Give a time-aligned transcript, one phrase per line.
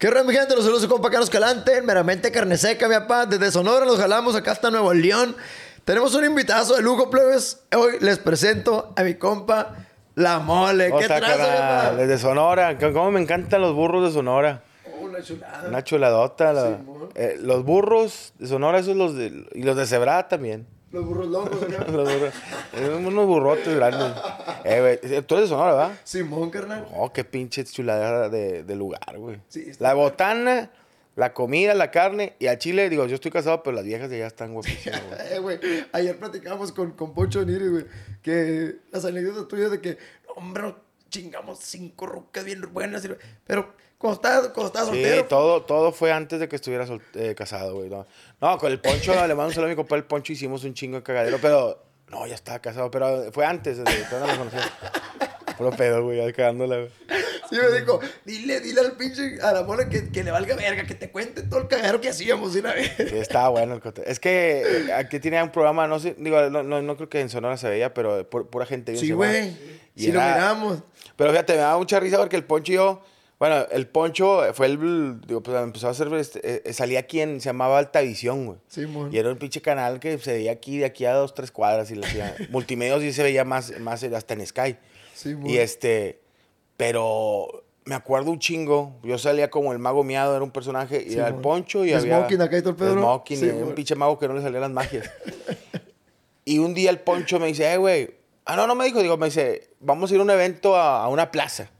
[0.00, 0.54] ¿Qué onda, mi gente?
[0.54, 3.26] Los saludos su compa Carlos Calante, meramente carne seca, mi papá.
[3.26, 5.36] Desde Sonora nos jalamos acá hasta Nuevo León.
[5.84, 7.60] Tenemos un invitazo de lujo, plebes.
[7.76, 9.74] Hoy les presento a mi compa
[10.14, 10.86] La Mole.
[10.86, 11.92] ¿Qué mi papá?
[11.98, 12.78] Desde Sonora.
[12.78, 14.62] ¿Cómo me encantan los burros de Sonora?
[14.86, 15.68] Oh, una chulada.
[15.68, 16.52] Una chuladota.
[16.54, 17.08] la- Simón.
[17.14, 19.46] eh, los burros de Sonora, esos los de...
[19.52, 20.66] Y los de Cebrada también.
[20.92, 21.60] Los burros locos.
[21.92, 22.34] Los burros.
[22.72, 24.12] eh, unos burrotes grandes.
[24.64, 26.00] Eh, güey, tú eres de Sonora, ¿verdad?
[26.04, 26.86] Simón, carnal.
[26.94, 29.40] Oh, qué pinche chuladera de, de lugar, güey.
[29.48, 30.70] Sí, la botana,
[31.14, 32.34] la comida, la carne.
[32.40, 35.20] Y al chile, digo, yo estoy casado, pero las viejas de allá están guapísimas, güey.
[35.30, 35.60] Eh, güey,
[35.92, 37.86] ayer platicamos con, con Poncho Niri, güey,
[38.22, 39.96] que las anécdotas tuyas de que,
[40.34, 40.74] hombre,
[41.08, 43.08] chingamos cinco rucas bien buenas,
[43.46, 47.02] pero cuando estabas, cuando estabas Sí, soltero, todo, todo fue antes de que estuviera sol-
[47.14, 47.90] eh, casado, güey.
[47.90, 48.06] No.
[48.40, 50.72] no, con el Poncho, le mando un saludo a mi compa el Poncho, hicimos un
[50.74, 51.84] chingo de cagadero, pero...
[52.08, 54.68] No, ya estaba casado, pero fue antes, desde que no me conocía.
[55.56, 56.90] Puro pedo, güey, cagándola, güey.
[57.50, 60.84] sí me dijo, dile, dile al pinche, a la mole que, que le valga verga,
[60.84, 62.90] que te cuente todo el cagadero que hacíamos una vez.
[62.96, 66.40] Sí, estaba bueno el cote- Es que eh, aquí tenía un programa, no sé, digo,
[66.50, 69.12] no, no, no creo que en Sonora se veía, pero pu- pura gente bien Sí,
[69.12, 69.56] güey,
[69.94, 70.78] sí lo miramos.
[71.16, 73.02] Pero fíjate, me daba mucha risa porque el Poncho y yo,
[73.40, 77.40] bueno, el Poncho fue el, digo, pues empezó a hacer, este, eh, salía aquí en,
[77.40, 78.58] se llamaba Alta Visión, güey.
[78.68, 79.08] Simón.
[79.12, 81.90] Y era un pinche canal que se veía aquí, de aquí a dos, tres cuadras
[81.90, 84.76] y le hacía, multimedia sí se veía más, más hasta en Sky.
[85.14, 85.46] Simón.
[85.48, 86.20] Y este,
[86.76, 91.08] pero me acuerdo un chingo, yo salía como el mago miado, era un personaje, y
[91.10, 91.42] Sí, era el mon.
[91.42, 92.18] Poncho y De había...
[92.18, 93.00] Smoking acá y todo el pedo, de ¿no?
[93.00, 93.74] Smoking, Sí, y un mon.
[93.74, 95.10] pinche mago que no le salían las magias.
[96.44, 98.10] y un día el Poncho me dice, eh, güey,
[98.44, 101.02] ah, no, no me dijo, digo, me dice, vamos a ir a un evento a,
[101.04, 101.70] a una plaza.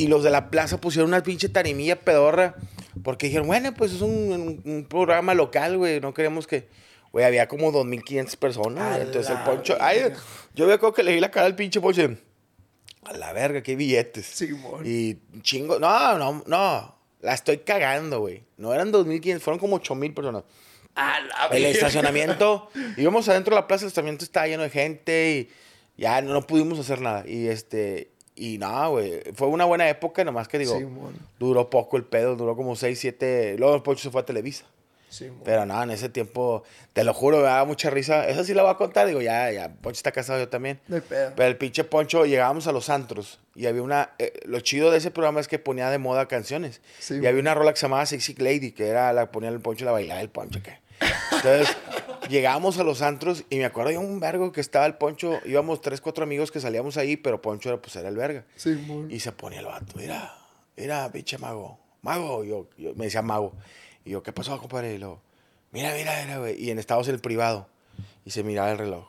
[0.00, 2.54] Y los de la plaza pusieron una pinche tarimilla pedorra,
[3.02, 6.68] porque dijeron, bueno, pues es un, un- programa local, güey, no queremos que...
[7.12, 9.00] Güey, había como 2.500 personas.
[9.00, 9.76] Entonces el Poncho...
[9.80, 10.12] Ay,
[10.54, 12.08] yo veo como que le vi la cara al pinche Poncho.
[13.04, 14.26] A la verga, qué billetes.
[14.26, 14.82] Simón.
[14.86, 15.78] Y chingo...
[15.80, 16.94] No, no, no.
[17.20, 18.44] La estoy cagando, güey.
[18.58, 20.44] No eran 2.500, fueron como 8.000 personas.
[20.94, 21.68] A la El verga.
[21.70, 25.48] estacionamiento, íbamos adentro de la plaza, el estacionamiento estaba lleno de gente
[25.96, 27.24] y ya no, pudimos hacer nada.
[27.28, 31.14] Y este, y nada, güey, fue una buena época, nomás que digo, Simón.
[31.38, 34.64] duró poco el pedo, duró como 6, 7, luego el Pocho se fue a Televisa.
[35.10, 35.40] Simón.
[35.44, 36.62] Pero nada, en ese tiempo,
[36.92, 38.28] te lo juro, me daba mucha risa.
[38.28, 40.80] Esa sí la voy a contar, digo, ya, ya, Poncho está casado yo también.
[40.86, 41.32] No hay pedo.
[41.34, 44.10] Pero el pinche Poncho, llegábamos a los antros y había una.
[44.18, 46.80] eh, lo chido de ese programa es que ponía de moda canciones.
[47.00, 49.58] Sí, y había una rola que se llamaba Sexy Lady, que era la ponía el
[49.60, 50.62] Poncho y la bailaba el Poncho.
[50.62, 50.78] Que.
[51.32, 51.76] Entonces,
[52.30, 55.40] llegamos a los antros y me acuerdo de un vergo que estaba el Poncho.
[55.44, 58.44] Íbamos tres, cuatro amigos que salíamos ahí, pero Poncho era, pues, era el verga.
[58.56, 59.10] Simón.
[59.10, 60.34] Y se ponía el vato, mira,
[60.76, 63.52] mira, pinche mago, mago, yo, yo- me decía mago.
[64.04, 64.94] Y yo, ¿qué pasó, compadre?
[64.94, 65.20] Y luego,
[65.72, 66.62] mira, mira, mira, güey.
[66.62, 67.68] Y en Estados en el privado.
[68.24, 69.08] Y se miraba el reloj.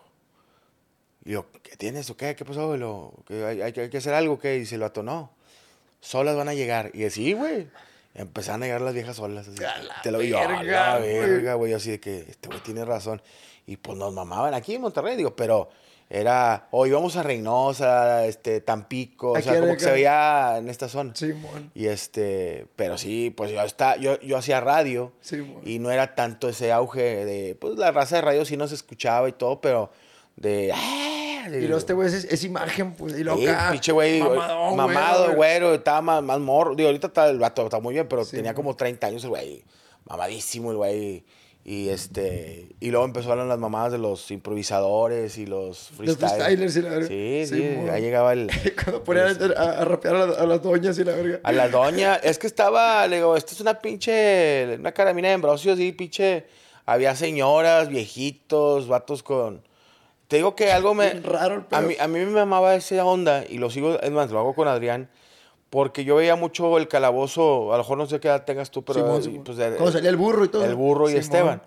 [1.23, 2.35] Y yo, ¿qué tienes o qué?
[2.35, 2.79] ¿Qué pasó, güey?
[2.79, 4.55] Lo- ¿que hay, hay que- hay que hacer algo, ¿qué?
[4.55, 5.31] Y dice el vato, no,
[5.99, 6.91] solas van a llegar.
[6.93, 7.67] Y así, güey.
[8.13, 9.47] Empezaron a llegar las viejas solas.
[9.47, 9.57] Así.
[9.59, 9.73] La
[10.03, 11.13] Te lo digo, verga, la güey.
[11.19, 11.73] verga, güey.
[11.73, 13.21] Así de que este güey tiene razón.
[13.65, 15.69] Y pues nos mamaban aquí en Monterrey, digo, pero
[16.09, 19.85] era, o íbamos a Reynosa, este, Tampico, o Aquí sea, era como que acá.
[19.85, 21.15] se veía en esta zona.
[21.15, 21.71] Simón.
[21.73, 25.61] Y este, pero sí, pues yo, está, yo, yo hacía radio Simón.
[25.63, 29.29] y no era tanto ese auge de, pues la raza de radio sí nos escuchaba
[29.29, 29.89] y todo, pero
[30.35, 30.71] de...
[30.75, 31.07] ¡ah!
[31.47, 33.17] Y luego este güey es, es imagen, pues.
[33.17, 36.75] Y luego Sí, pinche güey, mamadón, mamado, güero, estaba más, más morro.
[36.75, 38.57] Digo, ahorita está el vato, está muy bien, pero Sí, tenía mo.
[38.57, 39.63] como 30 años el güey.
[40.05, 41.23] Mamadísimo el güey.
[41.63, 46.75] Y este, y luego empezaron las mamadas de los improvisadores y los freestylers.
[46.75, 47.07] y la verga.
[47.07, 48.49] Sí, sí, Sí, ahí llegaba el...
[48.83, 51.39] Cuando ponían a, a rapear a, la- a las doñas y la verga.
[51.43, 55.35] A la doña, es que estaba, le digo, esto es una pinche, una caramina de
[55.35, 56.45] Ambrosio, sí, pinche.
[56.87, 59.61] Había señoras, viejitos, vatos con.
[60.31, 61.09] Te digo que algo me.
[61.19, 64.31] Raro el a mí, a mí me mamaba esa onda y lo sigo, es más,
[64.31, 65.09] lo hago con Adrián,
[65.69, 68.81] porque yo veía mucho el calabozo, a lo mejor no sé qué edad tengas tú,
[68.85, 69.01] pero.
[69.21, 70.63] Simón, eh, pues, Cuando salía el burro y todo.
[70.63, 71.15] el burro y.
[71.17, 71.61] Esteban.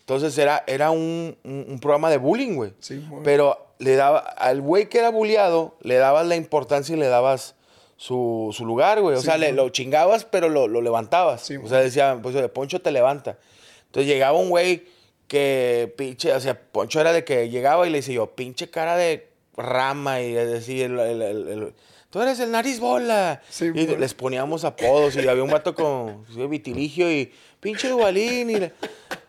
[0.00, 2.74] Entonces era, era un, un- un programa de bullying, güey.
[2.80, 3.22] Simón.
[3.24, 7.54] Pero le daba, al güey que era bulleado, le dabas la importancia y le dabas
[7.96, 9.16] su, su lugar, güey.
[9.16, 11.50] O sea, le, lo chingabas, pero lo, lo levantabas.
[11.64, 13.38] O sea, decía, pues de Poncho te levanta.
[13.86, 14.84] Entonces llegaba un güey
[15.28, 18.96] que, pinche, o sea, Poncho era de que llegaba y le decía yo, pinche cara
[18.96, 21.74] de rama y decía, el, el- el- el-
[22.10, 23.40] tú eres el nariz bola.
[23.48, 23.78] Simón.
[23.78, 28.50] y les poníamos apodos y había un vato con sí, vitiligio y pinche Dubalín.
[28.50, 28.72] Y le-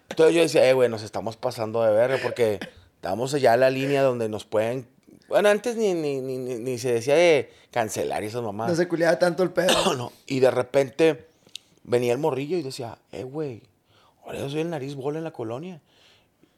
[0.09, 2.59] Entonces yo decía, eh, güey, nos estamos pasando de verga porque
[2.95, 4.87] estamos allá en la línea donde nos pueden.
[5.29, 8.77] Bueno, antes ni, ni, ni, ni- ni se decía de cancelar esas No mamadas.
[8.77, 9.73] se culiaba tanto el pedo.
[9.85, 10.11] No, no.
[10.27, 11.25] Y de repente
[11.83, 13.61] venía el morrillo y decía, eh, güey,
[14.25, 15.81] ahora yo soy el nariz bola en la colonia.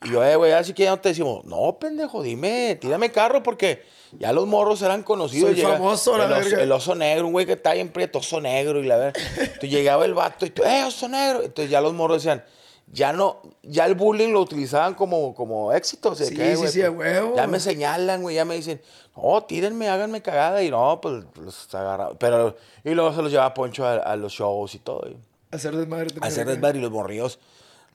[0.03, 3.41] Y yo, eh, güey, así que ya no te decimos, no, pendejo, dime, tírame carro
[3.41, 3.81] porque
[4.19, 5.51] ya los morros eran conocidos.
[5.51, 6.63] Soy famoso, la el, oso, verga.
[6.63, 9.21] el oso negro, un güey que está bien prieto, oso negro, y la verdad.
[9.37, 11.41] Entonces llegaba el vato y tú, eh, oso negro.
[11.43, 12.43] Entonces ya los morros decían,
[12.91, 16.09] ya no, ya el bullying lo utilizaban como, como éxito.
[16.11, 17.35] o sea, Sí, que, sí, güey, sí, huevo.
[17.35, 18.79] Ya me señalan, güey, ya me dicen,
[19.15, 20.61] no, tírenme, háganme cagada.
[20.61, 22.13] Y no, pues los agarraba.
[22.19, 25.07] Pero, y luego se los llevaba Poncho a, a los shows y todo.
[25.09, 25.17] y-
[25.51, 26.07] Hacer desmadre.
[26.21, 27.39] hacer desmadre y los morrillos.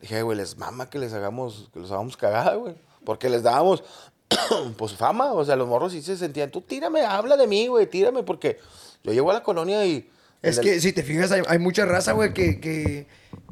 [0.01, 2.75] Dije, güey, les mama que les hagamos, que los hagamos cagada, güey.
[3.05, 3.85] Porque les dábamos,
[4.77, 5.33] pues, fama.
[5.33, 8.23] O sea, los morros sí se sentían, tú tírame, habla de mí, güey, tírame.
[8.23, 8.59] Porque
[9.03, 10.11] yo llego a la colonia y...
[10.43, 13.07] Es que si te fijas, hay, hay mucha raza, güey, que, que,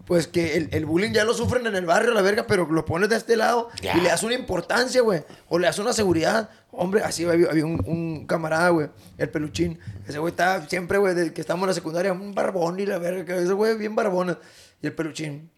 [0.09, 2.85] pues que el, el bullying ya lo sufren en el barrio, la verga, pero lo
[2.87, 6.49] pones de este lado y le das una importancia, güey, o le das una seguridad.
[6.71, 8.89] Hombre, así había, había un, un camarada, güey,
[9.19, 9.79] el peluchín.
[10.09, 12.97] Ese güey estaba siempre, güey, desde que estábamos en la secundaria, un barbón y la
[12.99, 14.39] verga, que ese güey bien barbona.
[14.83, 15.51] Y el peluchín.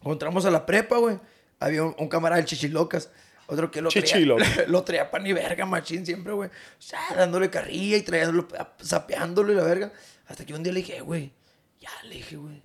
[0.00, 1.18] Encontramos a la prepa, güey.
[1.60, 3.10] Había un, un camarada, el chichilocas.
[3.48, 4.42] Otro que lo Chichiloca.
[4.44, 6.48] traía, lo traía pan y verga, machín, siempre, güey.
[6.48, 6.52] O
[6.82, 8.48] sea, dándole carrilla y trayéndolo,
[8.80, 9.92] sapeándolo y la verga.
[10.26, 11.32] Hasta que un día le dije, "Eh, güey,
[11.78, 12.62] ya le dije, güey.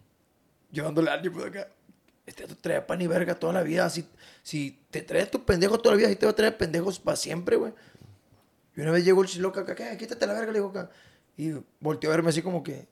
[0.72, 1.68] Llevándole ánimo de acá.
[2.26, 3.90] Este te trae pan y verga toda la vida.
[3.90, 4.08] Si,
[4.44, 7.18] si te traes tu pendejo toda la vida, así te va a traer pendejos para
[7.18, 7.74] siempre, güey.
[8.76, 9.98] Y una vez llegó el chiloca acá, ¿qué?
[9.98, 10.90] Quítate la verga, le digo acá.
[11.36, 12.88] Y volteó a verme así como que.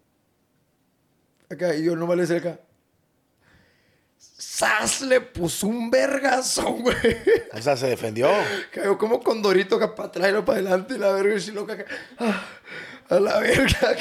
[1.50, 2.60] Acá, y yo no me le decía acá.
[4.18, 5.02] ¡Sas!
[5.02, 6.96] Le puso un vergazo, güey.
[7.54, 8.30] O sea, se defendió.
[8.74, 11.86] Cayó como condorito acá para atrás y para adelante y la verga y loca acá.
[12.20, 12.46] ah,
[13.10, 13.96] a la verga.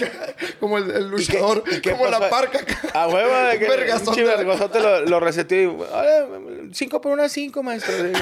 [0.60, 1.64] Como el, el luchador.
[1.70, 2.60] y qué como la parca.
[2.94, 5.66] A huevo de que de- chivergazote lo, lo reseteó y...
[5.66, 7.96] "Órale, Cinco por una, cinco, maestro.
[7.96, 8.20] Le digo.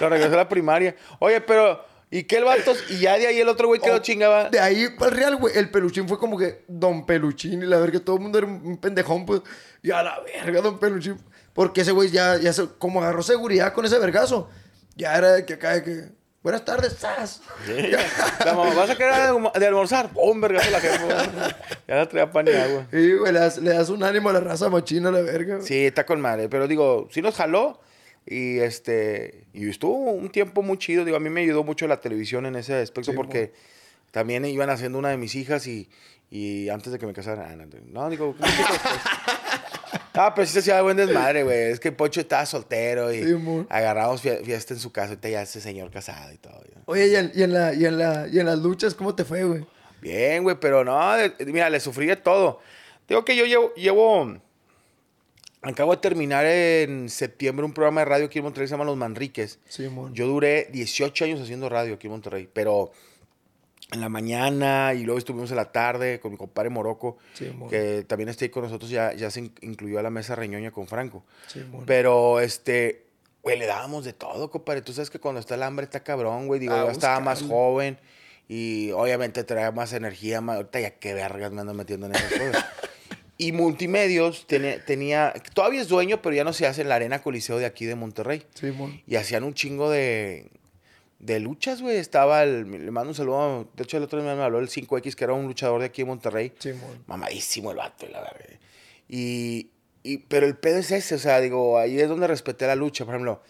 [0.00, 0.94] Lo regresó a la primaria.
[1.18, 1.84] Oye, pero...
[2.08, 2.72] ¿Y qué el vato?
[2.88, 4.48] Y ya de ahí el otro güey que Oh, lo chingaba...
[4.48, 5.58] De ahí para el real, güey.
[5.58, 7.98] El peluchín fue como que Don Peluchín y la verga.
[7.98, 9.40] Todo el mundo era un pendejón, pues.
[9.82, 11.18] Y a la verga, Don Peluchín.
[11.52, 14.48] Porque ese güey ya, ya se, como agarró seguridad con ese vergazo.
[14.94, 16.04] Ya era de que acá de que.
[16.46, 16.96] Buenas tardes.
[18.44, 19.14] La mamá, ¿vas a querer
[19.58, 20.10] de almorzar?
[20.10, 20.40] ¡Pum!
[20.40, 21.56] vergazo la jefa.
[21.88, 22.86] Ya la traía pan y agua.
[22.92, 25.56] Y, güey, le das, le das un ánimo a la raza machina a la verga.
[25.56, 25.66] güey.
[25.66, 26.48] Sí, está con madre.
[26.48, 27.80] Pero digo, sí nos jaló.
[28.24, 29.42] Y este.
[29.54, 31.04] Y estuvo un tiempo muy chido.
[31.04, 33.52] Digo, a mí me ayudó mucho la televisión en ese aspecto Sí, porque
[34.12, 35.90] también iban haciendo una de mis hijas y.
[36.30, 37.48] Y antes de que me casara.
[37.50, 38.36] ah, no, No, digo.
[40.16, 40.30] ¿Cómo que?
[40.30, 41.70] Ah, pero sí se hacía buen desmadre, güey.
[41.70, 43.34] Es que Pocho estaba soltero y Sí,
[43.68, 45.08] agarramos fie- fiesta en su casa.
[45.10, 46.60] Ahorita ya ese señor casado y todo.
[46.86, 49.24] Oye, y en, y en la, y, en la, y en las luchas, ¿cómo te
[49.24, 49.64] fue, güey?
[50.00, 52.60] Bien, güey, pero no, de- mira, le sufrí de todo.
[53.08, 54.36] Digo que yo llevo, llevo,
[55.62, 58.96] acabo de terminar en septiembre un programa de radio aquí en Monterrey, se llama Los
[58.96, 59.58] Manriques.
[59.68, 60.14] Sí, mon.
[60.14, 62.92] Yo duré 18 años haciendo radio aquí en Monterrey, pero
[63.92, 68.04] en la mañana y luego estuvimos en la tarde con mi compadre Morocco, Sí, que
[68.06, 70.86] también está ahí con nosotros, ya, ya se in- incluyó a la mesa reñoña con
[70.88, 71.24] Franco.
[71.46, 71.64] Sí.
[71.86, 73.04] Pero, este,
[73.42, 74.82] güey, le dábamos de todo, compadre.
[74.82, 76.58] Tú sabes que cuando está el hambre está cabrón, güey.
[76.58, 77.96] Digo, yo estaba más joven
[78.48, 80.40] y obviamente traía más energía.
[80.40, 82.66] Más, ahorita ya qué vergas me ando metiendo en esas cosas.
[83.38, 87.20] Y Multimedios tenía, tenía, todavía es dueño, pero ya no se hace en la Arena
[87.20, 88.46] Coliseo de aquí de Monterrey.
[88.54, 88.98] Sí, mon.
[89.06, 90.48] Y hacían un chingo de,
[91.18, 91.96] de luchas, güey.
[91.96, 95.14] Estaba el, le mando un saludo, de hecho el otro día me habló el 5X,
[95.14, 97.02] que era un luchador de aquí de Monterrey Sí, mon.
[97.06, 98.44] mamadísimo el vato, y la verga.
[99.08, 99.70] Y,
[100.02, 103.04] y- pero el pedo es ese, o sea, digo, ahí es donde respeté la lucha,
[103.04, 103.42] por ejemplo.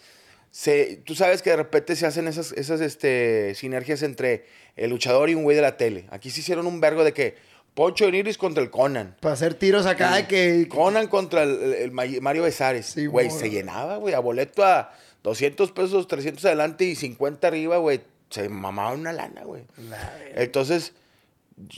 [0.51, 5.29] Se, tú sabes que de repente se hacen esas, esas este, sinergias entre el luchador
[5.29, 6.05] y un güey de la tele.
[6.09, 7.35] Aquí se hicieron un vergo de que
[7.75, 9.15] Poncho Oniris contra el Conan.
[9.19, 10.67] Para hacer tiros acá de que...
[10.67, 12.87] Conan contra el, el- Mario Besares.
[12.87, 14.91] Sí, güey, se llenaba, güey, a boleto a
[15.27, 17.99] 200 pesos, 300 adelante y 50 arriba, güey.
[18.29, 19.63] Se mamaba una lana, güey.
[20.35, 20.93] Entonces,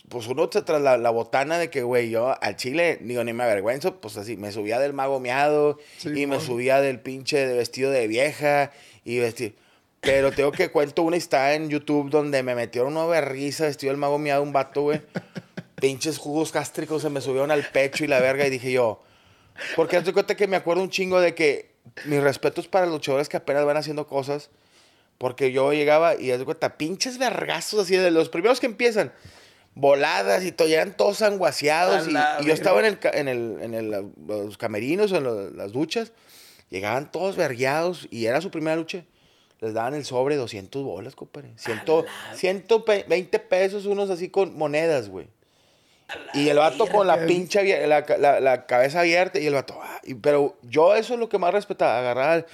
[0.08, 3.34] pues uno se tras la, la botana de que, güey, yo al chile, digo, ni
[3.34, 7.48] me avergüenzo, pues así, me subía del mago miado Sí, y me subía del pinche
[7.48, 8.72] de vestido de vieja
[9.04, 9.56] y vestir.
[10.02, 14.00] Pero tengo que cuento una está en YouTube donde me metieron una berriza vestido del
[14.00, 15.02] mago miado un vato, güey.
[15.82, 19.02] Pinches jugos gástricos se me subieron al pecho y la verga y dije yo,
[19.76, 22.96] porque haz de cuenta que me acuerdo un chingo de que mis respetos para los
[22.96, 24.50] luchadores que apenas van haciendo cosas.
[25.18, 29.12] Porque yo llegaba y de cuenta, pinches vergazos así de los primeros que empiezan.
[29.76, 32.08] Voladas y todo, llegan todos sanguaseados.
[32.08, 32.10] A
[32.42, 36.12] Y, yo estaba en, el, en, el, en el- los camerinos o en las duchas.
[36.70, 39.04] Llegaban todos vergueados y era su primera lucha.
[39.60, 41.52] Les daban el sobre 200 bolas, compadre.
[41.58, 42.06] Ciento-
[42.36, 45.28] 120 pesos, unos así con monedas, güey.
[46.34, 50.00] Y el vato con la pincha, la, la- la cabeza abierta y el vato, ah,
[50.04, 52.46] y- pero yo eso es lo que más respetaba, agarrar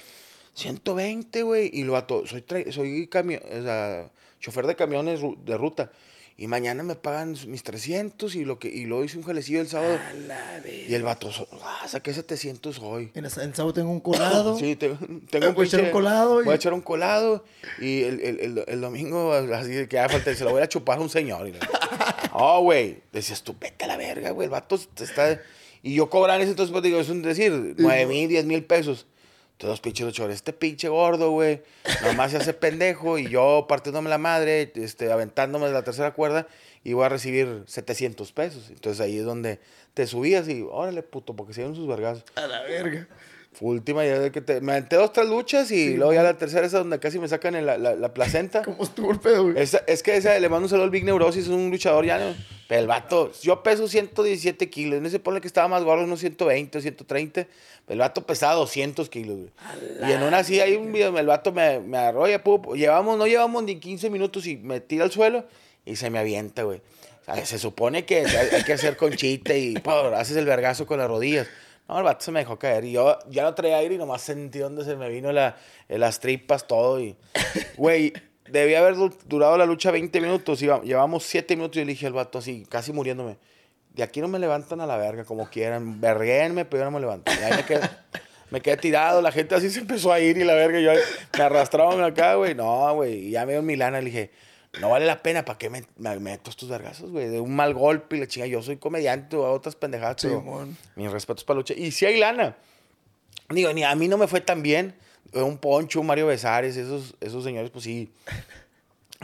[0.54, 4.10] 120, güey, y el vato, soy, soy camión, o sea,
[4.40, 5.90] chofer de camiones de ruta.
[6.38, 9.68] Y mañana me pagan mis 300 y lo que y luego hice un jalecillo el
[9.68, 9.98] sábado.
[10.86, 11.30] Y el vato,
[11.62, 13.10] ah, saqué 700 hoy.
[13.14, 14.54] En el sábado tengo un colado.
[14.58, 14.90] Sí, te-
[15.30, 17.42] tengo Voy a echar un colado y- Voy a echar un colado.
[17.80, 20.98] Y el, el, el, el domingo, así que ya falta, se lo voy a chupar
[20.98, 21.48] a un señor.
[21.48, 21.52] Y
[22.38, 23.02] Oh, güey.
[23.12, 24.44] Decías tú, vete a la verga, güey.
[24.44, 25.40] El vato te está.
[25.82, 29.06] Y yo cobrar ese entonces, pues digo, es un decir, 9 mil, 10 mil pesos.
[29.56, 30.36] Todos pinches luchadores.
[30.36, 31.62] Este pinche gordo, güey.
[32.04, 33.18] Nomás se hace pendejo.
[33.18, 36.46] Y yo partiéndome la madre, este, aventándome de la tercera cuerda.
[36.84, 38.68] Y voy a recibir 700 pesos.
[38.68, 39.58] Entonces ahí es donde
[39.94, 42.22] te subías y, órale, puto, porque se dieron sus vergazos.
[42.34, 43.08] A la verga.
[43.58, 46.36] Fue última ya de que te, me aventé dos, tres luchas y luego ya la
[46.36, 48.62] tercera esa donde casi me sacan en la, la, la placenta.
[48.64, 49.58] ¿Cómo estuvo el pedo, güey?
[49.58, 52.18] Esa- es que esa, le mando un saludo al Big Neurosis, es un luchador ya,
[52.18, 52.34] ¿no?
[52.68, 56.20] Pero el vato, yo peso 117 kilos, no se pone que estaba más gordo, unos
[56.20, 57.46] 120 o 130,
[57.86, 59.50] pero el vato pesaba 200 kilos, güey.
[60.06, 62.42] Y en una así, hay un video, el vato me, me arrolla,
[62.74, 65.44] llevamos, no llevamos ni 15 minutos y me tira al suelo
[65.86, 66.82] y se me avienta, güey.
[67.22, 70.12] O sea, se supone que hay, que hacer conchita y ¡pum!
[70.14, 71.46] haces el vergazo con las rodillas.
[71.88, 74.22] No, el vato se me dejó caer y yo ya no traía aire y nomás
[74.22, 75.56] sentí donde se me vino la,
[75.88, 77.16] las tripas, todo y...
[77.76, 78.12] Güey,
[78.48, 81.92] debía haber du- durado la lucha 20 minutos, iba- llevamos 7 minutos y yo le
[81.92, 83.36] dije al vato así, casi muriéndome.
[83.94, 87.00] De aquí no me levantan a la verga como quieran, verguénme, pero yo no me
[87.00, 87.30] levanto.
[87.32, 87.80] Y ahí me quedé,
[88.50, 90.90] me quedé tirado, la gente así se empezó a ir y la verga, yo
[91.38, 92.54] me arrastraban acá, güey.
[92.54, 94.30] No, güey, y ya me dio mi lana, le dije,
[94.80, 97.28] no vale la pena, ¿para qué me, me meto estos vergazos, güey?
[97.28, 100.76] De un mal golpe y la chinga, yo soy comediante o otras pendejadas, Simón.
[100.96, 101.74] mis respetos para lucha.
[101.74, 102.56] Y si hay lana.
[103.50, 104.94] Digo, ni a mí no me fue tan bien.
[105.32, 108.10] Un Poncho, un Mario Besares, esos, esos señores, pues sí,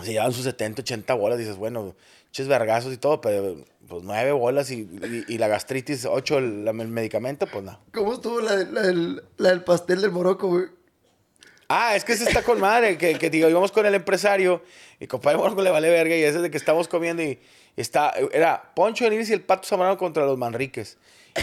[0.02, 1.38] se llevan sus 70, 80 bolas.
[1.38, 1.94] Dices, bueno,
[2.32, 3.56] ches vergazos y todo, pero
[3.88, 7.78] pues nueve bolas y, y- y la gastritis, ocho el, medicamento, pues no.
[7.92, 8.82] ¿Cómo estuvo la, la
[9.36, 10.64] la del pastel del Morocco, güey?
[11.74, 14.62] Ah, es que ese está con madre, que, que digo, íbamos con el empresario
[15.00, 17.38] y compadre Morco le vale verga y ese es de que estamos comiendo y
[17.76, 20.98] está, era Poncho Benítez y el Pato Zamorano contra los Manriques.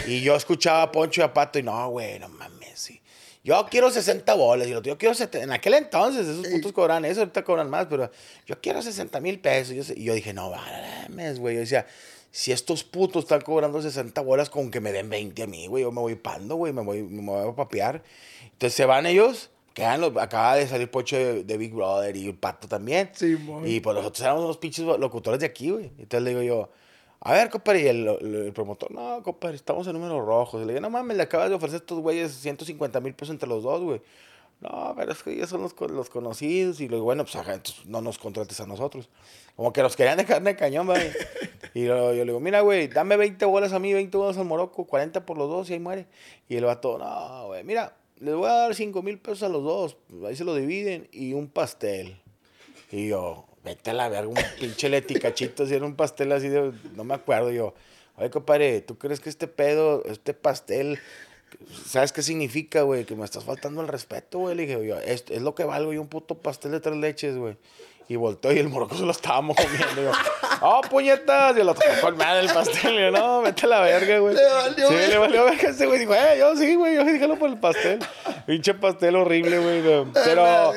[0.06, 3.00] Y yo escuchaba a Poncho y a Pato y no, güey, no mames, sí.
[3.42, 5.42] Yo quiero 60 bolas y otro, yo quiero 70.
[5.42, 8.08] En aquel entonces esos putos cobran eso, ahorita cobran más, pero
[8.46, 9.74] yo quiero 60 mil pesos.
[9.74, 11.56] Yo Y yo dije, no, mames, güey.
[11.56, 11.88] Yo decía,
[12.30, 15.82] si estos putos están cobrando 60 bolas, con que me den 20 a mí, güey,
[15.82, 18.04] yo me voy pando, güey, me voy, me voy a papear.
[18.44, 22.32] Entonces se van ellos, quedan los, acaba de salir Pocho de, de Big Brother y
[22.32, 23.10] Pato también.
[23.14, 23.66] Simón.
[23.66, 25.86] y pues nosotros éramos unos pinches locutores de aquí, güey.
[25.98, 26.68] Entonces le digo yo,
[27.20, 30.62] a ver, compadre, y el, el- promotor, no, compadre, estamos en números rojos.
[30.62, 33.32] Y le digo, no mames, le acabas de ofrecer a estos güeyes 150 mil pesos
[33.34, 34.00] entre los dos, güey.
[34.60, 36.80] No, pero es que ellos son los, los conocidos.
[36.80, 39.08] Y le digo, bueno, pues ajá, entonces no nos contrates a nosotros.
[39.56, 41.10] Como que los querían de carne de cañón, güey.
[41.72, 44.44] Y luego yo le digo, mira, güey, dame 20 bolas a mí, 20 bolas al
[44.44, 46.06] Morocco, 40 por los dos y ahí muere.
[46.48, 49.64] Y el vato, no, güey, mira, les voy a dar 5 mil pesos a los
[49.64, 49.96] dos.
[50.26, 52.20] Ahí se lo dividen y un pastel.
[52.92, 56.72] Y yo, vete a la verga, un pinche leticachito, si era un pastel así de,
[56.94, 57.74] no me acuerdo yo.
[58.16, 60.98] Oye, compadre, ¿tú crees que este pedo, este pastel,
[61.86, 63.04] sabes qué significa, güey?
[63.04, 64.54] Que me estás faltando el respeto, güey.
[64.54, 67.36] Le dije, yo, es, es lo que valgo yo un puto pastel de tres leches,
[67.36, 67.56] güey.
[68.10, 70.02] Y volteó y el morocco se lo estábamos comiendo.
[70.02, 70.12] Y yo,
[70.62, 71.56] ¡oh, puñetas!
[71.56, 72.92] Y el otro, con madre el pastel.
[72.92, 74.34] Y yo, no, vete a la verga, güey.
[74.34, 76.00] Le valió Sí, le valió verga ese güey.
[76.00, 78.00] Dijo, eh, yo sí, güey, yo dígalo por el pastel.
[78.48, 80.06] Pinche pastel horrible, güey.
[80.12, 80.72] Pero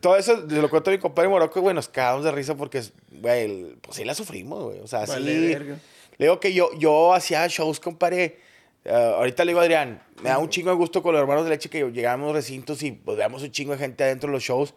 [0.00, 2.82] todo eso, se lo cuento a mi compadre Morocco, güey, nos cagamos de risa porque,
[3.12, 4.80] güey, pues sí la sufrimos, güey.
[4.80, 5.46] O sea, Vale sí.
[5.54, 5.76] verga.
[6.18, 8.40] Le digo que yo, yo hacía shows, compadre.
[8.84, 11.44] eh, ahorita le digo a Adrián, me da un chingo de gusto con los hermanos
[11.44, 14.32] de leche que llegamos a recintos y pues veamos un chingo de gente adentro de
[14.32, 14.74] los shows.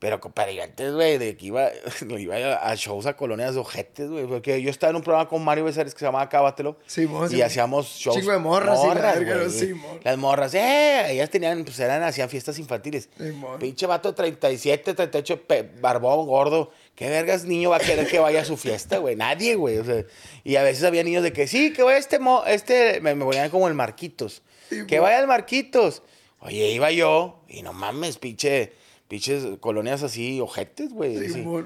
[0.00, 1.68] Pero, compadre, yo antes, güey, de que iba,
[2.18, 4.24] iba a shows a colonias de ojetes, güey.
[4.26, 6.78] Porque yo estaba en un programa con Mario Besares que se llamaba Cábatelo.
[6.86, 7.44] Simón, Y Simón.
[7.46, 8.16] hacíamos shows.
[8.16, 9.50] Chingo de morras y la verga, güey.
[9.50, 10.00] Simón.
[10.02, 13.10] Las morras, eh, ellas tenían, pues eran, hacían fiestas infantiles.
[13.18, 13.58] Simón.
[13.58, 16.70] Pinche vato de 37, 38, pe- barbón, gordo.
[16.94, 19.16] ¿Qué vergas niño va a querer que vaya a su fiesta, güey?
[19.16, 19.76] Nadie, güey.
[19.78, 20.02] O sea,
[20.44, 23.24] y a veces había niños de que, sí, que vaya este, mo este, me, me
[23.26, 24.40] ponían como el Marquitos.
[24.70, 24.86] Simón.
[24.86, 26.02] que vaya el Marquitos.
[26.38, 28.72] Oye, iba yo, y no mames, pinche,
[29.10, 31.16] pinches colonias así, ojetes, güey.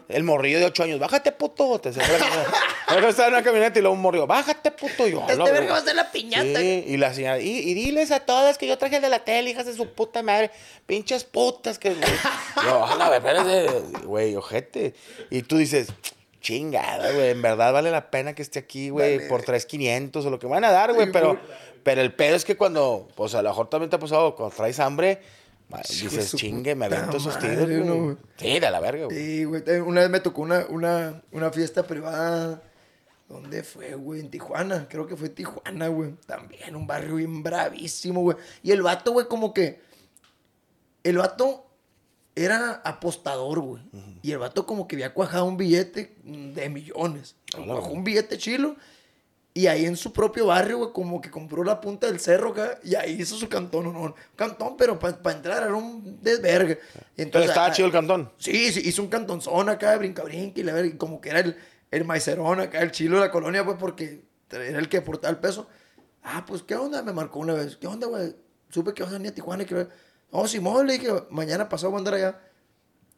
[0.09, 1.79] El morrillo de 8 años, bájate, puto.
[1.79, 5.07] Te estaba en una camioneta y luego un morrillo, bájate, puto.
[5.07, 5.69] Y yo, Este "Hola, verga güey".
[5.73, 6.59] va a ser la piñata.
[6.59, 9.19] Sí, y la señora, y, y diles a todas que yo traje el de la
[9.25, 10.51] tele, hijas de su puta madre,
[10.87, 11.91] pinches putas que.
[11.95, 13.71] yo, güey, espérate,
[14.07, 14.95] güey, ojete.
[15.31, 15.89] Y tú dices,
[16.41, 19.29] chingada, güey, en verdad vale la pena que esté aquí, güey, Vale.
[19.29, 21.39] por 3,500 o lo que van a dar, güey, Sí, pero,
[21.83, 24.57] pero el pedo es que cuando, pues a lo mejor también te ha pasado, cuando
[24.57, 25.21] traes hambre,
[25.69, 28.17] Hijo de dices, chingue, me avento esos ¿no, güey.
[28.37, 29.17] Sí, de la verga, güey.
[29.17, 29.63] Sí, güey.
[29.81, 32.63] Una vez me tocó una, una, una fiesta privada.
[33.29, 34.21] ¿Dónde fue, güey?
[34.21, 34.87] En Tijuana.
[34.89, 36.13] Creo que fue Tijuana, güey.
[36.27, 38.37] También un barrio bien bravísimo, güey.
[38.63, 39.81] Y el vato, güey, como que.
[41.03, 41.67] El vato
[42.35, 43.83] era apostador, güey.
[44.23, 47.37] Y el vato como que había cuajado un billete de millones.
[47.57, 47.97] Hola, Cuajó güey.
[47.97, 48.77] un billete chilo.
[49.57, 52.81] Y ahí en su propio barrio, güey, como que compró la punta del cerro acá.
[52.83, 56.81] Y ahí hizo su cantón, no, un cantón, pero para entrar era un desvergue.
[57.17, 58.33] Y Pero estaba ah, chido el cantón.
[58.37, 61.39] Sí, sí, hizo un cantonzón acá de brinca brinca y la verga, como que era
[61.39, 61.57] el,
[61.93, 65.39] el maicerón acá, el chilo de la colonia, pues porque era el que aportaba el
[65.39, 65.69] peso.
[66.25, 67.03] Ah, pues, ¿qué onda?
[67.03, 67.77] Me marcó una vez.
[67.77, 68.35] ¿Qué onda, güey?
[68.71, 69.87] Supe que vas a venir a Tijuana y que...
[70.33, 72.41] No, Simón, le dije, mañana pasado voy a andar allá.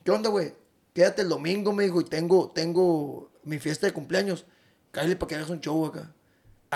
[0.04, 0.52] ¿Qué onda, güey?
[0.92, 4.44] Quédate el domingo, me dijo, y tengo, tengo mi fiesta de cumpleaños.
[4.90, 6.12] Cállate para que hagas un show acá.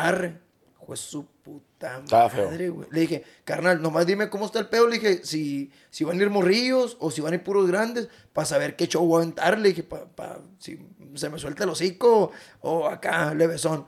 [0.07, 0.41] Arre.
[0.87, 2.89] Pues su puta madre, güey.
[2.91, 4.89] Le dije, carnal, nomás dime cómo está el pedo.
[4.89, 8.09] Le dije, si, si van a ir morrillos o si van a ir puros grandes,
[8.33, 9.57] para saber qué show voy a aventar.
[9.57, 13.87] Le dije, para si se me suelta el hocico o acá, levesón.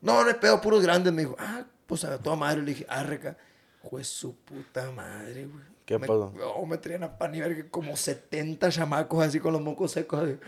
[0.00, 1.12] No, no es pedo, puros grandes.
[1.12, 2.62] Me dijo, ah, pues a toda madre.
[2.62, 3.36] Le dije, arre acá.
[3.90, 5.64] Pues su puta madre, güey.
[5.84, 6.32] ¿Qué Me- pasó?
[6.56, 10.20] Oh, me traían a pan y verga como 70 chamacos así con los mocos secos.
[10.22, 10.38] así.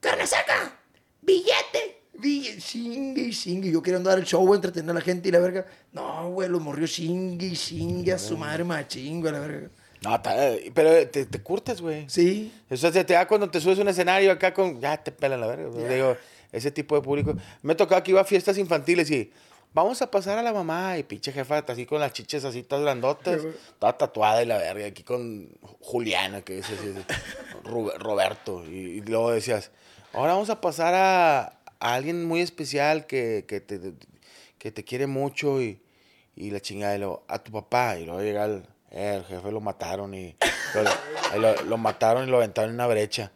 [0.00, 0.78] ¡Carne seca!
[1.22, 1.97] ¡Billete!
[2.18, 3.70] Billete, chingue y.
[3.72, 5.66] Yo quería dar el show, entretener a la gente y la verga.
[5.92, 9.68] No, güey, los morrió chingue y chingue a su madre machín, güey, la verga.
[10.02, 10.34] No, está-
[10.74, 12.08] pero te, te curtes, güey.
[12.08, 12.52] Sí.
[12.70, 14.80] Eso se te da cuando te subes a un escenario acá con.
[14.80, 15.70] Ya te pelan la verga.
[15.88, 16.16] Digo,
[16.52, 17.34] ese tipo de público.
[17.62, 19.32] Me tocaba que iba a fiestas infantiles y.
[19.74, 20.98] Vamos a pasar a la mamá.
[20.98, 23.40] Y pinche jefa, así con las chiches así todas grandotas.
[23.78, 24.86] Toda tatuada y la verga.
[24.86, 25.48] Aquí con
[25.80, 26.94] Juliana, que es así.
[27.64, 28.64] Roberto.
[28.66, 29.70] Y, y luego decías.
[30.12, 33.80] Ahora vamos a pasar a, a alguien muy especial que, que, te,
[34.58, 35.80] que te quiere mucho y,
[36.36, 36.96] y la chingada.
[36.96, 37.98] Y luego, a tu papá.
[37.98, 40.36] Y luego llega el, el jefe, lo mataron y
[41.34, 43.32] lo, lo, lo mataron y lo aventaron en una brecha.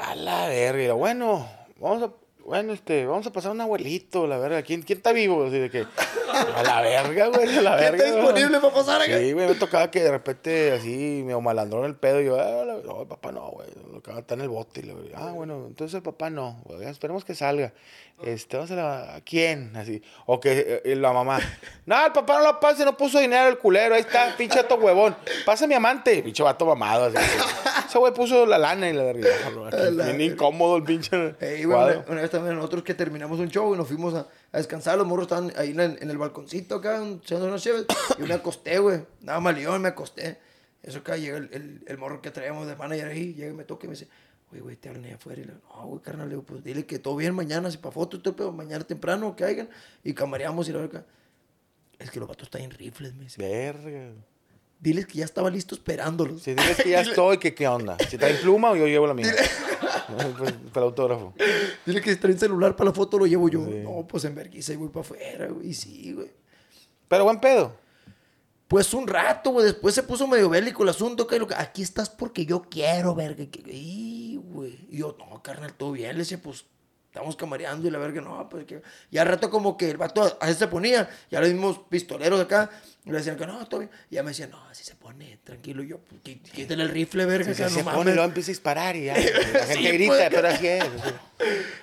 [0.00, 0.82] A la verga.
[0.82, 1.48] Y lo, bueno,
[1.78, 4.62] vamos a, bueno, este, vamos a pasar a un abuelito, la verga.
[4.62, 5.44] ¿Quién, quién está vivo?
[5.46, 5.86] Así de que,
[6.32, 8.04] a la verga, güey, a la ¿Quién verga.
[8.06, 9.18] está disponible para pasar acá?
[9.18, 12.64] Sí, güey, me tocaba que de repente así me malandró el pedo y yo, ah,
[12.64, 13.68] la- no, el papá no, güey,
[14.18, 14.80] está en el bote.
[14.80, 17.72] Y le ah, bueno, entonces el papá no, güey, esperemos que salga.
[18.22, 19.74] Este, vamos a la, ¿a quién?
[19.76, 21.40] Así, o que eh, la mamá,
[21.86, 24.76] no, el papá no lo pase, no puso dinero el culero, ahí está, pinche vato
[24.76, 27.16] huevón, pasa mi amante, pinche vato mamado, así.
[27.94, 29.28] Ese güey puso la lana y la verga.
[30.04, 33.72] Bien incómodo el pinche Ey, güey, una, una vez también nosotros que terminamos un show
[33.72, 36.74] y nos fuimos a, a descansar, los morros estaban ahí en el, en el balconcito
[36.74, 37.86] acá, echando unas cheves,
[38.18, 40.38] y me acosté, güey, nada más león, me acosté.
[40.82, 43.62] Eso acá llega el, el, el morro que traíamos de manager ahí, llega y me
[43.62, 44.08] toca y me dice,
[44.50, 45.40] oye, güey, te hablan ahí afuera.
[45.40, 47.78] Y le digo, no, güey, carnal, le digo, pues dile que todo bien mañana, si
[47.78, 49.68] para foto, todo, pero mañana temprano, que hagan,
[50.02, 51.04] y camareamos y la verga.
[52.00, 53.40] Es que los vatos están en rifles, me dice.
[53.40, 54.10] Verga.
[54.80, 56.42] Diles que ya estaba listo esperándolos.
[56.42, 57.96] Si dices que ya estoy, que qué onda.
[58.08, 59.32] Si traen pluma o yo llevo la mía.
[60.06, 61.34] Pues, para el autógrafo.
[61.86, 63.64] Dile que si traen celular para la foto, lo llevo yo.
[63.64, 63.80] Sí.
[63.82, 65.68] No, pues en vergüenza y voy para afuera, güey.
[65.68, 66.30] Y sí, güey.
[67.08, 67.74] Pero buen pedo.
[68.68, 69.66] Pues un rato, güey.
[69.66, 71.26] Después se puso medio bélico el asunto.
[71.26, 73.44] Que aquí estás porque yo quiero, verga.
[73.66, 74.86] Y, güey.
[74.90, 76.12] Y yo, no, carnal, todo bien.
[76.12, 76.64] Le decía, pues,
[77.06, 77.86] estamos camareando.
[77.88, 78.82] Y la verga, no, pues que.
[79.10, 81.08] Y al rato, como que el vato a veces se ponía.
[81.30, 82.70] Ya los mismos pistoleros acá.
[83.06, 83.90] Y le decían que no, todo bien.
[84.10, 85.82] Y ya me decían, no, así se pone, tranquilo.
[85.82, 87.52] Y yo, pues, quí- quítale el rifle, verga.
[87.52, 89.14] Se, acá, se no pone y luego empieza a disparar y ya.
[89.52, 90.28] La gente Sí, grita, pues.
[90.30, 90.84] pero así es.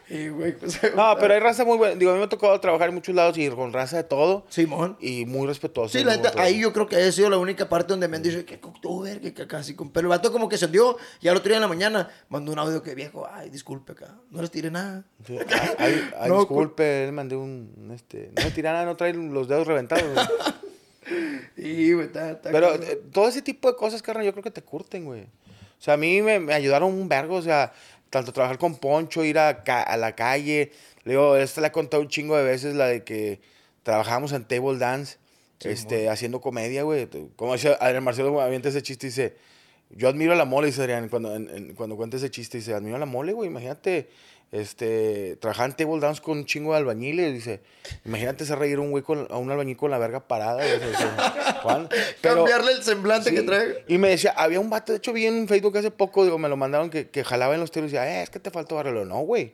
[0.10, 0.80] Y, güey, pues.
[0.96, 1.96] No, pero hay raza muy buena.
[1.96, 4.46] Digo, a mí me ha tocado trabajar en muchos lados y con raza de todo.
[4.50, 4.98] Simón.
[5.00, 5.96] Y muy respetuoso.
[5.98, 8.24] Sí, la neta, ahí yo creo que ha sido la única parte donde me han
[8.24, 9.76] dicho que tú, verga, que casi.
[9.76, 12.10] con- Pero el vato como que se hundió y al otro día en la mañana
[12.30, 15.04] mandó un audio que viejo, ay, disculpe acá, no les tiré nada.
[15.28, 15.38] Sí.
[15.38, 17.92] Ay, ay, ay, No, disculpe, le mandé un.
[17.94, 20.04] Este, no me tiran, no trae los dedos reventados.
[21.58, 24.52] Y, güey, está, está Pero eh, todo ese tipo de cosas, carnal, yo creo que
[24.52, 25.24] te curten, güey.
[25.24, 27.74] O sea, a mí me, me ayudaron un vergo, o sea,
[28.10, 30.72] tanto trabajar con Poncho, ir a, ca- a la calle.
[31.04, 33.42] Le digo, esta la he contado un chingo de veces, la de que
[33.84, 35.18] trabajábamos en table dance,
[35.72, 37.08] este, haciendo comedia, güey.
[37.36, 39.36] Como decía Adrián Marcelo, avienta ese chiste y dice,
[39.90, 42.74] yo admiro a la mole, dice Adrián, cuando, en- en- cuando cuenta ese chiste, dice,
[42.76, 44.08] admiro a la mole, güey, imagínate,
[44.52, 47.62] este, trabajar en table dance con un chingo de albañiles, dice,
[48.06, 50.80] imagínate hacer reír a un güey con, a un albañil con la verga parada, dice,
[51.64, 51.88] Juan,
[52.22, 53.86] pero- Cambiarle el semblante Sí, que trae.
[53.88, 56.50] Y me decía, había un vato, de hecho vi en Facebook hace poco, digo, me
[56.50, 58.76] lo mandaron que, que jalaba en los telos y decía, eh, es que te faltó
[58.76, 59.06] barrio.
[59.06, 59.54] No, güey,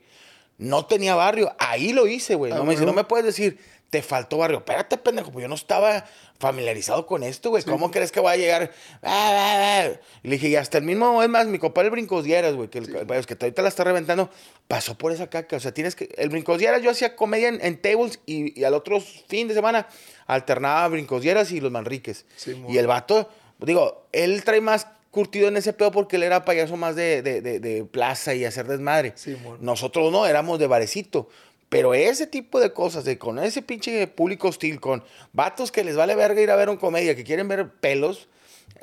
[0.58, 1.54] no tenía barrio.
[1.60, 2.52] Ahí lo hice, güey.
[2.52, 4.58] No me dice, no me puedes decir, te faltó barrio.
[4.60, 6.06] Espérate, pendejo, pues yo no estaba
[6.40, 7.64] familiarizado con esto, güey.
[7.64, 8.72] ¿Cómo crees que voy a llegar?
[9.02, 10.00] Ah, ah, ah?
[10.24, 12.80] Le dije, y hasta el mismo, es más, mi compadre el Brincos Dieras, güey, que,
[12.80, 14.30] el, es que ahorita la está reventando,
[14.68, 15.56] pasó por esa caca.
[15.56, 18.64] O sea, tienes que, el Brincos Dieras, yo hacía comedia en, en tables y, y
[18.66, 19.88] al otro fin de semana
[20.28, 22.26] alternaba Brincos Dieras y los Manriques.
[22.36, 26.46] Sí, y el vato, digo, él trae más curtido en ese pedo porque él era
[26.46, 29.14] payaso más de, de, de- de plaza y hacer desmadre.
[29.16, 29.58] Simón.
[29.62, 31.30] Nosotros no, éramos de barecito.
[31.70, 35.04] Pero ese tipo de cosas, de con ese pinche público hostil, con
[35.34, 38.28] vatos que les vale verga ir a ver un comedia, que quieren ver pelos,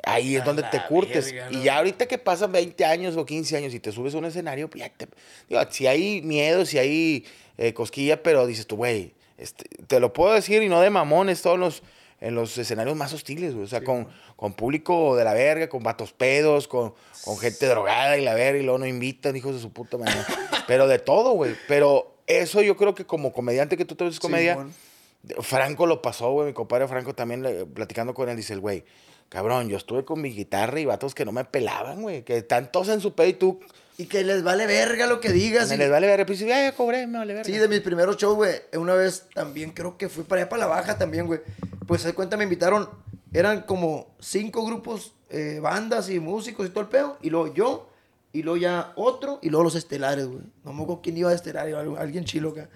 [0.03, 1.31] Ahí es A donde te curtes.
[1.31, 4.17] verga, Y ya ahorita que pasan 20 años o 15 años y te subes a
[4.17, 5.07] un escenario, ya te...
[5.47, 7.25] Digo, si hay miedo, si hay
[7.57, 11.41] eh, cosquilla, pero dices tú, güey, este, te lo puedo decir y no de mamones,
[11.41, 11.83] todos los
[12.21, 13.65] en los escenarios más hostiles, güey.
[13.65, 16.93] O sea, con, con público de la verga, con vatos pedos, con,
[17.23, 20.15] con gente drogada y la verga, y luego no invitan, hijos de su puta madre.
[20.67, 21.55] Pero de todo, güey.
[21.67, 24.57] Pero eso yo creo que como comediante que tú te ves comedia.
[25.41, 26.47] Franco lo pasó, güey.
[26.47, 28.83] Mi compadre Franco también, le- platicando con él, dice el güey,
[29.29, 32.23] cabrón, yo estuve con mi guitarra y vatos que no me pelaban, güey.
[32.23, 33.59] Que están todos en su pedo y tú,
[33.97, 35.69] Y que les vale verga lo que digas.
[35.69, 36.25] me y- les vale ver.
[36.25, 37.45] Pues ya, ya cobré, me vale ver.
[37.45, 38.53] Sí, de mis primeros shows, güey.
[38.77, 41.39] Una vez también creo que fui para allá para la baja también, güey.
[41.87, 42.89] Pues se cuenta, me invitaron.
[43.33, 47.17] Eran como cinco grupos, eh, bandas y músicos y todo el pedo.
[47.21, 47.89] Y luego yo,
[48.35, 50.41] y luego ya otro, y luego los estelares, güey.
[50.63, 52.69] No me acuerdo quién iba a estelar, iba algo- alguien chilo acá.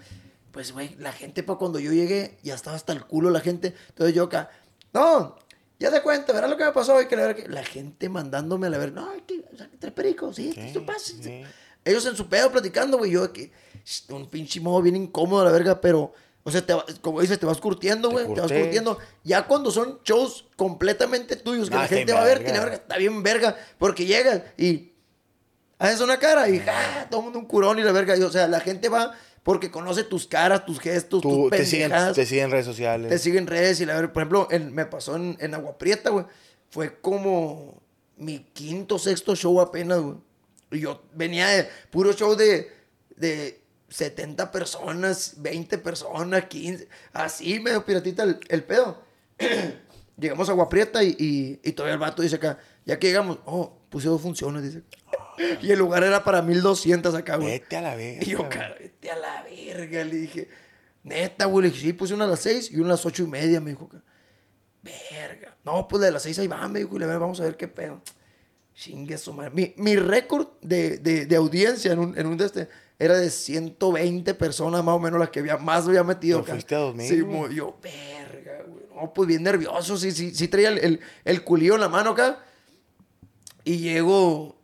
[0.52, 3.76] Pues, güey, la gente, para cuando yo llegué, ya estaba hasta el culo la gente.
[3.90, 4.50] Entonces yo acá,
[4.94, 5.38] no,
[5.80, 7.06] ya te cuento, verás lo que me pasó hoy.
[7.08, 9.94] Que la, verdad que la gente mandándome a la ver, no, que, o sea, tres
[9.94, 11.14] pericos, sí, esto pasa.
[11.86, 13.12] Ellos en su pedo platicando, güey.
[13.12, 13.52] Yo aquí,
[14.10, 16.12] un pinche modo bien incómodo, la verga, pero.
[16.44, 18.26] O sea, te va- como dices, te vas curtiendo, Te güey.
[18.26, 18.64] Te, vas curtes.
[18.64, 18.98] curtiendo.
[19.24, 22.76] Ya cuando son shows completamente tuyos, que Ah, la gente va a ver, la verga
[22.76, 23.56] está bien verga.
[23.78, 24.89] Porque llegas y
[25.80, 28.16] haces una cara y ja, todo el mundo un curón y la verga.
[28.16, 31.66] Y, o sea, la gente va porque conoce tus caras, tus gestos, Tú tus te
[31.66, 33.10] siguen, pendejadas te siguen en redes sociales.
[33.10, 36.12] te siguen redes y la verdad, por ejemplo, en- me pasó en, en Agua Prieta,
[36.12, 36.26] güey.
[36.70, 37.82] Fue como
[38.18, 40.18] mi quinto, sexto show apenas, güey.
[40.72, 42.70] Y yo venía de puro show de,
[43.16, 46.88] de 70 personas, 20 personas, 15.
[47.14, 49.02] Así, medio piratita el, el pedo.
[50.18, 53.40] Llegamos a Agua Prieta y, y, y todavía el vato dice acá, ya que llegamos,
[53.46, 54.84] oh, puse dos funciones, dice.
[55.62, 57.50] Y el lugar era para 1200 acá, güey.
[57.52, 58.24] Vete a la verga.
[58.24, 60.50] Y yo, cara, vete a la verga, le dije.
[61.04, 63.24] Neta, güey, le dije, sí, puse una a las seis y una a las ocho
[63.24, 63.90] y media, me dijo.
[64.82, 65.56] Verga.
[65.64, 67.44] No, pues la de las seis ahí va, me dijo, y le ver, vamos a
[67.44, 68.02] ver qué pedo.
[68.74, 69.52] Chingue su madre.
[69.54, 73.30] Mi, mi récord de, de, de audiencia en un, en un de este era de
[73.30, 76.42] 120 personas más o menos las que había, más había metido.
[76.42, 77.56] Pero fuiste a 2000, Sí, güey.
[77.56, 78.84] yo, verga, güey.
[78.96, 82.12] No, pues bien nervioso, sí, sí, sí traía el, el, el culillo en la mano
[82.12, 82.44] acá.
[83.64, 84.59] Y llego,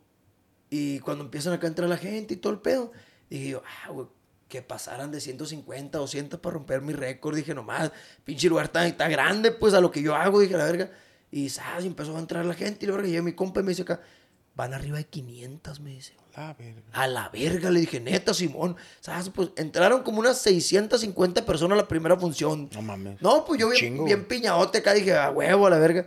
[0.76, 2.92] y cuando empiezan acá a entrar la gente y todo el pedo,
[3.30, 4.06] dije yo, ah, güey,
[4.48, 7.34] que pasaran de 150, 200 para romper mi récord.
[7.34, 7.90] Dije, nomás,
[8.24, 10.90] pinche lugar tan grande, pues a lo que yo hago, dije, la verga.
[11.30, 11.84] Y ¿sabes?
[11.84, 13.08] empezó a entrar la gente y la verga.
[13.08, 14.00] Y mi compa y me dice acá,
[14.54, 16.14] van arriba de 500, me dice.
[16.36, 16.82] La verga.
[16.92, 18.76] A la verga, le dije, neta, Simón.
[19.00, 19.30] ¿Sabes?
[19.30, 22.70] Pues entraron como unas 650 personas a la primera función.
[22.72, 23.20] No mames.
[23.20, 26.06] No, pues yo bien, bien piñadote acá, dije, a huevo, a la verga.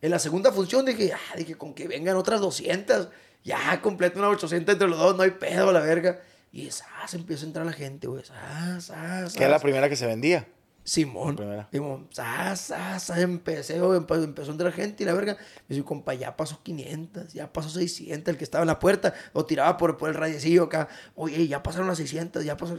[0.00, 3.08] En la segunda función dije, ah, dije, con que vengan otras 200.
[3.44, 6.18] Ya, completo una 800 entre los dos, no hay pedo, la verga.
[6.50, 8.22] Y ah, se empieza a entrar la gente, güey.
[8.32, 10.48] Ah, ah, Que es la primera que se vendía.
[10.82, 11.38] Simón.
[11.72, 15.34] Simón, sa, sa, sa, empecé, güey, empe- empezó a entrar gente y la verga.
[15.66, 19.14] Me dice, compa, ya pasó 500, ya pasó 600, el que estaba en la puerta,
[19.32, 20.88] lo tiraba por, por el radiecillo acá.
[21.14, 22.76] Oye, ya pasaron las 600, ya pasó.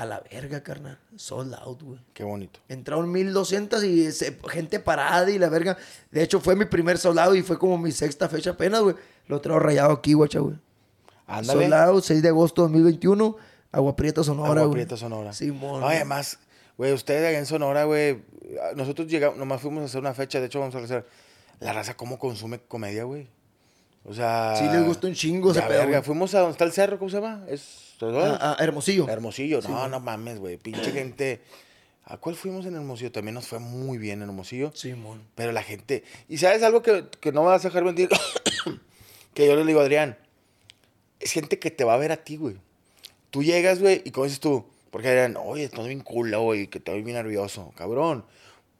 [0.00, 0.98] A la verga, carnal.
[1.16, 2.00] Sold out, güey.
[2.14, 2.58] Qué bonito.
[2.68, 5.76] Entraron 1200 y se- gente parada y la verga.
[6.10, 8.96] De hecho, fue mi primer soldado y fue como mi sexta fecha apenas, güey.
[9.26, 10.56] Lo traigo rayado aquí, guacha, güey.
[11.26, 11.64] Ándale.
[11.64, 13.36] Soldado, 6 de agosto de 2021,
[13.72, 14.72] Agua Prieta, Sonora, Agua.
[14.72, 15.34] Prieta, Sonora.
[15.34, 15.80] Simón.
[15.82, 16.38] No, además,
[16.78, 18.22] güey, ustedes allá en Sonora, güey,
[18.76, 21.06] nosotros llegamos, nomás fuimos a hacer una fecha, de hecho vamos a hacer
[21.60, 23.28] la raza cómo consume comedia, güey.
[24.04, 26.02] O sea, Sí les gusta un chingo ese pedo, verga.
[26.02, 27.44] Fuimos a donde está el cerro, ¿cómo se llama?
[27.48, 29.08] Es Ah, ah, Hermosillo.
[29.08, 29.60] Hermosillo.
[29.60, 29.90] Sí, no, güey.
[29.90, 30.56] no mames, güey.
[30.56, 31.40] Pinche gente.
[32.04, 33.12] ¿A cuál fuimos en Hermosillo?
[33.12, 34.72] También nos fue muy bien en Hermosillo.
[34.74, 35.22] Simón.
[35.34, 36.02] Pero la gente.
[36.28, 38.08] ¿Y sabes algo que, que no me vas a dejar mentir?
[39.34, 40.16] que yo le digo a Adrián.
[41.20, 42.56] Es gente que te va a ver a ti, güey.
[43.30, 46.78] Tú llegas, güey, y como dices tú, porque Adrián, oye, estoy bien culo, güey, que
[46.78, 47.72] estoy bien nervioso.
[47.76, 48.24] Cabrón.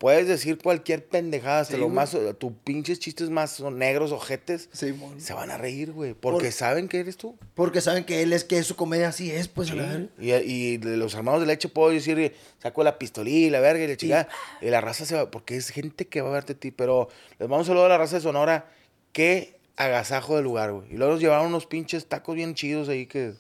[0.01, 1.95] Puedes decir cualquier pendejada, hasta Sí, lo güey.
[1.97, 4.71] más, tus pinches chistes más son negros, ojetes.
[4.73, 5.21] Simón.
[5.21, 7.37] Se van a reír, güey, porque Por- saben que eres tú.
[7.55, 10.07] Porque saben que él es que su comedia así es, pues, la verga.
[10.19, 13.85] Y, y de los hermanos de leche puedo decir, saco la pistolilla y la verga
[13.85, 14.29] y la chica.
[14.63, 16.71] Y la raza se va, porque es gente que va a verte a ti.
[16.71, 18.71] Pero les vamos a saludar a la raza de Sonora.
[19.13, 20.95] Qué agasajo de lugar, güey.
[20.95, 23.35] Y luego nos llevaron unos pinches tacos bien chidos ahí que,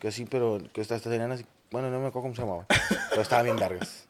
[0.00, 1.46] que así, pero que hasta, hasta tenían así.
[1.70, 2.66] Bueno, no me acuerdo cómo se llamaba.
[3.10, 4.07] Pero estaban bien vergas.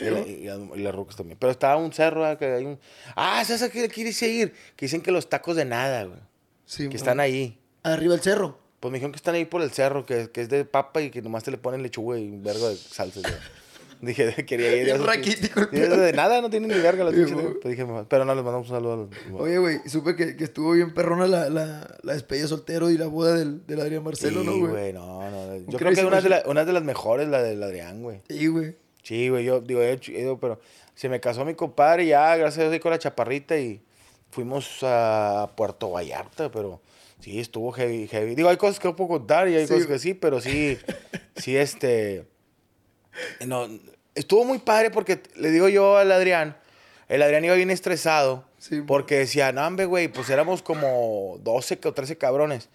[0.00, 1.38] Y, la- y- y las rucas también.
[1.38, 2.78] Pero estaba un cerro, ah, que hay un.
[3.16, 4.52] Ah, ¿sabes a qué quieres ir?
[4.76, 6.18] Que dicen que los tacos de nada, güey.
[6.66, 6.90] Simón.
[6.90, 7.58] Que están ahí.
[7.82, 8.58] Arriba del cerro.
[8.80, 11.10] Pues me dijeron que están ahí por el cerro, que, que es de papa y
[11.10, 13.20] que nomás te le ponen lechuga y un vergo de salsa.
[13.20, 13.32] güey.
[14.02, 14.88] Dije, quería ir.
[14.94, 17.60] Eso, raquítico el de nada, no tiene ni verga la Sí, pinche, güey.
[17.60, 19.08] Pues dije, pero no, les mandamos un saludo a los.
[19.38, 23.08] Oye, güey, supe que, que estuvo bien perrona la, la, la despedida soltero y la
[23.08, 24.70] boda del, del Adrián Marcelo, sí, ¿no, güey?
[24.72, 25.56] güey, no, no.
[25.70, 26.30] Yo creo que una de, machine.
[26.30, 28.22] la- una de las mejores, la del Adrián, güey.
[28.30, 28.74] Sí, güey.
[29.10, 29.98] Sí, güey, yo digo, he
[30.40, 30.60] pero
[30.94, 33.82] se me casó mi compadre y ya, gracias a Dios, con la chaparrita y,
[34.30, 36.80] fuimos a Puerto Vallarta, pero
[37.18, 38.36] sí, estuvo heavy, heavy.
[38.36, 39.72] Digo, hay cosas que no puedo contar y hay Sí.
[39.72, 40.78] cosas que sí, pero sí,
[41.34, 42.24] sí, este...
[43.44, 43.66] No,
[44.14, 46.56] estuvo muy padre porque le digo yo al Adrián,
[47.08, 51.80] el Adrián iba bien estresado Sí, porque decía, no, hombre, güey, pues éramos como 12
[51.82, 52.68] o 13 cabrones.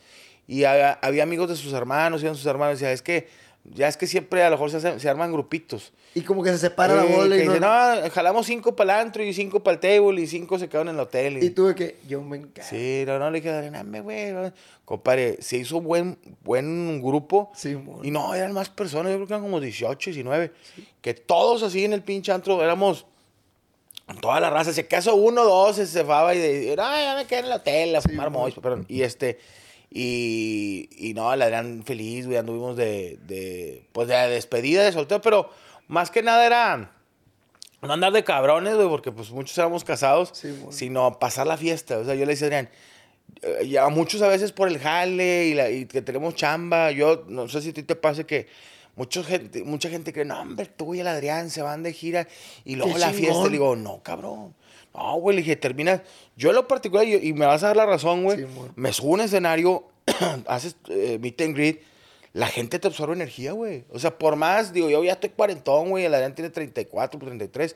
[0.48, 3.30] Y había, había amigos de sus hermanos, iban sus hermanos, decía, es que,
[3.74, 5.92] ya es que siempre a lo mejor se, hacen- se arman grupitos.
[6.14, 7.54] Y como que se separa la Eh, bola que y no...
[7.54, 10.68] dice, no, jalamos cinco para el antro y cinco para el table y cinco se
[10.70, 11.44] quedaron en el hotel.
[11.44, 11.98] Y tuve que...
[12.08, 12.70] Yo me encargo.
[12.70, 14.32] Sí, no, no, le dije, hombre, güey.
[14.32, 14.54] no".
[14.86, 17.52] Compadre, se hizo buen, buen grupo.
[17.56, 18.06] Sí, mon.
[18.06, 20.52] y no, eran más personas, yo creo que eran como 18, 19.
[21.02, 23.06] Que todos así en el pinche antro éramos
[24.22, 24.72] toda la raza.
[24.74, 27.52] Si acaso uno o dos se cefaba y de, no, ya me quedé en el
[27.54, 28.86] hotel a Sí, fumar mois, perdón.
[28.88, 29.40] Y este,
[29.92, 35.22] y, y no, el Adrián feliz, güey, anduvimos de, de, pues de despedida de soltero,
[35.22, 35.50] pero
[35.88, 36.92] más que nada era
[37.82, 40.74] no andar de cabrones, güey, porque pues muchos éramos casados, Sí, mon.
[40.74, 41.98] sino pasar la fiesta.
[42.00, 42.70] O sea, yo le decía a Adrián,
[43.42, 47.26] eh, ya muchos a veces por el jale y, la- y que tenemos chamba, yo
[47.28, 48.48] no sé si a ti te pase que
[48.96, 52.28] mucha gente, mucha gente cree, no, hombre, tú y el Adrián se van de gira
[52.64, 53.44] y luego Qué la fiesta.
[53.44, 54.56] Le digo, no, cabrón.
[54.96, 56.02] No, güey, le dije, terminas.
[56.36, 58.94] Yo en lo particular, y, y me vas a dar la razón, güey, Sí, me
[58.94, 59.86] subo a un escenario,
[60.48, 61.82] haces eh, meet and greet,
[62.34, 63.86] la gente te absorbe energía, güey.
[63.92, 67.76] O sea, por más, digo, yo ya estoy cuarentón, güey, el Adrián tiene 34, 33.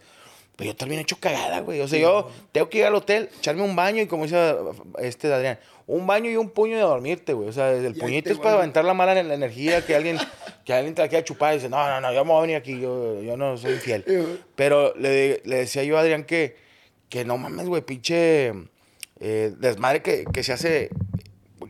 [0.59, 1.79] Pero yo también he hecho cagada, güey.
[1.79, 4.57] O sea, yo tengo que ir al hotel, echarme un baño y como dice
[4.97, 7.47] este de Adrián, un baño y un puño de dormirte, güey.
[7.47, 10.17] O sea, el puñito te es para aventar la mala en la energía que alguien,
[10.65, 12.41] que alguien te la quiera chupar y dice, no, no, no, yo me voy a
[12.41, 14.03] venir aquí, yo, yo no soy infiel.
[14.05, 14.41] Sí.
[14.57, 16.57] Pero le, le decía yo a Adrián que,
[17.09, 18.53] que no mames, güey, pinche
[19.19, 20.89] eh, desmadre que, que se hace,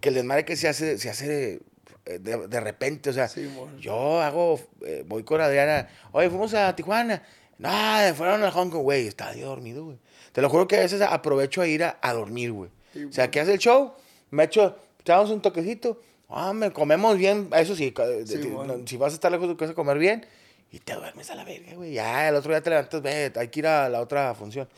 [0.01, 1.61] que el desmadre que se hace, se hace
[2.05, 3.49] eh, de, de repente, o sea, Sí,
[3.79, 7.23] yo hago, eh, voy con Adriana, oye, fuimos a Tijuana,
[7.57, 7.69] no,
[8.15, 9.97] fueron a Hong Kong, güey, estaba yo dormido, güey.
[10.31, 12.69] Te lo juro que a veces aprovecho a ir a, a dormir, güey.
[12.93, 13.93] Sí, o sea, que hace el show,
[14.31, 19.15] me echo, echamos un toquecito, ah, me comemos bien, eso sí, no, si vas a
[19.15, 20.25] estar lejos de tu casa, comer bien,
[20.71, 21.93] y te duermes a la verga, güey.
[21.93, 24.69] Ya, el otro día te levantas, ve, hay que ir a la otra función.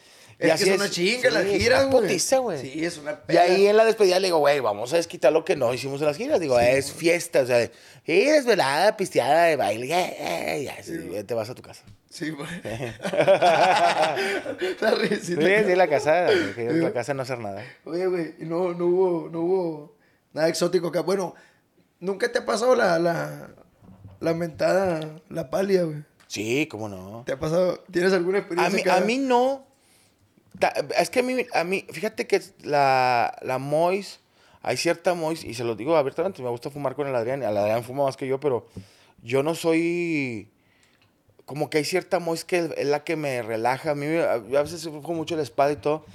[0.42, 2.02] Y Es así que es una chinga la Sí, es gira, una güey.
[2.08, 2.60] putiza, güey.
[2.62, 3.42] Sí, es una Y peda.
[3.44, 6.08] ahí en la despedida le digo, güey, vamos a desquitar lo que no hicimos en
[6.08, 6.40] las giras.
[6.40, 7.72] Digo, es fiesta, o sea, sí,
[8.26, 11.84] desvelada, pisteada, de baile, eh, ya, sí, ya te vas a tu casa.
[12.10, 12.48] Sí, güey.
[12.64, 14.16] la
[14.92, 15.42] Sí, risita.
[15.66, 16.28] sí, la casa,
[16.58, 17.64] la casa no hacer nada.
[17.86, 19.96] Oye, güey, y no, no hubo, no hubo
[20.34, 21.02] nada exótico acá.
[21.02, 21.36] Bueno,
[22.00, 23.50] ¿nunca te ha pasado la, la,
[24.20, 26.04] la mentada, la palia, güey?
[26.28, 27.24] Sí, cómo no.
[27.26, 27.84] ¿Te ha pasado?
[27.92, 28.96] ¿Tienes alguna A experiencia mí, acá?
[28.98, 29.68] a mí no.
[30.98, 34.20] Es que a mí, a mí fíjate que la, la Mois,
[34.62, 37.58] hay cierta Mois, y se lo digo abiertamente, me gusta fumar con el Adrián, el
[37.58, 38.68] Adrián fuma más que yo, pero
[39.24, 40.50] yo no soy,
[41.46, 44.84] como que hay cierta Mois que es la que me relaja, a mí a, veces
[44.84, 46.06] fumo mucho la espada y todo,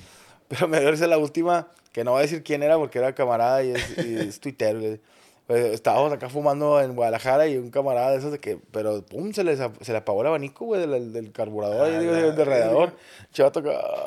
[0.49, 3.65] pero me dio la última, que no voy a decir quién era porque era camarada
[3.65, 4.99] y es, y es tuitero,
[5.47, 9.33] pues, estábamos acá fumando en Guadalajara y un camarada de esos de que, pero pum,
[9.33, 12.97] se, ap- se le apagó el abanico, güey, del, del carburador, yo digo, del radiador.
[13.33, 13.63] Chato,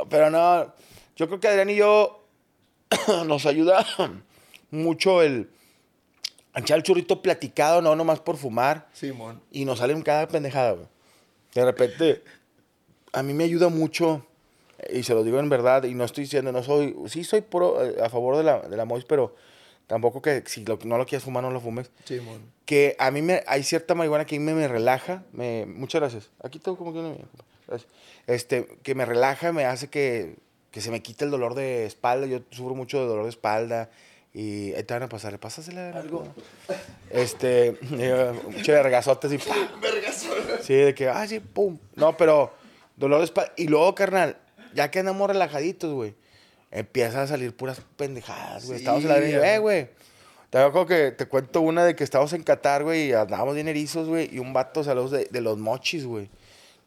[0.10, 0.74] pero no,
[1.16, 2.24] yo creo que Adrián y yo
[3.26, 3.86] nos ayuda
[4.72, 5.50] mucho el
[6.56, 9.42] echar el churrito platicado, no nomás por fumar, Simón.
[9.52, 10.88] y nos salen cada pendejada, güey.
[11.54, 12.24] De repente,
[13.14, 14.26] a mí me ayuda mucho,
[14.92, 17.84] y se lo digo en verdad, y no estoy diciendo, no soy, sí soy pro,
[17.84, 19.36] eh, a favor de la, de la MOIS, pero
[19.90, 21.90] tampoco que si lo- no lo quieres fumar, no lo fumes.
[22.06, 22.42] Simón.
[22.64, 26.00] Que a mí me, hay cierta marihuana que a mí me, me relaja, me, muchas
[26.00, 26.30] gracias.
[26.44, 27.16] Aquí tengo como que una...
[27.68, 27.92] gracias.
[28.28, 30.36] Este, que me relaja, me hace que,
[30.70, 33.90] que se me quite el dolor de espalda, yo sufro mucho de dolor de espalda,
[34.32, 35.90] y ahí te van a pasar, pásasela.
[35.90, 36.28] Algo.
[37.10, 39.40] Este, eh, un che de regazotes y.
[40.62, 41.80] Sí, de que, ah, sí, pum.
[41.96, 42.54] No, pero
[42.96, 43.52] dolor de espalda.
[43.58, 44.38] Y luego, carnal,
[44.76, 46.14] ya que andamos relajaditos, güey,
[46.72, 48.80] empiezan a salir puras pendejadas, güey.
[48.80, 49.34] Sí, Estamos en la güey.
[49.34, 49.90] eh, güey.
[50.50, 53.68] Te acuerdo que te cuento una de que estábamos en Qatar, güey, y andábamos bien
[53.68, 56.30] erizos, güey, y un vato, saludos de, de los mochis, güey.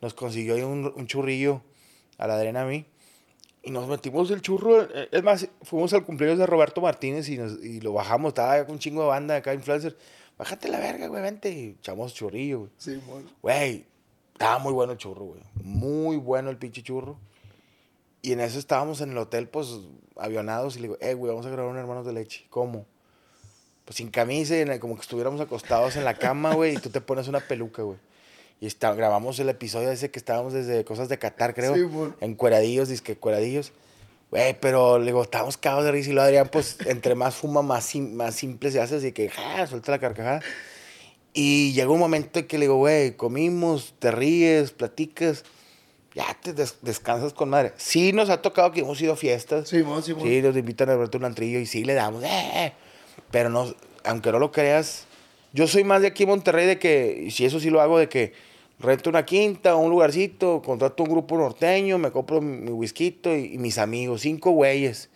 [0.01, 1.63] Nos consiguió ahí un, un churrillo
[2.19, 2.85] a la arena a mí.
[3.63, 4.83] Y nos metimos el churro.
[4.83, 8.31] eh, Es más, fuimos al cumpleaños de Roberto Martínez y, nos- y lo bajamos.
[8.31, 9.97] Estaba con un chingo de banda acá, influencer.
[10.37, 11.51] Bájate la verga, güey, vente.
[11.53, 12.71] Y echamos churrillo, güey.
[12.79, 13.31] Simón.
[13.41, 13.87] Güey,
[14.33, 15.41] estaba muy bueno el churro, güey.
[15.55, 17.17] Muy bueno el pinche churro.
[18.23, 19.69] Y en eso estábamos en el hotel, pues,
[20.17, 20.77] avionados.
[20.77, 22.47] Y le digo, eh, güey, vamos a grabar un Hermanos de Leche.
[22.51, 22.87] ¿Cómo?
[23.85, 26.75] Pues sin camisa, y como que estuviéramos acostados en la cama, güey.
[26.75, 27.99] Y tú te pones una peluca, güey.
[28.61, 31.75] Y está, grabamos el episodio ese que estábamos desde cosas de Qatar, creo.
[31.75, 31.81] Sí,
[32.21, 33.73] en cueradillos, disque cueradillos.
[34.31, 36.11] Güey, pero le digo, estábamos cagados de risa.
[36.11, 38.97] Y lo Adrián, pues, entre más fuma, más, sim- más simple se hace.
[38.97, 40.43] Así que, ja, suelta la carcajada.
[41.35, 45.45] Y llegó un momento en que le digo, güey, comimos, te ríes, platicas.
[46.15, 47.73] Ya te des- descansas con madre.
[47.77, 49.69] Sí nos ha tocado que hemos ido a fiestas.
[49.69, 50.23] Simón, Simón.
[50.27, 52.73] Sí, nos invitan a verte un antrillo y sí le damos, eh, eh.
[53.31, 53.73] Pero no,
[54.05, 55.07] aunque no lo creas,
[55.53, 58.09] yo soy más de aquí en Monterrey de que, si eso sí lo hago, de
[58.09, 58.33] que
[58.79, 63.55] rento una quinta o un lugarcito, contrato un grupo norteño, me compro mi whisky y,
[63.55, 65.09] y mis amigos, cinco güeyes.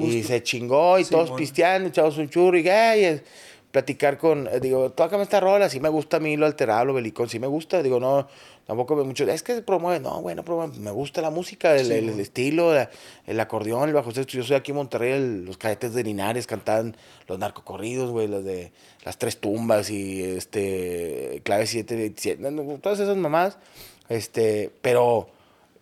[0.00, 1.38] Y se chingó y todos Simón.
[1.38, 3.22] pisteando, echamos un churro y "Ay, es-
[3.70, 6.94] platicar con, eh, digo, tócame esta rola, sí me gusta a mí lo alterado, lo
[6.94, 8.26] belicón, sí me gusta, digo, no,
[8.70, 11.90] tampoco me mucho, es que se promueve, no, bueno, promueve, me gusta la música, el,
[11.90, 12.88] el- el estilo, la-
[13.26, 16.46] el acordeón, el bajo sexto, yo soy aquí en Monterrey, el- los cadetes de Linares
[16.46, 18.70] cantaban los narcocorridos, güey, los de
[19.04, 23.58] las tres tumbas y este, clave 727, no, no, todas esas mamás,
[24.08, 25.28] este, pero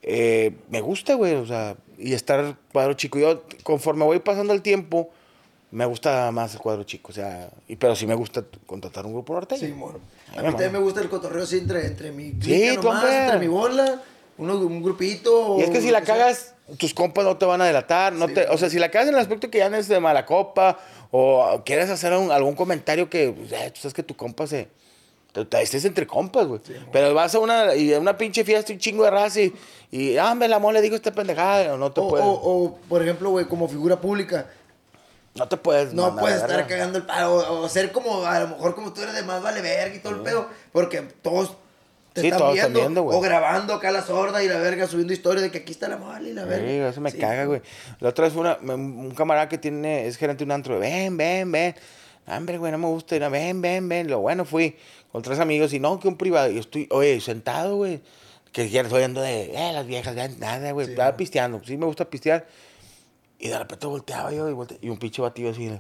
[0.01, 4.63] eh, me gusta, güey, o sea, y estar cuadro chico, yo conforme voy pasando el
[4.63, 5.11] tiempo,
[5.71, 9.13] me gusta más el cuadro chico, o sea, y, pero sí me gusta contratar un
[9.13, 9.61] grupo norteño.
[9.61, 9.99] Simón.
[10.33, 12.89] Ay, A mí también me gusta el cotorreo así entre, entre mi Sí, clica tú,
[12.89, 14.03] nomás, entre mi bola,
[14.39, 15.57] uno, un grupito.
[15.59, 16.15] Y es que si la sea.
[16.15, 18.13] cagas, tus compas no te van a delatar.
[18.13, 19.89] No Sí, te, o sea, si la cagas en el aspecto que ya no es
[19.89, 20.79] de mala copa
[21.11, 24.69] o quieres hacer un- algún comentario que, pues, eh, tú sabes que tu compa se...
[25.33, 26.61] te- te- Estés entre compas, güey.
[26.93, 29.53] Pero vas a una, y a una pinche fiesta y un chingo de raza y,
[29.91, 33.47] y ah, me la mole, digo esta pendejada, no te o, o, por ejemplo, güey,
[33.47, 34.47] como figura pública,
[35.39, 35.95] no te puedes.
[35.95, 36.67] no puedes estar verga.
[36.67, 37.35] cagando el palo.
[37.37, 39.99] O, o ser como, a lo mejor como tú eres de más vale verga y
[40.01, 40.49] todo el pedo.
[40.73, 41.57] Porque todos
[42.13, 42.79] te Sí, están todos viendo.
[42.81, 45.73] están viendo, o grabando acá la sorda y la verga, subiendo historias de que aquí
[45.73, 46.67] está la mole y la verga.
[46.69, 47.63] Sí, eso me Sí, caga, güey.
[48.01, 51.17] La otra vez fue una, un camarada que tiene, es gerente de un antro, ven,
[51.17, 51.75] ven, ven.
[52.27, 53.19] Hombre, güey, no me gusta.
[53.19, 54.09] no, ven, ven, ven.
[54.11, 54.77] Lo bueno, fui
[55.13, 56.51] con tres amigos y no, que un privado.
[56.51, 58.01] Y yo estoy, oye, sentado, güey.
[58.53, 60.87] Que ya estoy oyendo de, eh, las viejas, ven, nada, güey.
[60.87, 61.61] Sí, Estaba pisteando.
[61.65, 62.47] Sí, me gusta pistear.
[63.39, 65.71] Y de repente volteaba yo y, volte- y un pinche batido así.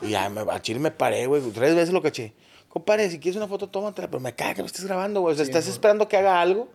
[0.00, 1.42] Y ya, me, a chile me paré, güey.
[1.52, 2.32] Tres veces lo caché.
[2.68, 4.08] Compadre, si quieres una foto, tómatela.
[4.08, 5.32] Pero me caga que me estés grabando, güey.
[5.32, 6.68] O sea, Sí, estás esperando que haga algo.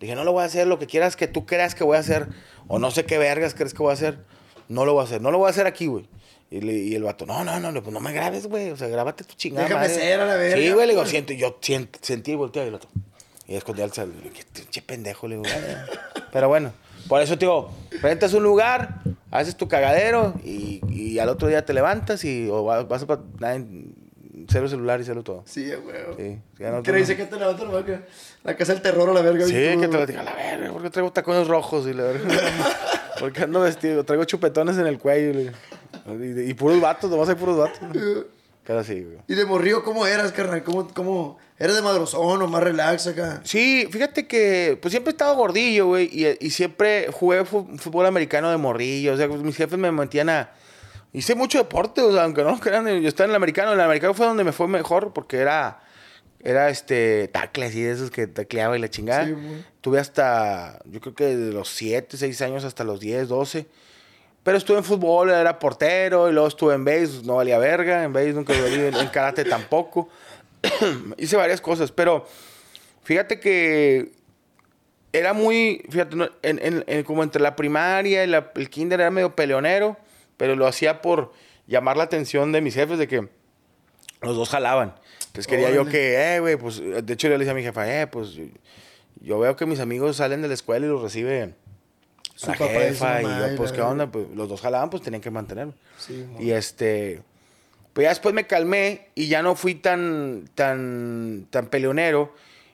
[0.00, 0.66] Dije, no lo voy a hacer.
[0.66, 2.28] Lo que quieras que tú creas que voy a hacer.
[2.68, 4.18] O no sé qué vergas crees que voy a hacer.
[4.68, 5.20] No lo voy a hacer.
[5.20, 6.08] No lo voy a hacer aquí, güey.
[6.50, 8.70] Y, le- y el vato, no, no, no, pues no me grabes, güey.
[8.70, 9.66] O sea, grábate tu chingada.
[9.66, 9.94] Déjame madre".
[10.00, 11.32] ser a la verga, Sí, güey, le digo, siento.
[11.32, 12.90] Yo sient- sentí y volteé y el otro.
[13.46, 14.12] Y escondí al sal.
[14.52, 15.48] Pinche pendejo, le digo.
[16.32, 16.72] Pero bueno,
[17.08, 17.70] por eso te digo,
[18.02, 22.64] rentas un lugar, haces tu cagadero y, y al otro día te levantas y o
[22.64, 23.06] vas, vas a
[24.50, 25.42] cero celular y cero todo.
[25.46, 25.96] Sí, güey.
[26.16, 28.02] Sí, no- ¿Qué dice que te levanta la?
[28.44, 29.44] La casa del terror a la verga.
[29.46, 31.86] Sí, que te lo diga, la verga, ¿por qué traigo tacones rojos?
[31.86, 32.28] Y la verga,
[33.20, 34.04] ¿por qué ando vestido?
[34.04, 35.38] Traigo chupetones en el cuello.
[35.38, 35.52] digo.
[36.24, 37.80] Y, y puros vatos, nomás hay puros vatos.
[38.68, 39.16] Cada así, güey.
[39.26, 40.62] ¿Y de morrillo cómo eras, carnal?
[40.62, 43.40] ¿Cómo, cómo eras de madrozón o más relax acá?
[43.42, 48.50] Sí, fíjate que pues siempre he estado gordillo, güey, y, y siempre jugué fútbol americano
[48.50, 50.50] de morrillo, o sea, pues, mis jefes me metían a...
[51.14, 54.12] Hice mucho deporte, o sea, aunque no crean, yo estaba en el americano, el americano
[54.12, 55.80] fue donde me fue mejor porque era,
[56.40, 59.24] era este, tacle así de esos que tacleaba y la chingada.
[59.24, 59.34] Sí.
[59.80, 63.66] Tuve hasta, yo creo que de los 7, 6 años hasta los 10, 12.
[64.48, 68.14] Pero estuve en fútbol, era portero, y luego estuve en base, no valía verga, en
[68.14, 70.08] base nunca lo valí, en, en karate tampoco.
[71.18, 72.26] Hice varias cosas, pero
[73.04, 74.10] fíjate que
[75.12, 79.10] era muy, fíjate, en, en- en- como entre la primaria y la- el kinder era
[79.10, 79.98] medio peleonero,
[80.38, 81.34] pero lo hacía por
[81.66, 83.28] llamar la atención de mis jefes de que
[84.22, 84.94] los dos jalaban.
[85.26, 88.00] Entonces quería yo que, eh, güey, pues, de hecho yo le decía a mi jefa,
[88.00, 88.44] eh, pues, yo,
[89.20, 91.52] yo veo que mis amigos salen de la escuela y los recibe
[92.34, 94.06] Su la papá y su jefa y, yo, pues, ¿qué onda?
[94.06, 95.72] Pues los dos jalaban, pues tenían que mantenerme.
[95.98, 96.24] Sí.
[96.38, 97.22] Y este,
[97.92, 102.32] pues ya después me calmé y ya no fui tan, tan, tan peleonero.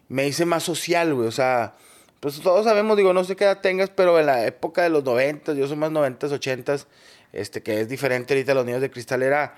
[0.08, 1.28] Me hice más social, güey.
[1.28, 1.76] O sea,
[2.20, 5.04] pues todos sabemos, digo, no sé qué edad tengas, pero en la época de los
[5.04, 6.86] noventas, yo soy más noventas, ochentas,
[7.32, 9.56] este, que es diferente ahorita los niños de cristal, era,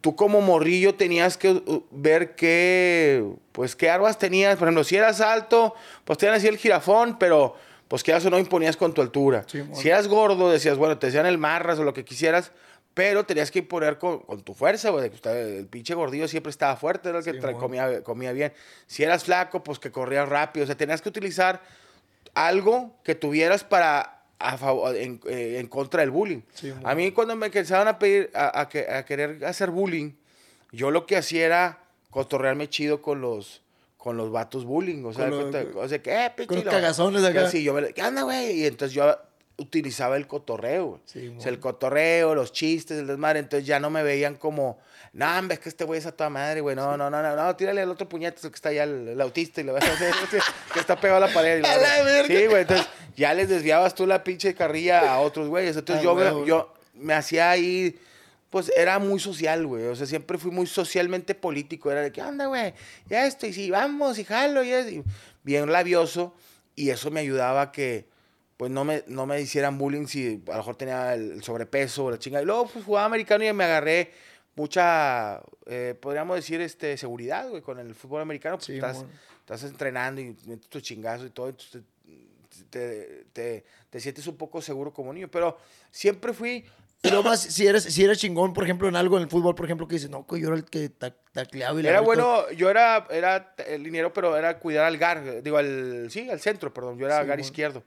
[0.00, 4.56] tú como morrillo tenías que uh, ver qué, pues qué armas tenías.
[4.56, 7.56] Por ejemplo, si eras alto, pues tenías así el jirafón, pero
[7.88, 9.44] pues que eso no imponías con tu altura.
[9.46, 12.52] Sí, si eras gordo, decías, bueno, te decían el marras o lo que quisieras,
[12.94, 15.10] pero tenías que imponer con, con tu fuerza, güey.
[15.24, 18.52] El pinche gordillo siempre estaba fuerte, era el que Sí, comía, comía bien.
[18.86, 20.64] Si eras flaco, pues que corrías rápido.
[20.64, 21.60] O sea, tenías que utilizar
[22.34, 26.40] algo que tuvieras para a favor- en, eh, en contra del bullying.
[26.54, 30.12] Sí, a mí cuando me empezaban a pedir, a, a que- a querer hacer bullying,
[30.72, 31.78] yo lo que hacía era
[32.10, 33.62] cotorrearme chido con los
[34.04, 36.56] con los vatos bullying, o sea, Con los- cuenta- o sea, que, eh, pinche, con
[36.58, 37.48] los lo- cagazones de acá.
[37.50, 38.60] Sí, yo me, ¿qué onda, güey?
[38.60, 39.16] Y entonces yo
[39.56, 41.00] utilizaba el cotorreo.
[41.06, 44.78] Sí, o sea, el cotorreo, los chistes, el desmadre, entonces ya no me veían como,
[45.14, 47.34] no, hombre, es que este güey es a toda madre, güey, no, no, no, no,
[47.34, 49.92] no, tírale al otro puñetazo que está allá, el, el autista, y le vas a
[49.92, 50.12] hacer,
[50.74, 51.58] que está pegado a la pared.
[51.58, 52.26] y la A la verga.
[52.38, 56.04] Sí, güey, entonces ya les desviabas tú la pinche carrilla a otros güeyes, entonces Ah,
[56.04, 56.44] yo, me, huevo.
[56.44, 57.98] yo me hacía ahí,
[58.54, 62.20] pues era muy social, güey, o sea, siempre fui muy socialmente político, era de que,
[62.20, 62.72] anda, güey,
[63.08, 65.02] ya esto, y sí, vamos, y jalo, y, es, y
[65.42, 66.36] bien labioso,
[66.76, 68.06] Y eso me ayudaba a que,
[68.56, 72.12] pues, no me, no me hicieran bullying si a lo mejor tenía el, sobrepeso o
[72.12, 72.44] la chingada.
[72.44, 74.12] Y luego, pues, jugaba americano y me agarré
[74.54, 78.58] mucha, eh, podríamos decir, este, seguridad, güey, con el fútbol americano.
[78.58, 79.04] Pues, Sí, estás,
[79.40, 81.48] estás entrenando y metes tu chingazo y todo.
[81.48, 81.82] entonces
[82.70, 85.26] te, te, te sientes un poco seguro como niño.
[85.28, 85.58] Pero
[85.90, 86.64] siempre fui
[87.04, 89.54] Y luego más, si eres, si eres chingón, por ejemplo, en algo en el fútbol,
[89.54, 92.50] por ejemplo, que dices, no, yo era el que ta- tacleaba y la Era bueno,
[92.52, 96.72] yo era, era el liniero, pero era cuidar al gar, digo, al, sí, al centro,
[96.72, 97.42] perdón, yo era Sí, gar bueno.
[97.42, 97.82] izquierdo.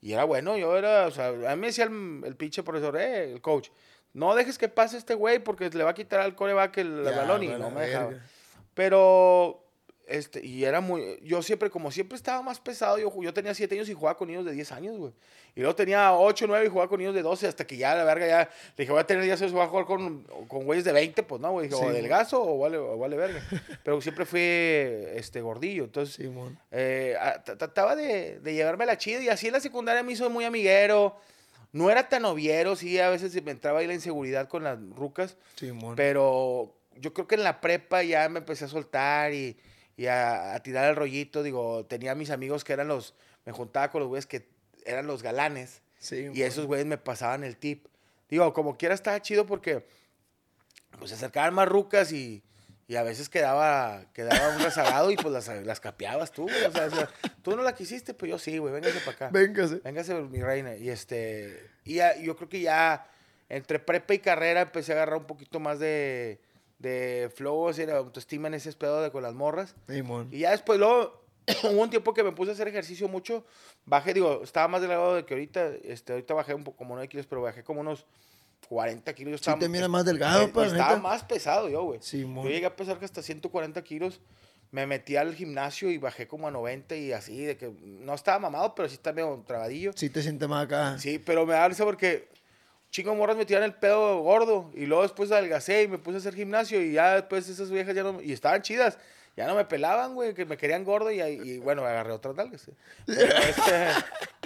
[0.00, 2.96] Y era bueno, yo era, o sea, a mí me decía el, el pinche profesor,
[2.96, 3.68] eh, el coach,
[4.14, 7.10] no dejes que pase este güey porque le va a quitar al coreback el, Ya,
[7.12, 7.86] balón y no me verga.
[8.08, 8.12] dejaba.
[8.74, 9.61] Pero,
[10.06, 13.74] este, y era muy, yo siempre, como siempre estaba más pesado, yo, yo tenía 7
[13.74, 15.12] años y jugaba con niños de 10 años, güey.
[15.54, 18.04] Y luego tenía 8, 9 y jugaba con niños de 12 hasta que ya, la
[18.04, 18.38] verga, ya,
[18.76, 21.22] le dije, voy a tener 10 años, voy a jugar con, con güeyes de 20,
[21.22, 23.42] pues no, güey, dije, Sí, o delgazo o vale, o vale verga.
[23.84, 26.14] Pero siempre fui, este, gordillo, entonces...
[26.16, 26.58] Simón.
[26.70, 30.28] Eh, a- trataba de, de llevarme la chida y así en la secundaria me hizo
[30.30, 31.16] muy amiguero.
[31.72, 35.38] No era tan noviero, sí, a veces me entraba ahí la inseguridad con las rucas,
[35.56, 35.96] Simón.
[35.96, 39.56] pero yo creo que en la prepa ya me empecé a soltar y,
[39.96, 41.42] y a, a tirar el rollito.
[41.42, 43.14] Digo, tenía mis amigos que eran los,
[43.44, 44.48] me juntaba con los güeyes que
[44.84, 47.86] eran los galanes Sí, y esos güeyes me pasaban el tip.
[48.28, 49.86] Digo, como quiera estaba chido porque
[50.98, 52.42] pues se acercaban más rucas y,
[52.88, 56.64] y a veces quedaba, quedaba un rezagado y pues las, las capeabas tú, güey.
[56.64, 57.08] O sea, o sea,
[57.42, 59.28] tú no la quisiste, pues yo sí, güey, véngase para acá.
[59.30, 59.76] Véngase.
[59.84, 60.74] Véngase, mi reina.
[60.74, 63.06] Y este, y ya- yo creo que ya
[63.48, 66.40] entre prepa y carrera empecé a agarrar un poquito más de,
[66.82, 69.74] de flow, así, de autoestima en ese pedo de con las morras.
[69.88, 70.28] Simón.
[70.30, 71.22] Y ya después, luego,
[71.62, 73.44] hubo un tiempo que me puse a hacer ejercicio mucho.
[73.86, 75.68] Bajé, digo, estaba más delgado de que ahorita.
[75.84, 78.04] Este, ahorita bajé un poco, como 9 kilos, pero bajé como unos
[78.68, 79.30] 40 kilos.
[79.30, 82.02] Yo Sí estaba, te miras más delgado, eh, pa, Estaba más pesado yo, güey.
[82.02, 82.44] Simón.
[82.44, 84.20] Yo llegué a pesar que hasta 140 kilos.
[84.72, 88.38] Me metí al gimnasio y bajé como a 90 y así, de que no estaba
[88.38, 89.92] mamado, pero sí estaba medio trabadillo.
[89.94, 90.98] Sí te sientes más acá.
[90.98, 92.26] Sí, pero me da risa porque
[92.92, 96.20] chingo morras me tiran el pedo gordo y luego después adelgacé y me puse a
[96.20, 98.98] hacer gimnasio y ya después esas viejas ya no, y estaban chidas,
[99.34, 102.68] ya no me pelaban, güey, que me querían gordo y, bueno, agarré otras nalgas.
[102.68, 102.72] eh.
[103.06, 103.88] Pero, este,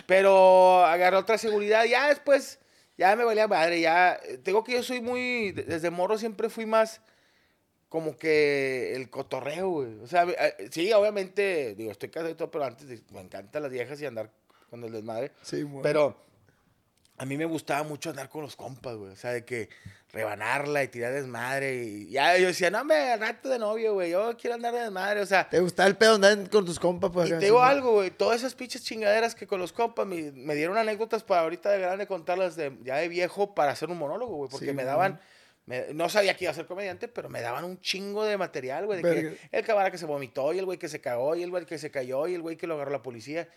[0.07, 2.61] pero agarré otra seguridad, ya después,
[2.97, 6.67] ya me valía madre, ya, tengo que yo soy muy, de- desde morro siempre fui
[6.67, 7.01] más
[7.89, 9.99] como que el cotorreo, güey.
[10.01, 13.73] O sea, eh, sí, obviamente, digo, estoy casado y todo, pero antes me encantan las
[13.73, 14.31] viejas y andar
[14.71, 15.33] con el desmadre.
[15.43, 15.83] Simón.
[15.83, 16.17] Pero
[17.19, 19.13] a mí me gustaba mucho andar con los compas, güey.
[19.13, 19.69] O sea, de que
[20.13, 21.75] rebanarla y tirar desmadre.
[21.85, 24.11] Y ya yo decía, no, me rato de novio, güey.
[24.11, 25.21] Yo quiero andar de desmadre.
[25.21, 27.11] O sea, ¿Te gusta el pedo andar con tus compas?
[27.13, 28.11] Pues, y te digo algo, güey.
[28.11, 31.81] Todas esas pinches chingaderas que con los compas me, me dieron anécdotas para ahorita de
[31.81, 34.51] grande contarlas de, ya de viejo para hacer un monólogo, güey.
[34.51, 34.87] Porque Sí, me güey.
[34.87, 35.21] daban.
[35.67, 38.87] me- no sabía que iba a ser comediante, pero me daban un chingo de material,
[38.87, 39.03] güey.
[39.03, 39.31] De Verga.
[39.51, 41.67] que el camarada que se vomitó y el güey que se cagó y el güey
[41.67, 43.49] que se cayó y el güey que lo agarró la policía.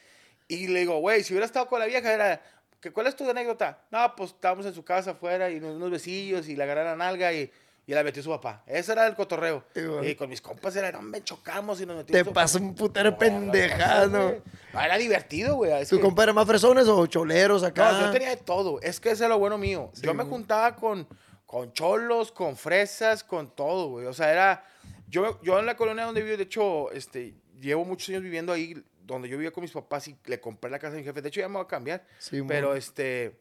[0.47, 2.41] Y le digo, güey, si hubiera estado con la vieja, era,
[2.79, 3.79] ¿que, ¿cuál es tu anécdota?
[3.91, 7.05] No, pues estábamos en su casa afuera y unos, unos besillos y la agarraron la
[7.05, 7.51] nalga y,
[7.85, 8.63] y la metió su papá.
[8.67, 9.63] Ese era el cotorreo.
[10.03, 12.23] Y con mis compas era, no, me chocamos y nos metimos.
[12.23, 14.41] Te pasó un putero No, pendejado.
[14.73, 15.85] no, Era divertido, güey.
[15.85, 17.91] ¿Tu que- compa era más fresones o choleros acá?
[17.93, 18.79] no, yo tenía de todo.
[18.81, 19.89] Es que eso es lo bueno mío.
[19.93, 21.07] Sí, yo me juntaba con,
[21.45, 24.05] con cholos, con fresas, con todo, güey.
[24.05, 24.65] O sea, era...
[25.07, 28.75] Yo, yo en la colonia donde vivo, de hecho, este, llevo muchos años viviendo ahí,
[29.13, 31.21] donde yo vivía con mis papás y le compré la casa a mi jefe.
[31.21, 32.05] De hecho, ya me voy a cambiar.
[32.17, 32.77] Sí, pero, mon.
[32.77, 33.39] este...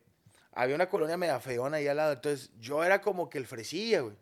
[0.55, 2.15] Había una colonia media feona ahí al lado.
[2.15, 4.17] Entonces, yo era como que el fresilla, güey.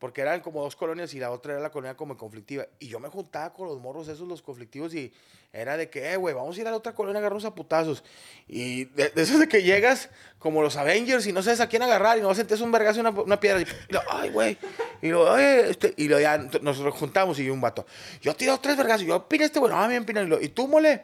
[0.00, 2.66] Porque eran como dos colonias y la otra era la colonia como conflictiva.
[2.80, 5.12] Y yo me juntaba con los morros esos, los conflictivos, y
[5.52, 7.54] era de que, eh, güey, vamos a ir a la otra colonia a agarrarnos a
[7.54, 8.02] putazos.
[8.48, 11.82] Y de, de eso de que llegas como los Avengers y no sabes a quién
[11.82, 13.60] agarrar y no sentés un vergazo y una, una piedra.
[13.60, 14.58] Y, y lo, ay, güey.
[15.02, 17.86] Y lo, oye, este, y lo ya nos juntamos y un vato.
[18.20, 19.02] Yo tiro tres vergazos.
[19.02, 20.20] Y yo, opina este, güey, no, a mí me.
[20.22, 21.02] Y, lo, y tú, mole.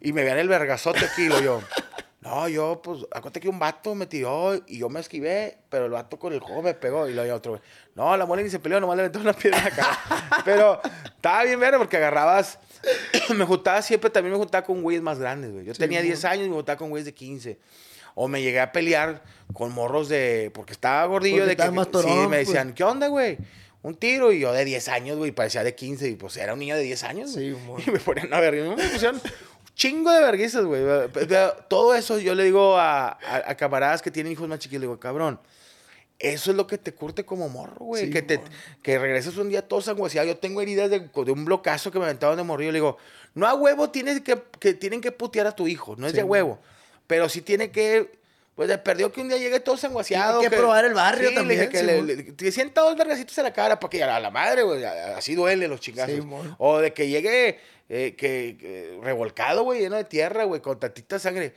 [0.00, 1.62] Y me vean el vergazote aquí, lo yo.
[2.26, 5.92] No, yo, pues, acuérdate que un vato me tiró y yo me esquivé, pero el
[5.92, 7.62] vato con el juego me pegó y lo otro, güey.
[7.94, 10.42] No, la mole ni se peleó, nomás le aventó una piedra acá.
[10.44, 12.58] pero estaba bien ver porque agarrabas.
[13.36, 15.66] me juntaba siempre, también me juntaba con güeyes más grandes, güey.
[15.66, 17.58] Yo tenía 10 años y me juntaba con güeyes de 15.
[18.18, 20.50] O me llegué a pelear con morros de.
[20.54, 21.70] Porque estaba gordillo Porque de que.
[21.70, 22.48] más sí, torón, me pues.
[22.48, 23.36] decían, ¿qué onda, güey?
[23.82, 26.58] Un tiro y yo de 10 años, güey, parecía de 15 y pues era un
[26.58, 27.32] niño de 10 años.
[27.34, 27.54] Sí,
[27.86, 30.82] y me ponían a ver, y me pusieron un chingo de verguizas, güey.
[31.68, 33.16] Todo eso yo le digo a, a-
[33.50, 35.38] a camaradas que tienen hijos más chiquitos, le digo, cabrón,
[36.18, 38.06] eso es lo que te curte como morro, güey.
[38.06, 38.40] Sí, que, te,
[38.82, 40.26] que regreses un día todo sanguaseado.
[40.26, 42.72] Yo tengo heridas de, de un blocazo que me aventaban de morrillo.
[42.72, 42.96] Le digo,
[43.34, 46.16] no a huevo tienes que, que tienen que putear a tu hijo, no es Sí,
[46.16, 46.58] de huevo.
[47.06, 48.10] Pero sí tiene que
[48.54, 50.40] Pues le perdió que un día llegue todo sanguaseado.
[50.40, 52.06] Hay que probar el barrio Sí, le también, dije que Simón.
[52.06, 54.82] le, le- te sienta dos vergacitos en la cara para que a la madre, güey.
[54.82, 56.14] Así duele los chingazos.
[56.14, 56.54] Simón.
[56.58, 61.18] o de que llegue eh, que, que revolcado, güey, lleno de tierra, güey, con tantita
[61.18, 61.52] sangre.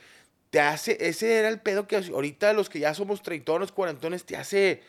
[0.50, 4.36] Te hace, ese era el pedo que ahorita los que ya somos treintones, cuarentones, te
[4.36, 4.82] hace,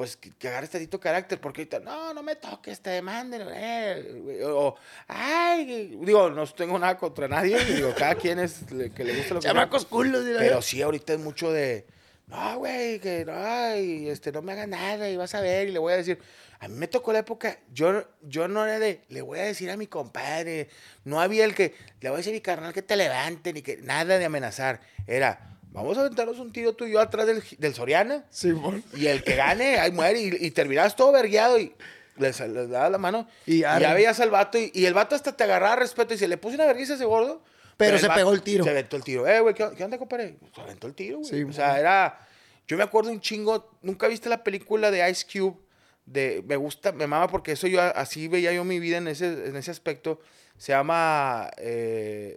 [0.00, 4.14] pues, que, que agarres tantito carácter, porque ahorita, no, no me toques, te demanden, eh,
[4.22, 4.74] güey", o,
[5.06, 9.34] ay, digo, no tengo nada contra nadie, digo, cada quien es, le- que le gusta
[9.34, 10.22] lo que Chamacos culos.
[10.24, 10.62] y la pero verga.
[10.62, 11.84] sí, ahorita es mucho de,
[12.28, 15.72] no, güey, que no, ay, este, no me haga nada y vas a ver y
[15.72, 16.18] le voy a decir.
[16.60, 19.70] A mí me tocó la época, yo, yo no era de, le voy a decir
[19.70, 20.70] a mi compadre,
[21.04, 23.60] no había el que, le voy a decir a mi carnal que te levante, ni
[23.60, 24.80] que, nada de amenazar.
[25.06, 28.82] Era, vamos a aventarnos un tiro tú y yo atrás del, del Soriana Simón.
[28.94, 31.72] y el que gane, ahí muere y, y terminabas todo vergueado y
[32.16, 33.82] les, les dabas la mano Y y, arre.
[33.82, 36.36] ya veías al vato y, y el vato hasta te agarraba respeto y se le
[36.36, 37.42] puso una vergüenza a ese gordo.
[37.76, 38.62] Pero se pegó el tiro.
[38.62, 39.26] Se aventó el tiro.
[39.26, 40.36] Eh, güey, ¿qué, qué onda, compadre?
[40.54, 41.30] Se aventó el tiro, güey.
[41.30, 42.28] Sí, o sea, era...
[42.68, 43.70] Yo me acuerdo un chingo...
[43.80, 45.56] ¿Nunca viste la película de Ice Cube?
[46.04, 47.80] De, me gusta, me mama porque eso yo...
[47.80, 50.20] Así veía yo mi vida en ese, en ese aspecto.
[50.58, 51.50] Se llama...
[51.56, 52.36] eh,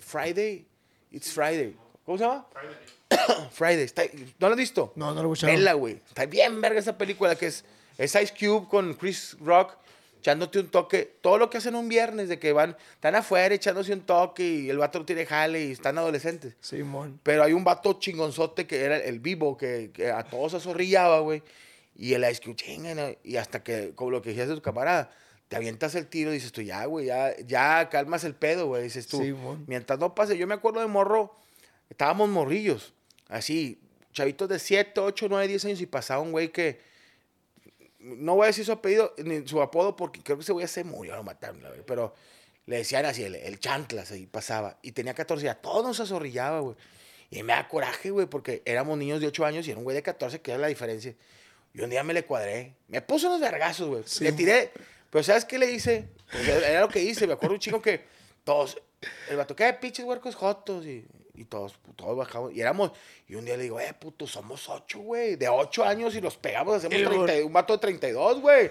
[0.00, 0.66] Friday.
[1.10, 1.76] It's Friday.
[2.10, 2.44] ¿Cómo se llama?
[3.52, 3.84] Friday.
[3.84, 4.02] Está-
[4.40, 4.92] ¿No lo has visto?
[4.96, 5.52] No, no lo he escuchado.
[5.52, 6.00] Vela, güey.
[6.08, 7.64] Está bien verga esa película que es,
[7.98, 9.76] es Ice Cube con Chris Rock
[10.18, 11.18] echándote un toque.
[11.20, 14.70] Todo lo que hacen un viernes de que van, están afuera echándose un toque y
[14.70, 16.54] el vato no tiene jale y están adolescentes.
[16.60, 17.20] Simón.
[17.22, 21.44] Pero hay un vato chingonzote que era el vivo, que, que a todos azorrillaba, güey.
[21.94, 23.06] Y el Ice Cube, chinga, ¿no?
[23.22, 25.12] Y hasta que, como lo que decías de tu camarada,
[25.48, 28.82] te avientas el tiro y dices tú, ya, güey, ya, ya calmas el pedo, güey.
[28.82, 29.62] Dices tú, Simón.
[29.68, 30.36] mientras no pase.
[30.36, 31.36] Yo me acuerdo de morro,
[31.90, 32.94] estábamos morrillos,
[33.28, 33.78] así,
[34.12, 36.80] chavitos de 7, 8, 9, 10 años y pasaba un güey que,
[37.98, 40.84] no voy a decir su apellido ni su apodo porque creo que ese güey se
[40.84, 42.14] murió, lo mataron, la verdad, pero
[42.64, 46.60] le decían así, el, el chanclas ahí pasaba y tenía 14 ya todo nos azorrillaba,
[46.60, 46.76] güey.
[47.30, 49.94] Y me da coraje, güey, porque éramos niños de 8 años y era un güey
[49.94, 51.14] de 14, que era la diferencia.
[51.72, 52.74] Y un día me le cuadré.
[52.88, 54.02] Me puso unos vergazos, güey.
[54.20, 54.72] Le tiré.
[55.10, 56.08] Pero ¿sabes qué le hice?
[56.30, 57.28] Pues era lo que hice.
[57.28, 58.04] Me acuerdo un chico que
[58.42, 58.80] todos...
[59.28, 59.72] El vato, ¿qué?
[59.72, 60.84] Pinches huercos jotos.
[60.84, 61.06] Y,
[61.40, 62.52] y todos, todos bajamos.
[62.54, 62.92] Y éramos...
[63.26, 65.36] Y un día le digo, eh, puto, somos ocho, güey.
[65.36, 68.68] De ocho años y los pegamos, hacemos Y luego- 30 un vato de 32, güey.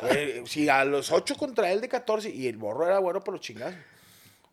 [0.00, 2.30] Güey, Si a los ocho contra él de 14.
[2.30, 3.78] Y el morro era bueno por los chingazos.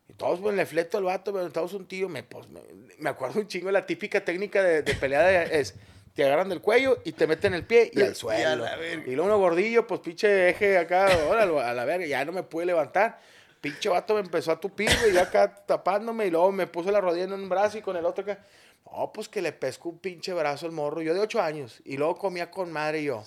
[0.09, 2.59] Y todos, pues, le fleto al vato, me aventamos un tío, me, pues, me,
[2.99, 5.73] me acuerdo un chingo de la típica técnica de, de pelea es,
[6.13, 8.63] te agarran del cuello y te meten el pie y Y al suelo.
[8.63, 9.03] verga.
[9.05, 12.43] Y luego uno gordillo, pues, pinche eje acá, órale, a la verga, ya no me
[12.43, 13.19] pude levantar.
[13.65, 17.01] Pinche vato me empezó a tupir, güey, ya acá tapándome y luego me puso la
[17.01, 18.45] rodilla en un brazo y con el otro acá.
[18.85, 21.81] No, pues que le pesco un pinche brazo al morro, yo de ocho años.
[21.83, 23.23] Y luego comía con madre y yo.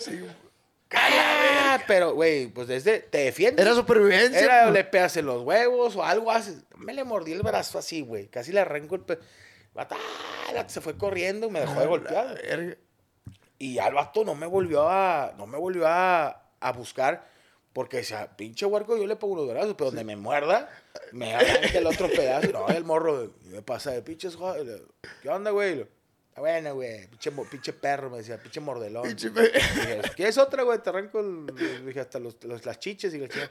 [0.87, 1.83] ¡Cala!
[1.89, 3.67] Pero, güey, pues desde, te defiendes.
[3.67, 4.39] Era supervivencia.
[4.39, 6.63] Era, le pegas en los huevos o algo haces.
[6.77, 8.29] Me le mordí el brazo así, güey.
[8.29, 9.19] Casi le arranco el pe...
[9.75, 10.65] ¡ah!
[10.69, 12.79] Se fue corriendo y me dejó de golpear.
[13.59, 17.27] Y ya el vato no me volvió a, no me volvió a, a buscar.
[17.79, 20.69] Porque, o sea, pinche huerco, yo le pongo unos brazos, pero donde me muerda,
[21.13, 22.51] me arranca el otro pedazo.
[22.53, 24.83] No, el morro me pasa de pinches, jo- le-
[25.23, 25.83] ¿qué onda, güey?
[26.35, 27.07] "Ah, Bueno, güey,
[27.51, 29.05] pinche, perro, me decía, pinche mordelón.
[29.05, 30.81] Pinche Dije, ¿quieres otra, güey?
[30.81, 33.51] Te arranco el- dije, hasta los, los- las chiches y la chingada.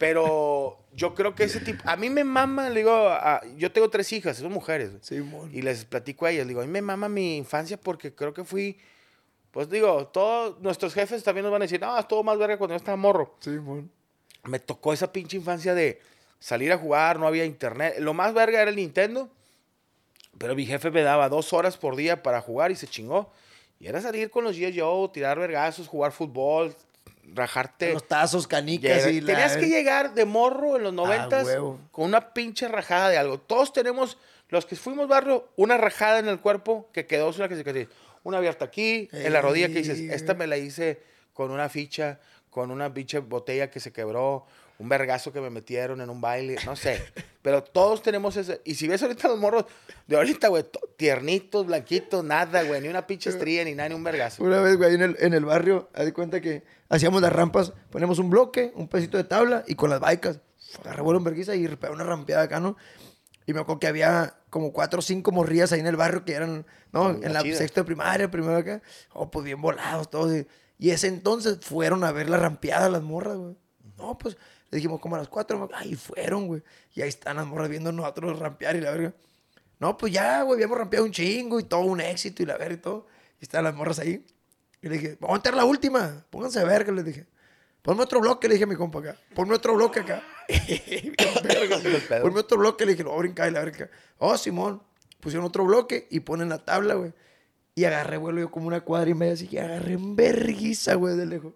[0.00, 1.82] Pero yo creo que ese tipo...
[1.88, 2.92] A mí me mama, le digo...
[2.92, 4.90] a- yo tengo tres hijas, son mujeres.
[4.90, 5.02] güey.
[5.04, 5.50] Simón.
[5.54, 6.48] Y les platico a ellas.
[6.48, 8.76] Digo, a mí me mama mi infancia porque creo que fui...
[9.52, 12.72] Pues digo, todos nuestros jefes también nos van a decir, no, estuvo más verga cuando
[12.72, 13.36] yo estaba morro.
[13.38, 13.90] Simón.
[14.44, 16.00] Me tocó esa pinche infancia de
[16.40, 17.96] salir a jugar, no había internet.
[18.00, 19.30] Lo más verga era el Nintendo.
[20.38, 23.30] Pero mi jefe me daba dos horas por día para jugar y se chingó.
[23.78, 24.80] Y era salir con los G.I.
[24.80, 26.74] Joe, tirar vergazos, jugar fútbol,
[27.34, 27.92] rajarte.
[27.92, 29.34] Los tazos, canicas y la...
[29.34, 31.78] Tenías que llegar de morro en los noventas huevo.
[31.90, 33.38] con una pinche rajada de algo.
[33.38, 34.16] Todos tenemos,
[34.48, 37.90] los que fuimos barrio, una rajada en el cuerpo que quedó una que se quedó.
[38.24, 41.00] Una abierta aquí, en la rodilla que dices, esta me la hice
[41.32, 42.20] con una ficha,
[42.50, 44.46] con una pinche botella que se quebró,
[44.78, 47.02] un vergazo que me metieron en un baile, no sé.
[47.42, 48.60] Pero todos tenemos ese.
[48.64, 49.64] Y si ves ahorita los morros
[50.06, 53.94] de ahorita, güey, to- tiernitos, blanquitos, nada, güey, ni una pinche estría, ni nada, ni
[53.94, 54.42] un vergazo.
[54.44, 58.18] Una vez, güey, en el, en el barrio, haz cuenta que hacíamos las rampas, ponemos
[58.18, 60.40] un bloque, un pedacito de tabla y con las baicas,
[60.84, 62.76] agarré vuelo en vergüenza y pegaba una rampeada acá, ¿no?
[63.46, 66.34] Y me acuerdo que había como cuatro o cinco morrillas ahí en el barrio que
[66.34, 67.10] eran, ¿no?
[67.10, 67.58] En la chidas.
[67.58, 68.82] sexta de primaria, primero acá.
[69.12, 70.34] Oh, pues bien volados todos.
[70.34, 70.46] Y,
[70.78, 73.56] y ese entonces fueron a ver la rampeada las morras, güey.
[73.96, 74.36] No, pues
[74.70, 76.62] le dijimos como a las cuatro, ay, fueron, güey.
[76.94, 79.14] Y ahí están las morras viendo nosotros rampear y la verga.
[79.78, 82.74] No, pues ya, güey, habíamos rampeado un chingo y todo un éxito y la verga
[82.74, 83.06] y todo.
[83.40, 84.24] Y estaban las morras ahí.
[84.80, 86.24] Y le dije, vamos a meter la última.
[86.30, 87.26] Pónganse a ver, que les dije.
[87.82, 89.16] Ponme otro bloque, le dije a mi compa acá.
[89.34, 90.22] Ponme otro bloque acá.
[92.22, 93.90] Ponme otro bloque, le dije, lo voy a brincar y la verga.
[94.18, 94.82] Oh, Simón.
[95.20, 97.12] pusieron otro bloque y ponen la tabla, güey.
[97.74, 101.16] Y agarré vuelo yo como una cuadra y media, así que agarré en verguiza, güey,
[101.16, 101.54] de lejos.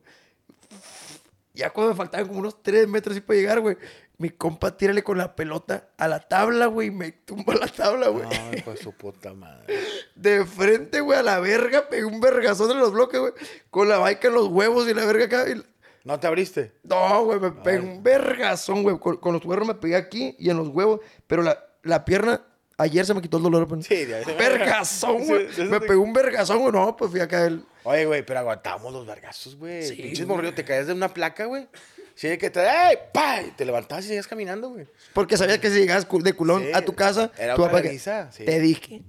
[1.54, 3.76] Ya cuando me faltaban como unos tres metros y para llegar, güey,
[4.18, 8.08] mi compa tírale con la pelota a la tabla, güey, y me tumba la tabla,
[8.08, 8.24] güey.
[8.24, 9.78] No, hijo de su puta madre.
[10.14, 13.32] De frente, güey, a la verga, pegué un vergazón en los bloques, güey,
[13.70, 15.48] con la baica en los huevos y la verga acá.
[15.50, 15.62] y-
[16.06, 16.72] ¿No te abriste?
[16.84, 18.96] No, güey, me pegué un vergazón, güey.
[18.98, 22.42] Con, con los huevos me pegué aquí y en los huevos, pero la, la pierna,
[22.78, 23.66] ayer se me quitó el dolor.
[23.66, 23.86] pues.
[23.86, 24.24] Sí, de ahí.
[24.38, 25.48] Vergazón, güey.
[25.68, 26.72] me te- pegó un vergazón, güey.
[26.72, 27.64] No, pues fui acá el.
[27.82, 29.82] Oye, güey, pero aguantamos los vergazos, güey.
[29.82, 30.36] Sí, Pinches güey.
[30.36, 31.66] morrillo, te caes de una placa, güey.
[32.14, 32.60] Sí, que te.
[32.60, 32.96] ¡Ey!
[33.12, 33.42] ¡Pa!
[33.42, 34.86] Y te levantabas y seguías caminando, güey.
[35.12, 37.98] Porque sabía que si llegabas de culón Sí, a tu casa, era tu papá que-
[37.98, 38.44] sí.
[38.44, 39.02] te dije,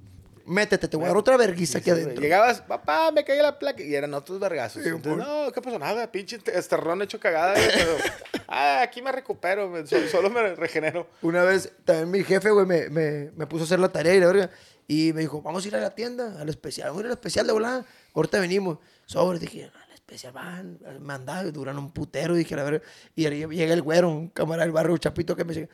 [0.47, 2.21] métete, te voy a dar otra verguiza aquí adentro.
[2.21, 3.83] Llegabas, papá, me caí la placa.
[3.83, 4.81] Y eran otros vergazos.
[4.83, 5.77] Sí, Entonces, por- no, ¿qué pasó?
[5.77, 7.53] Nada, pinche esterrón hecho cagada.
[7.53, 7.95] pero,
[8.47, 11.07] ah, aquí me recupero, güey, so- solo me regenero.
[11.21, 14.19] Una vez también mi jefe, güey, me, me, me puso a hacer la tarea y
[14.19, 14.49] la verga.
[14.87, 16.87] Y me dijo, vamos a ir a la tienda, al especial.
[16.89, 17.85] Vamos a ir al especial de volada.
[18.13, 18.77] Ahorita venimos.
[19.05, 22.35] Sobre, dije, al especial van, mandado, duran un putero.
[22.35, 22.81] Dije, la verga.
[23.13, 25.69] Y llega el güero, un camarada del barrio, un chapito, que me dice,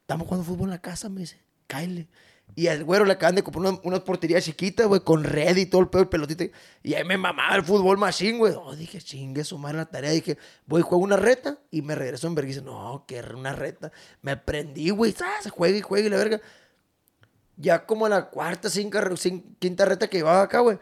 [0.00, 2.08] estamos jugando fútbol en la casa, me dice, cáele.
[2.54, 5.66] Y al güero le acaban de comprar una- unas porterías chiquitas, güey, con red y
[5.66, 6.44] todo el pedo, el pelotito.
[6.82, 8.54] Y ahí me mamaba el fútbol machine, güey.
[8.56, 10.10] Oh, dije, chingue su madre la tarea.
[10.10, 12.62] Dije, voy, juego una reta y me regreso en vergüenza.
[12.62, 13.92] No, que una reta.
[14.22, 15.14] Me prendí, güey.
[15.42, 16.40] Se juega y juega y la verga.
[17.56, 20.78] Ya como la cuarta, cinca, cin- quinta reta que llevaba acá, güey.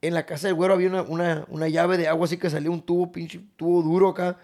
[0.00, 2.70] En la casa del güero había una, una, una llave de agua así que salía
[2.70, 4.38] un tubo, pinche tubo duro acá.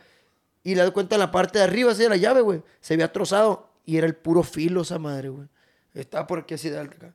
[0.63, 2.63] Y le doy cuenta en la parte de arriba, así de la llave, güey.
[2.81, 5.49] Se había trozado y era el puro filo esa madre, güey.
[6.01, 7.15] Estaba por aquí así de alta acá.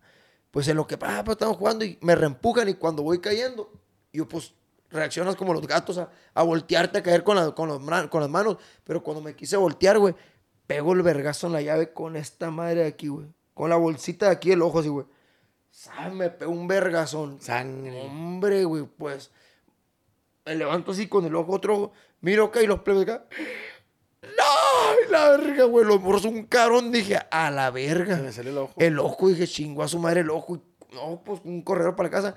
[0.51, 3.71] Pues en lo que, ah, pues estamos jugando y me reempujan y cuando voy cayendo,
[4.11, 4.53] yo pues
[4.91, 7.79] reaccionas como los gatos a, a voltearte, a caer con, la- con, los
[8.09, 8.57] con las manos.
[8.83, 10.13] Pero cuando me quise voltear, güey,
[10.67, 13.27] pego el vergazo en la llave con esta madre de aquí, güey.
[13.55, 15.05] Con la bolsita de aquí el ojo así, güey.
[15.71, 16.13] ¿Sabes?
[16.13, 17.41] Me pegó un vergazón.
[17.41, 18.01] Sangre.
[18.03, 19.31] Hombre, güey, pues.
[20.45, 21.93] Me levanto así con el ojo, otro ojo.
[22.21, 23.25] Miro acá y los plebes acá.
[24.21, 24.62] ¡No!
[25.13, 25.85] La verga, güey.
[25.85, 26.91] Los morros un carón.
[26.91, 28.17] Dije, a la verga.
[28.17, 28.73] Se me salió el ojo.
[28.77, 30.55] El ojo, dije, chingó a su madre el ojo.
[30.55, 32.35] Y, no, pues un corredor para la casa.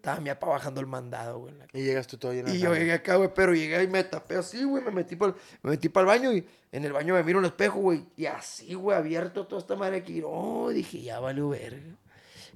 [0.00, 1.52] Estaba mi papá bajando el mandado, güey.
[1.74, 4.64] Y llegas tú de y yo llegué acá, güey, pero llegué y me tapé así,
[4.64, 4.82] güey.
[4.82, 7.80] Me metí para me metí el baño y en el baño me miro un espejo,
[7.80, 8.06] güey.
[8.16, 10.22] Y así, güey, abierto toda esta madre aquí.
[10.22, 11.98] No, dije, ya valió verga.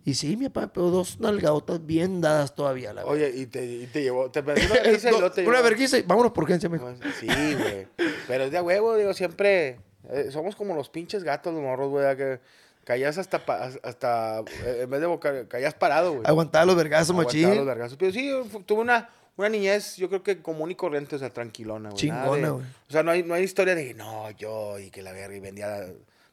[0.06, 3.64] Y sí, mi papá me pegó dos nalgadotas bien dadas todavía, la Oye, y te,
[3.64, 4.30] y te llevó.
[4.30, 6.68] Te perdió una vergüenza y te una vergüenza y vámonos por urgencia.
[6.68, 6.82] Pues,
[7.20, 7.86] Sí, güey.
[8.28, 9.78] Pero es de huevo, digo, siempre.
[10.10, 12.16] eh, somos como los pinches gatos, los morros, güey.
[12.16, 12.38] Que
[12.84, 13.46] caías hasta.
[13.46, 16.22] pa- hasta eh, en vez de boca, caías parado, güey.
[16.26, 17.56] Aguantaba los vergazos, Aguantaba machín.
[17.56, 17.96] los vergazos.
[17.98, 18.30] Pero sí,
[18.66, 21.98] tuve una, una niñez, yo creo que común y corriente, o sea, tranquilona, güey.
[21.98, 22.64] Chingona, güey.
[22.88, 25.40] O sea, no hay, no hay historia de, no, yo, y que la verga, y
[25.40, 25.86] vendía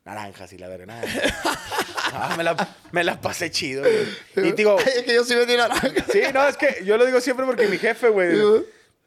[0.06, 1.02] naranjas y la verga.
[2.14, 4.49] Ah, me, la, me la pasé chido, güey.
[4.49, 5.88] Y digo, Ay, es que yo sí vendí naranja.
[6.12, 8.38] sí, no, es que yo lo digo siempre porque mi jefe, güey.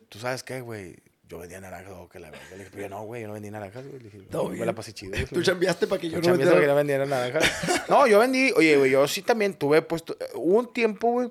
[0.08, 0.96] ¿Tú sabes qué, güey?
[1.28, 2.46] Yo vendía naranjas, o que la verga.
[2.52, 3.98] Le dije, pero yo no, güey, yo no vendí naranjas, güey.
[3.98, 5.10] Le dije, "No, me la pasé chido.
[5.12, 5.26] güey".
[5.26, 6.66] Tú chambeaste para que yo Yo no no que vendiera.
[6.72, 7.44] no vendieran naranjas.
[7.90, 10.16] No, yo vendí, oye, güey, yo sí también tuve puesto.
[10.34, 11.30] Hubo un tiempo, güey.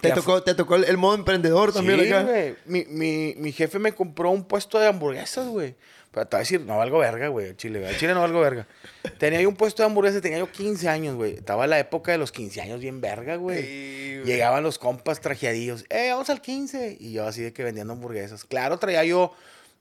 [0.00, 2.22] Te que tocó, te tocó el, el modo emprendedor también sí, acá.
[2.22, 2.54] güey.
[2.66, 5.74] Mi, mi, mi jefe me compró un puesto de hamburguesas, güey.
[6.16, 7.94] Pero te voy a decir, no valgo verga, güey, chile, güey.
[7.98, 8.66] Chile no valgo verga.
[9.18, 11.34] Tenía yo un puesto de hamburguesas, tenía yo 15 años, güey.
[11.34, 13.60] Estaba en la época de los 15 años bien verga, güey.
[13.62, 14.20] Sí.
[14.24, 15.84] Llegaban los compas trajeadillos.
[15.90, 16.96] Eh, vamos al 15.
[16.98, 18.44] Y yo así de que vendiendo hamburguesas.
[18.44, 19.34] Claro, traía yo,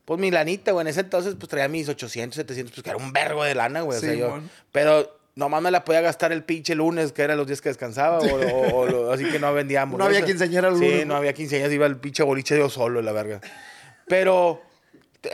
[0.04, 0.82] pues mi lanita, güey.
[0.84, 3.80] En ese entonces, pues traía mis 800, 700, pues que era un vergo de lana,
[3.84, 3.98] güey.
[3.98, 4.38] O sea, yo.
[4.74, 8.20] Pero nomás me la podía gastar el pinche lunes, que eran los días que descansaba.
[8.20, 10.14] O, o- o lo- así que no vendía hamburguesas.
[10.16, 11.16] había quinceañera el Sí, lunes, no ¿no?
[11.16, 13.40] había quinceañeras, iba el pinche boliche yo solo, la verga.
[14.08, 14.62] Pero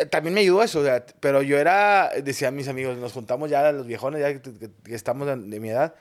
[0.10, 3.72] también me ayudó eso, o sea, pero yo era, decían mis amigos, nos juntamos ya
[3.72, 5.96] los viejones, ya que, estamos de, mi edad,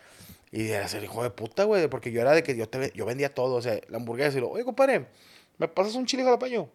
[0.50, 3.06] y era ser hijo de puta, güey, porque yo era de que yo, te, yo
[3.06, 5.06] vendía todo, o sea, la hamburguesa, y lo, oye, compadre,
[5.58, 6.68] ¿me pasas un chile jalapeño?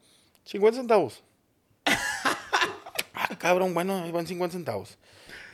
[0.46, 1.24] 50 centavos.
[1.86, 4.98] ah, cabrón, bueno, van 50 centavos.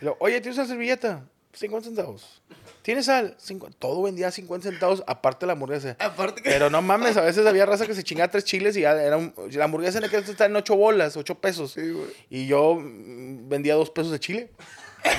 [0.02, 1.26] Y lo, oye, ¿tienes una servilleta?
[1.54, 2.42] 50 centavos.
[2.82, 3.38] ¿Tienes sal?
[3.40, 5.96] Cincu- todo vendía 50 centavos, aparte de la hamburguesa.
[6.00, 6.50] Aparte que.
[6.50, 9.18] Pero no mames, a veces había raza que se chingaba tres chiles y ya era
[9.18, 11.74] un, la hamburguesa en aquel estaba en ocho bolas, ocho pesos.
[11.74, 12.08] Sí, güey.
[12.30, 14.50] Y yo mm, vendía dos pesos de chile.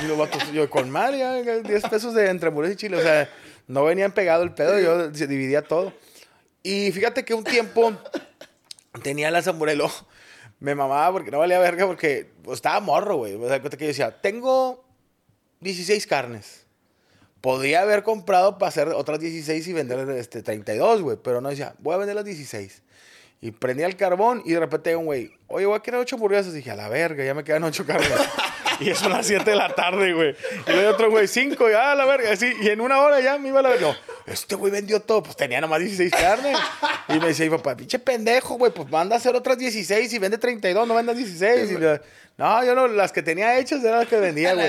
[0.02, 2.96] Y los vatos, yo con madre, ya, diez pesos de entre hamburguesa y chile.
[2.96, 3.28] O sea,
[3.68, 5.92] no venían pegado el pedo, yo dividía todo.
[6.62, 7.92] Y fíjate que un tiempo
[9.02, 10.04] tenía las hamburguesas,
[10.60, 13.34] me mamaba porque no valía verga porque pues, estaba morro, güey.
[13.34, 14.84] O sea, que yo decía, tengo
[15.60, 16.61] 16 carnes.
[17.42, 21.18] Podría haber comprado para hacer otras 16 y vender este, 32, güey.
[21.22, 22.82] Pero no decía, voy a vender las 16.
[23.42, 26.54] Y prendía el carbón y de repente un güey, oye, voy a querer 8 hamburguesas.
[26.54, 28.08] dije, a la verga, ya me quedan 8 carnes.
[28.80, 30.34] Y eso son las 7 de la tarde, güey.
[30.66, 32.52] Y luego otro güey, 5, y ah, la verga, así.
[32.60, 33.88] Y en una hora ya me iba a la verga.
[33.88, 33.96] No,
[34.26, 36.58] este güey vendió todo, pues tenía nomás 16 carnes.
[37.08, 40.38] Y me decía, papá, pinche pendejo, güey, pues manda a hacer otras 16 y vende
[40.38, 41.70] 32, no vendas 16.
[41.70, 42.00] Y le-
[42.38, 44.66] no, yo no, las que tenía hechas eran las que vendía, A güey.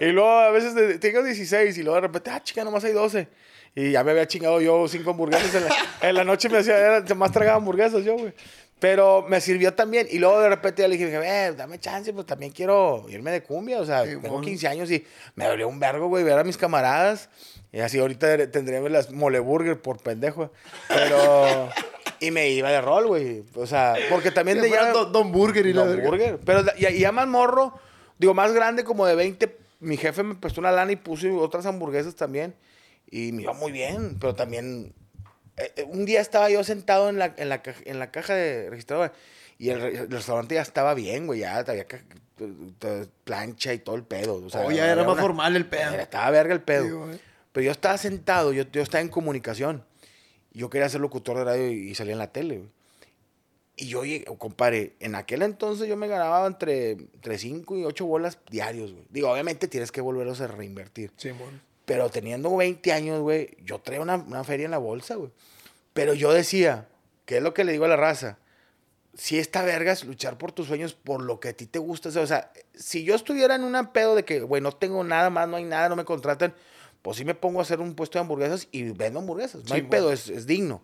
[0.00, 3.26] Y luego a veces tengo 16 y luego de repente, ah, chica, nomás hay 12.
[3.74, 5.54] Y ya me había chingado yo cinco hamburguesas.
[5.54, 5.76] En la,
[6.08, 8.32] en la noche me hacía, era, más tragaba hamburguesas yo, güey.
[8.78, 10.06] Pero me sirvió también.
[10.10, 13.42] Y luego de repente ya le dije, eh, dame chance, pues también quiero irme de
[13.42, 13.80] cumbia.
[13.80, 14.42] O sea, Sí, tengo bueno.
[14.42, 15.04] 15 años y
[15.34, 17.30] me dolió un vergo, güey, ver a mis camaradas.
[17.72, 20.50] Y así ahorita tendría las moleburger por pendejo.
[20.88, 21.68] Pero...
[22.18, 23.44] Y me iba de rol, güey.
[23.56, 24.90] O sea, porque también de ya...
[24.90, 26.08] Don, Don Burger y la Don verga.
[26.08, 26.38] Burger.
[26.46, 27.78] Pero da- y, y ya más morro,
[28.16, 31.66] digo, más grande, como de 20, mi jefe me prestó una lana y puse otras
[31.66, 32.54] hamburguesas también.
[33.10, 34.94] Y me iba muy bien, pero también...
[35.56, 38.34] eh, eh, un día estaba yo sentado en la, en la, caja, en la caja
[38.34, 39.12] de registradora
[39.58, 41.86] y el, re- el restaurante ya estaba bien, güey, ya había
[43.24, 44.36] plancha y todo el pedo.
[44.44, 45.92] O sea, Oh, ya era más una- formal el pedo.
[45.94, 46.84] Era- Estaba verga el pedo.
[46.84, 47.20] Sí, güey.
[47.52, 49.84] pero yo estaba sentado, yo, yo estaba en comunicación.
[50.52, 52.70] Yo quería ser locutor de radio y, y salía en la tele, güey.
[53.78, 58.06] Y yo, llegué- compadre, en aquel entonces yo me ganaba entre, entre 5 y 8
[58.06, 59.04] bolas diarios, güey.
[59.10, 61.12] Digo, obviamente tienes que volverlos a reinvertir.
[61.16, 61.60] Simón.
[61.86, 65.30] Pero teniendo 20 años, güey, yo traía una, una feria en la bolsa, güey.
[65.94, 66.88] Pero yo decía,
[67.24, 68.38] ¿qué es lo que le digo a la raza?
[69.14, 72.08] Si esta verga es luchar por tus sueños, por lo que a ti te gusta.
[72.08, 75.48] O sea, si yo estuviera en un pedo de que, güey, no tengo nada más,
[75.48, 76.54] no hay nada, no me contratan,
[77.00, 79.62] pues sí me pongo a hacer un puesto de hamburguesas y vendo hamburguesas.
[79.62, 80.82] No Sí, hay pedo, es, es digno.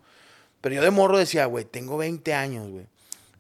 [0.61, 2.87] Pero yo de morro decía, güey, tengo 20 años, güey.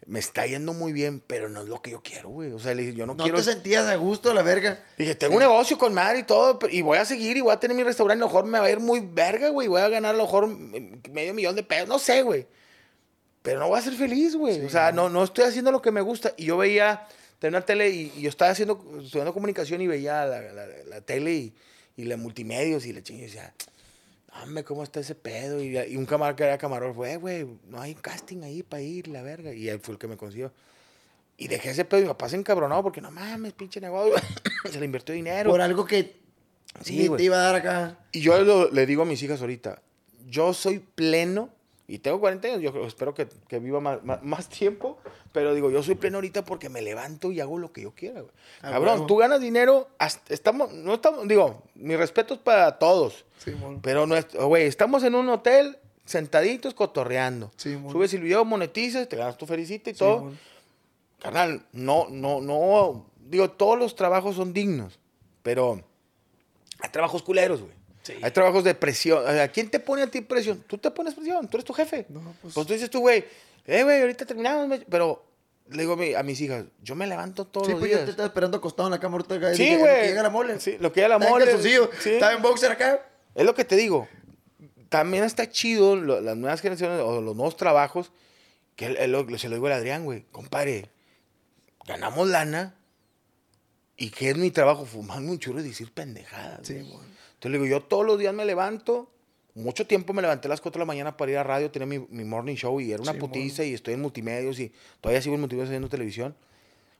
[0.06, 2.50] Me está yendo muy bien, pero no es lo que yo quiero, güey.
[2.52, 3.38] O sea, le dije, yo no, No quiero...
[3.38, 4.82] te sentías a gusto la verga.
[4.98, 7.60] Dije, tengo un negocio con madre y todo, y voy a seguir y voy a
[7.60, 8.22] tener mi restaurante.
[8.22, 9.68] A lo mejor me va a ir muy verga, güey.
[9.68, 12.46] Voy a ganar a lo mejor medio millón de pesos, no sé, güey.
[13.42, 14.64] Pero no voy a ser feliz, güey.
[14.64, 16.32] o sea, no, no estoy haciendo lo que me gusta.
[16.36, 17.06] Y yo veía,
[17.38, 21.00] tenía una tele y, y yo estaba haciendo, estudiando comunicación y veía la, la- la
[21.00, 21.54] tele y,
[21.96, 23.24] y la multimedios y la chingada.
[23.24, 23.54] Y decía,
[24.34, 25.62] Dame, ¿cómo está ese pedo?
[25.62, 29.08] Y, y un camarada que era camarógrafo, güey, güey, no hay casting ahí para ir,
[29.08, 29.52] la verga.
[29.52, 30.52] Y él fue el que me consiguió.
[31.36, 34.14] Y dejé ese pedo y mi papá se encabronó porque no mames, pinche negocio.
[34.70, 35.50] se le invirtió dinero.
[35.50, 36.16] Por algo que
[36.82, 37.98] Sí, te iba a dar acá.
[38.12, 39.82] Y yo lo- le digo a mis hijas ahorita,
[40.28, 41.50] yo soy pleno,
[41.88, 44.98] y tengo 40 años, yo espero que, que viva más, más- más tiempo,
[45.32, 48.20] pero digo, yo soy pleno ahorita porque me levanto y hago lo que yo quiera,
[48.20, 48.32] güey.
[48.60, 53.80] Cabrón, tú ganas dinero, hasta- estamos, no estamos, digo, mi respeto es para todos, Simón.
[53.82, 57.50] pero no es- güey, estamos en un hotel, sentaditos, cotorreando.
[57.56, 57.92] Simón.
[57.92, 60.18] Subes el video, monetizas, te ganas tu felicita y todo.
[60.18, 60.38] Simón.
[61.20, 63.06] Carnal, no, no, no.
[63.28, 64.98] Digo, todos los trabajos son dignos,
[65.42, 65.82] pero
[66.80, 67.72] hay trabajos culeros, güey.
[68.02, 68.14] Sí.
[68.20, 69.22] Hay trabajos de presión.
[69.24, 70.62] O sea, ¿Quién te pone a ti presión?
[70.66, 72.06] Tú te pones presión, tú eres tu jefe.
[72.08, 73.24] No, pues- pues, tú dices tú, güey,
[73.66, 75.24] eh, güey, ahorita terminamos, pero
[75.70, 77.96] le digo a, mi- a mis hijas, yo me levanto todos Sí, los pues yo
[77.98, 78.04] días.
[78.06, 80.00] te estaba esperando acostado en la cama ahorita Sí, güey.
[80.02, 80.58] "Que llega la mole.
[80.60, 81.62] Sí, lo que llega la Está en mole.
[82.00, 82.10] Sí.
[82.10, 83.00] Estaba en boxer acá.
[83.34, 84.08] Es lo que te digo.
[84.88, 88.10] También está chido lo- las nuevas generaciones o los nuevos trabajos.
[88.76, 88.86] Que
[89.38, 90.24] se lo digo al Adrián, güey.
[90.32, 90.90] Compadre,
[91.86, 92.74] ganamos lana.
[93.96, 94.84] ¿Y qué es mi trabajo?
[94.84, 96.66] Fumarme un churro y decir pendejadas.
[96.66, 97.11] Sí, güey.
[97.42, 99.08] Entonces le digo, yo todos los días me levanto.
[99.54, 101.86] Mucho tiempo me levanté a las 4 de la mañana para ir a radio, tenía
[101.86, 105.20] mi, mi morning show y era una Sí, putiza y estoy en multimedios y todavía
[105.20, 106.36] sigo en multimedios haciendo televisión.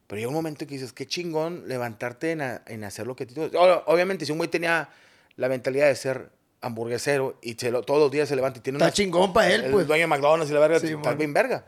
[0.08, 3.26] Pero llega un momento que dices, qué chingón levantarte en, a- en hacer lo que.
[3.56, 4.88] O- Obviamente, si un güey tenía
[5.36, 6.28] la mentalidad de ser
[6.60, 9.48] hamburguesero y se lo- todos los días se levanta y tiene Está una- chingón para
[9.54, 9.86] él, el pues.
[9.86, 11.64] dueño de McDonald's y la verga, Sí, está bien verga.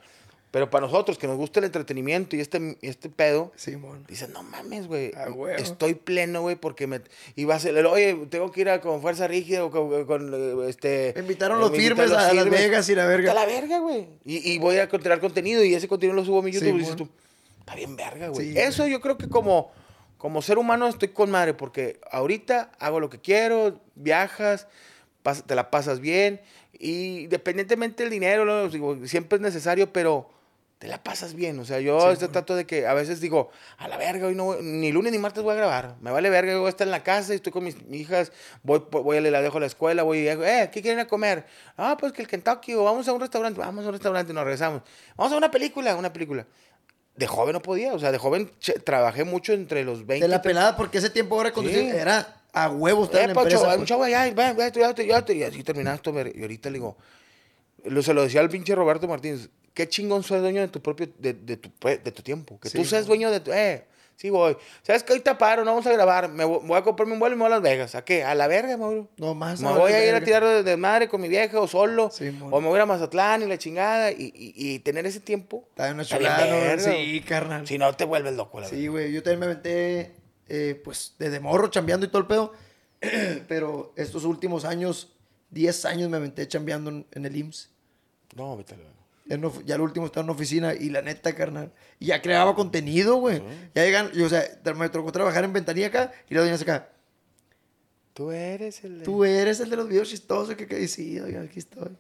[0.55, 4.05] Pero para nosotros, que nos gusta el entretenimiento y este, y este pedo, Simón.
[4.07, 5.11] Dices, no mames, güey.
[5.17, 5.27] A.
[5.57, 7.01] Estoy pleno, güey, porque me.
[7.35, 11.13] Iba a ser, oye, tengo que ir a con fuerza rígida o con, con, este.
[11.17, 12.61] Me invitaron eh, los me firmes invitaron a los Las.
[12.61, 13.31] Vegas y la verga.
[13.31, 14.07] Está la verga, güey.
[14.25, 16.79] Y, y voy a crear contenido y ese contenido lo subo a mi YouTube y
[16.79, 17.09] dices tú,
[17.59, 18.53] está bien verga, güey.
[18.53, 19.73] Sí, Eso yo creo que como,
[20.19, 24.69] como ser humano estoy con madre, porque ahorita hago lo que quiero, viajas,
[25.47, 26.41] te la pasas bien,
[26.79, 28.69] y independientemente del dinero, ¿no?
[28.69, 30.31] Digo, siempre es necesario, pero
[30.85, 31.59] te la pasas bien.
[31.61, 34.35] O sea, yo Sí, este trato de que a veces digo, a la verga, hoy
[34.35, 35.97] no ni lunes ni martes voy a grabar.
[36.03, 38.33] Me vale verga, yo voy a estar en la casa, estoy con mis hijas,
[38.63, 41.47] voy, voy la dejo a la escuela, voy y digo, eh, ¿qué quieren a comer?
[41.79, 44.35] Ah, pues que el Kentucky, o vamos a un restaurante, vamos a un restaurante y
[44.35, 44.83] nos regresamos.
[45.17, 46.47] Vamos a una película, una película.
[47.17, 48.51] De joven no podía, o sea, de joven
[48.85, 50.43] trabajé mucho entre los 20 De la y 30.
[50.43, 51.97] pelada, porque ese tiempo ahora conducir Sí.
[51.97, 53.69] era a huevo estar Eh, en la empresa.
[53.71, 53.89] un pues.
[53.89, 54.35] chavo allá, y.
[54.37, 55.61] Y así
[55.95, 56.99] esto, Y ahorita le digo,
[57.85, 61.09] lo, se lo decía al pinche Roberto Martínez, qué chingón ser dueño de tu propio,
[61.19, 62.59] de, de tu, pre- de tu tiempo.
[62.61, 63.85] Que Sí, tú seas dueño de tu, eh,
[64.17, 64.57] sí voy.
[64.83, 66.29] ¿Sabes que ahorita paro, no vamos a grabar?
[66.29, 67.95] Me voy, a comprarme un vuelo y me voy a Las Vegas.
[67.97, 68.23] ¿A qué?
[68.25, 69.07] A la verga, voy.
[69.17, 69.61] No más.
[69.61, 72.11] Me voy a ir a tirar de, de madre con mi vieja o solo.
[72.13, 74.13] Sí, o me voy a ir a Mazatlán y la chingada.
[74.13, 75.67] Y, y, y tener ese tiempo.
[75.71, 76.79] Está una chulada.
[76.79, 77.67] Sí, carnal.
[77.67, 79.13] Si no, te vuelves loco, la Sí, güey.
[79.13, 80.13] Yo también me aventé
[80.49, 82.53] eh, pues desde morro chambeando y todo el pedo.
[83.49, 85.13] Pero estos últimos años,
[85.51, 87.71] 10 años me aventé chambeando en, en el IMSS.
[88.37, 88.77] No, vete.
[89.27, 91.73] Ya, no- ya el último estaba en una oficina y la neta, carnal.
[91.99, 93.43] Y ya creaba contenido, güey.
[93.75, 94.43] Ya llegan, y, o sea,
[94.77, 96.91] me tocó trabajar en ventanilla acá y luego venías acá.
[98.13, 99.05] Tú eres el de...
[99.05, 101.97] Tú eres el de los videos chistosos que, que sí, oiga, aquí estoy.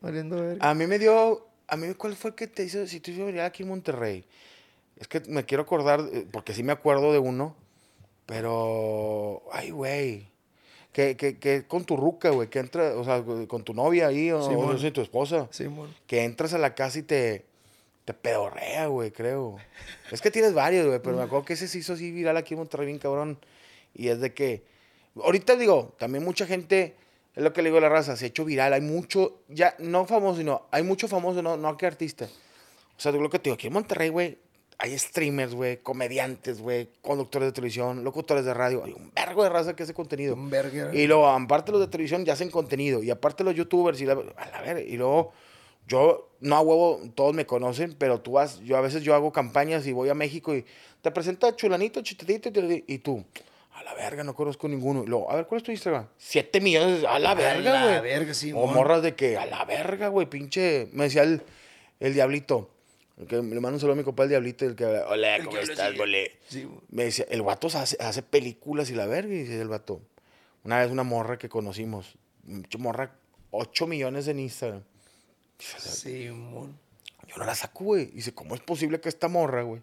[0.00, 0.70] Valiendo verga.
[0.70, 1.46] A mí me dio.
[1.66, 2.86] A mí, ¿cuál fue el que te hizo?
[2.86, 4.24] Si tú ibas aquí en Monterrey.
[4.96, 7.56] Es que me quiero acordar, eh, porque sí me acuerdo de uno.
[8.24, 9.42] Pero.
[9.52, 10.30] Ay, güey.
[10.98, 12.50] Que, que, que con tu ruca, güey.
[12.50, 15.46] Que entra, o sea, con tu novia ahí, o, Sí, o no sé, tu esposa.
[15.52, 15.94] Simón.
[16.08, 17.44] Que entras a la casa y te.
[18.04, 19.58] Te pedorrea, güey, creo.
[20.10, 22.54] Es que tienes varios, güey, pero me acuerdo que ese se hizo así viral aquí
[22.54, 23.38] en Monterrey, bien cabrón.
[23.94, 24.64] Y es de que.
[25.22, 26.96] Ahorita digo, también mucha gente.
[27.36, 28.72] Es lo que le digo a la raza, se ha hecho viral.
[28.72, 32.24] Hay mucho, ya, no famoso, sino, hay mucho famoso, no, no que artista.
[32.24, 34.36] O sea, lo que te digo, aquí en Monterrey, güey,
[34.80, 38.84] hay streamers, güey, comediantes, güey, conductores de televisión, locutores de radio.
[38.84, 40.34] Hay un vergo de raza que hace contenido.
[40.34, 40.94] Un verga.
[40.94, 43.02] Y luego, aparte los de televisión, ya hacen contenido.
[43.02, 45.32] Y aparte los youtubers, y la, a la ver, y luego,
[45.88, 49.32] yo, no a huevo, todos me conocen, pero tú vas, yo a veces yo hago
[49.32, 50.64] campañas y voy a México y
[51.02, 52.50] te presenta Chulanito, Chitadito,
[52.86, 53.24] y tú,
[53.72, 55.02] a la verga, no conozco ninguno.
[55.02, 56.06] Y luego, a ver, ¿cuál es tu Instagram?
[56.16, 58.00] Siete millones, a la verga, la güey.
[58.00, 61.42] verga, sí, O morras de que, a la verga, güey, pinche, me decía el,
[61.98, 62.70] el diablito.
[63.26, 65.56] Que le mando un saludo a mi compa el diablito, el que hola, El ¿cómo
[65.56, 66.38] habla estás, gole?
[66.48, 66.68] Sí.
[66.88, 70.00] Me decía, el vato hace, hace películas y la verga, y dice el vato.
[70.62, 72.14] Una vez una morra que conocimos,
[72.78, 73.16] morra,
[73.50, 74.82] 8 millones en Instagram.
[75.58, 76.78] Simón.
[77.26, 78.06] Yo no la saco, güey.
[78.06, 79.82] Dice, ¿cómo es posible que esta morra, güey,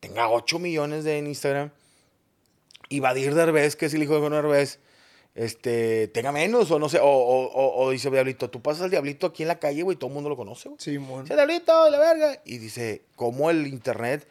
[0.00, 1.70] tenga 8 millones de en Instagram?
[2.88, 4.78] Y Vadir Derbez, que es el hijo de Juan Derbez,
[5.34, 8.90] este, tenga menos, o no sé, o, o, o- o dice Diablito, tú pasas al
[8.90, 10.80] Diablito aquí en la calle, güey, todo el mundo lo conoce, güey.
[10.80, 11.24] Simón.
[11.24, 12.40] Dice Diablito, la verga.
[12.44, 14.26] Y dice, ¿cómo el internet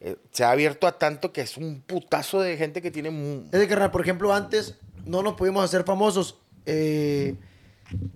[0.00, 3.44] eh, se ha abierto a tanto que es un putazo de gente que tiene...
[3.52, 6.38] Es de carnal, por ejemplo, antes no nos pudimos hacer famosos.
[6.64, 7.34] eh,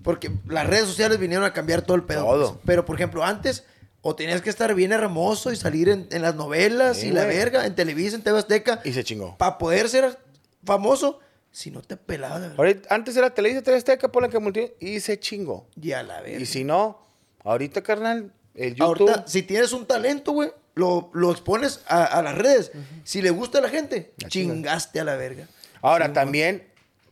[0.03, 2.25] porque las redes sociales vinieron a cambiar todo el pedo.
[2.25, 2.51] Todo.
[2.53, 2.63] pues.
[2.65, 3.63] Pero, por ejemplo, antes,
[4.01, 7.23] o tenías que estar bien hermoso y salir en, en las novelas Sí, y la
[7.23, 7.37] güey.
[7.37, 9.37] verga, en Televisa, en TV Azteca, Y se chingó.
[9.37, 10.19] para poder ser
[10.65, 11.19] famoso,
[11.51, 12.59] si no te pelaba de verdad.
[12.59, 15.67] Ahorita, antes era Televisa, TV Azteca, ponle que multi y se chingó.
[15.81, 16.39] Y a la verga.
[16.39, 16.99] Y si no,
[17.43, 19.09] ahorita, carnal, el YouTube...
[19.09, 22.71] Ahorita, si tienes un talento, güey, lo, lo expones a, a las redes.
[23.03, 24.53] Si le gusta a la gente, La chinga.
[24.53, 25.47] chingaste a la verga.
[25.81, 26.67] Ahora, Sí, también,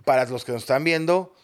[0.05, 1.35] para los que nos están viendo,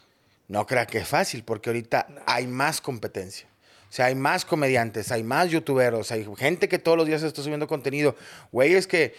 [0.47, 3.47] no crea que es fácil, porque ahorita hay más competencia.
[3.89, 7.41] O sea, hay más comediantes, hay más youtuberos, hay gente que todos los días está
[7.41, 8.15] subiendo contenido.
[8.51, 9.13] Güeyes que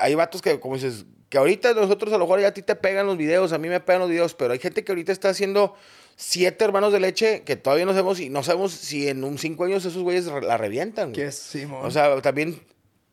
[0.00, 2.74] hay vatos que, como dices, que ahorita nosotros a lo mejor ya a ti te
[2.76, 5.30] pegan los videos, a mí me pegan los videos, pero hay gente que ahorita está
[5.30, 5.74] haciendo
[6.16, 9.64] siete hermanos de leche que todavía no sabemos y no sabemos si en un cinco
[9.64, 11.10] años esos güeyes la revientan.
[11.10, 11.14] güey.
[11.14, 11.86] Que es, Simón.
[11.86, 12.60] O sea, también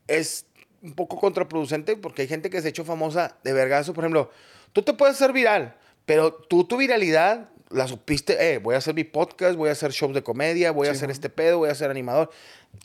[0.08, 0.44] es
[0.82, 3.94] un poco contraproducente porque hay gente que se ha hecho famosa de vergazo.
[3.94, 4.30] Por ejemplo,
[4.74, 8.94] tú te puedes hacer viral, pero tú tu viralidad la supiste, eh, voy a hacer
[8.94, 11.74] mi podcast, voy a hacer shows de comedia, voy a hacer este pedo, voy a
[11.74, 12.30] ser animador.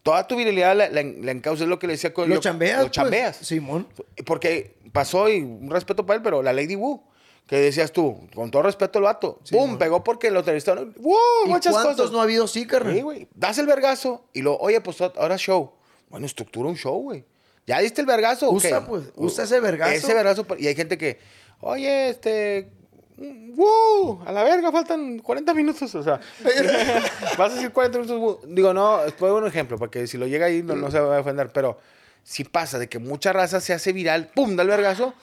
[0.03, 2.27] Toda tu viralidad la, la, la encausa, es lo que le decía con...
[2.29, 2.77] lo yo- chambeas.
[2.79, 2.91] Lo pues.
[2.91, 3.37] chambeas.
[3.37, 3.87] Simón.
[4.25, 7.03] Porque pasó, y un respeto para él, pero la Lady Wu,
[7.47, 9.71] que decías tú, con todo respeto al vato, Sí, ¡pum!
[9.71, 9.79] mon.
[9.79, 10.93] Pegó porque lo entrevistaron.
[10.97, 11.15] ¡Wow!
[11.45, 12.11] ¿Y Muchas cuántos cosas.
[12.11, 12.93] no ha habido sí, carnal?
[12.93, 13.27] Sí, güey.
[13.35, 15.73] Das el vergazo y lo, oye, pues ahora show.
[16.09, 17.25] Bueno, estructura un show, güey.
[17.65, 18.51] ¿Ya diste el vergazo?
[18.51, 18.85] Usa, qué?
[18.87, 19.93] pues, usa ese vergazo.
[19.93, 20.45] Ese vergazo.
[20.57, 21.19] Y hay gente que,
[21.59, 22.71] oye, este.
[23.17, 24.23] ¡Wow!
[24.25, 25.93] A la verga, faltan 40 minutos.
[25.95, 26.19] O sea,
[27.37, 28.39] vas a decir 40 minutos.
[28.47, 31.21] Digo, no, fue un ejemplo, porque si lo llega ahí no, no se va a
[31.21, 31.51] ofender.
[31.53, 31.77] Pero
[32.23, 34.55] sí pasa de que mucha raza se hace viral, ¡pum!
[34.55, 35.13] Da el vergazo.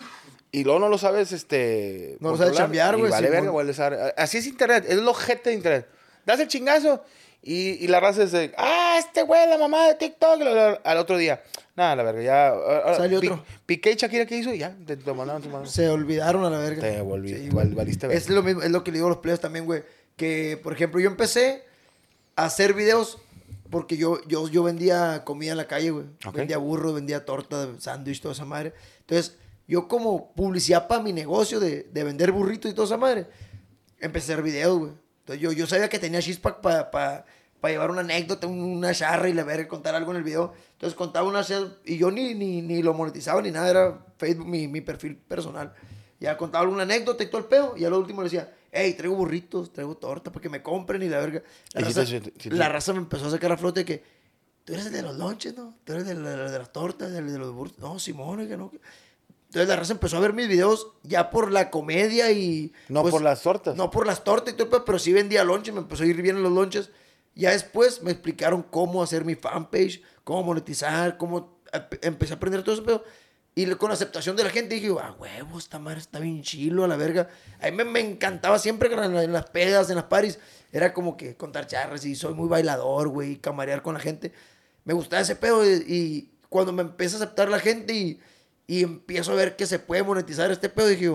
[0.52, 2.16] Y luego no lo sabes, este.
[2.20, 3.50] No lo sabes chambear, güey, Vale, verga,
[4.16, 5.86] a- Así es Internet, es lo ojete de Internet.
[6.26, 7.04] Das el chingazo
[7.42, 10.40] y, y la raza es de, ah, este güey, la mamá de TikTok.
[10.84, 11.40] Al otro día,
[11.76, 12.52] nada, la verga, ya.
[13.06, 13.44] Pi- otro.
[13.64, 14.52] Piqué y Shakira, ¿qué hizo?
[14.52, 15.68] Y ya, te, te mandaron tu madre.
[15.68, 16.82] Se olvidaron a la verga.
[16.82, 17.48] Te volví- güey.
[17.50, 18.18] val- valiste verga.
[18.18, 19.84] Es lo mismo, es lo que le digo a los players también, güey.
[20.16, 21.62] Que, por ejemplo, yo empecé
[22.34, 23.18] a hacer videos
[23.70, 26.06] porque yo, yo, yo vendía comida en la calle, güey.
[26.26, 26.34] Ok.
[26.34, 28.72] Vendía burro, vendía torta, sándwich, toda esa madre.
[29.00, 29.36] Entonces,
[29.68, 33.26] yo como publicidad para mi negocio de, de vender burritos y toda esa madre,
[34.00, 34.92] empecé a hacer videos, güey.
[35.20, 37.24] Entonces, yo, yo sabía que tenía chispa para
[37.64, 40.52] llevar una anécdota, un- una charra y la verga, contar algo en el video.
[40.72, 41.44] Entonces, contaba una
[41.84, 45.72] y yo ni, ni, ni lo monetizaba ni nada, era Facebook, mi, mi perfil personal.
[46.18, 47.76] Ya contaba alguna anécdota y todo el pedo.
[47.76, 51.02] Y a lo último le decía, hey, traigo burritos, traigo torta para que me compren
[51.02, 51.42] y la verga.
[51.74, 53.84] La, raza, sí te- sí te- la raza me empezó a sacar a flote de
[53.86, 54.04] que
[54.64, 55.74] tú eres el de los lonches, ¿no?
[55.84, 57.80] Tú eres el de, la- de las tortas, el de los burritos.
[57.80, 58.70] No, Simón, que no.
[58.70, 58.80] que-".
[59.46, 62.72] Entonces la raza empezó a ver mis videos ya por la comedia y...
[62.88, 63.74] No pues, por las tortas.
[63.74, 66.36] No por las tortas y todo pero sí vendía lonches, me empezó a ir bien
[66.36, 66.90] en los lonches.
[67.34, 71.58] Ya después me explicaron cómo hacer mi fanpage, cómo monetizar, cómo
[72.02, 73.02] empecé a aprender todo ese pedo.
[73.54, 76.88] Y con aceptación de la gente dije, ah, huevo, esta madre está bien chilo a
[76.88, 77.28] la verga.
[77.60, 80.38] A mí me, me encantaba siempre en, la- las pedas, en las paris,
[80.72, 84.32] era como que contar charras y soy muy bailador, güey, camarear con la gente.
[84.84, 88.20] Me gustaba ese pedo y, y cuando me empieza a aceptar la gente y,
[88.68, 91.10] y empiezo a ver que se puede monetizar este pedo, dije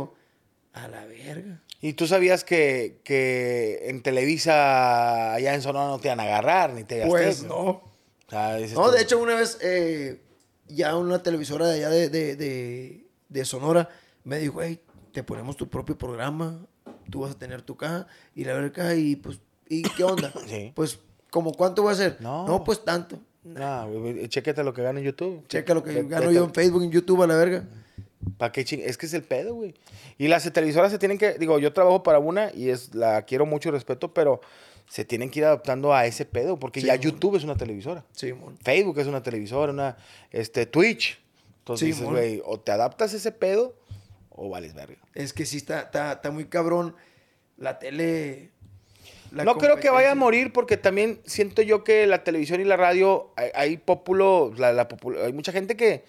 [0.74, 1.62] a la verga.
[1.82, 6.74] Y tú sabías que, que en Televisa, allá en Sonora, no te iban a agarrar,
[6.74, 7.56] ni te Pues no.
[7.64, 10.20] O sea, dices No, tú, de hecho, una vez eh,
[10.68, 13.90] ya una televisora de allá de, de, de- de Sonora
[14.24, 14.80] me dijo, hey,
[15.12, 16.60] te ponemos tu propio programa,
[17.10, 20.32] tú vas a tener tu caja y la verga, y pues, ¿y qué onda?
[20.48, 20.72] Sí.
[20.76, 21.00] Pues,
[21.30, 22.18] ¿como cuánto voy a hacer?
[22.20, 22.64] No.
[22.64, 23.20] pues tanto.
[23.44, 25.48] No, güey, chéquete lo que gana en YouTube.
[25.48, 27.64] Checa lo que gano yo en Facebook, en YouTube, a la verga.
[28.40, 28.82] ¿Para qué ching?
[28.84, 29.76] Es que es el pedo, güey.
[30.18, 33.46] Y las televisoras se tienen que, digo, yo trabajo para una y es la quiero
[33.46, 34.42] mucho y respeto, pero
[34.88, 37.02] se tienen que ir adaptando a ese pedo, porque Sí, ya mon.
[37.02, 38.06] YouTube es una televisora.
[38.14, 38.58] Sí, mon.
[38.60, 39.98] Facebook es una televisora, una
[40.32, 41.20] este Twitch.
[41.60, 43.76] Entonces Sí, dices, güey, o te adaptas a ese pedo
[44.30, 44.98] o vales verga.
[45.14, 46.96] Es que sí está, está, está muy cabrón
[47.58, 48.52] la tele.
[49.32, 52.66] la no creo que vaya a morir porque también siento yo que la televisión y
[52.66, 56.04] la radio hay, hay populo, la, la populo- hay mucha gente que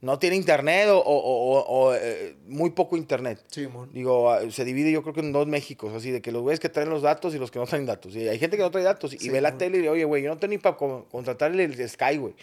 [0.00, 3.40] no tiene internet o, o- o- o, eh, muy poco internet.
[3.48, 3.92] Sí, mon.
[3.92, 6.60] Digo, ah, se divide yo creo que en dos Méxicos, así de que los güeyes
[6.60, 8.14] que traen los datos y los que no traen datos.
[8.14, 9.58] Y hay gente que no trae datos y Sí, ve la mon.
[9.58, 12.34] tele y dice, oye, güey, yo no tengo ni para contratar el, Sky, güey.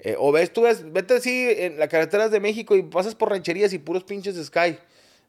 [0.00, 3.30] Eh, o ves, tú ves, vete así en las carreteras de México y pasas por
[3.30, 4.76] rancherías y puros pinches Sky.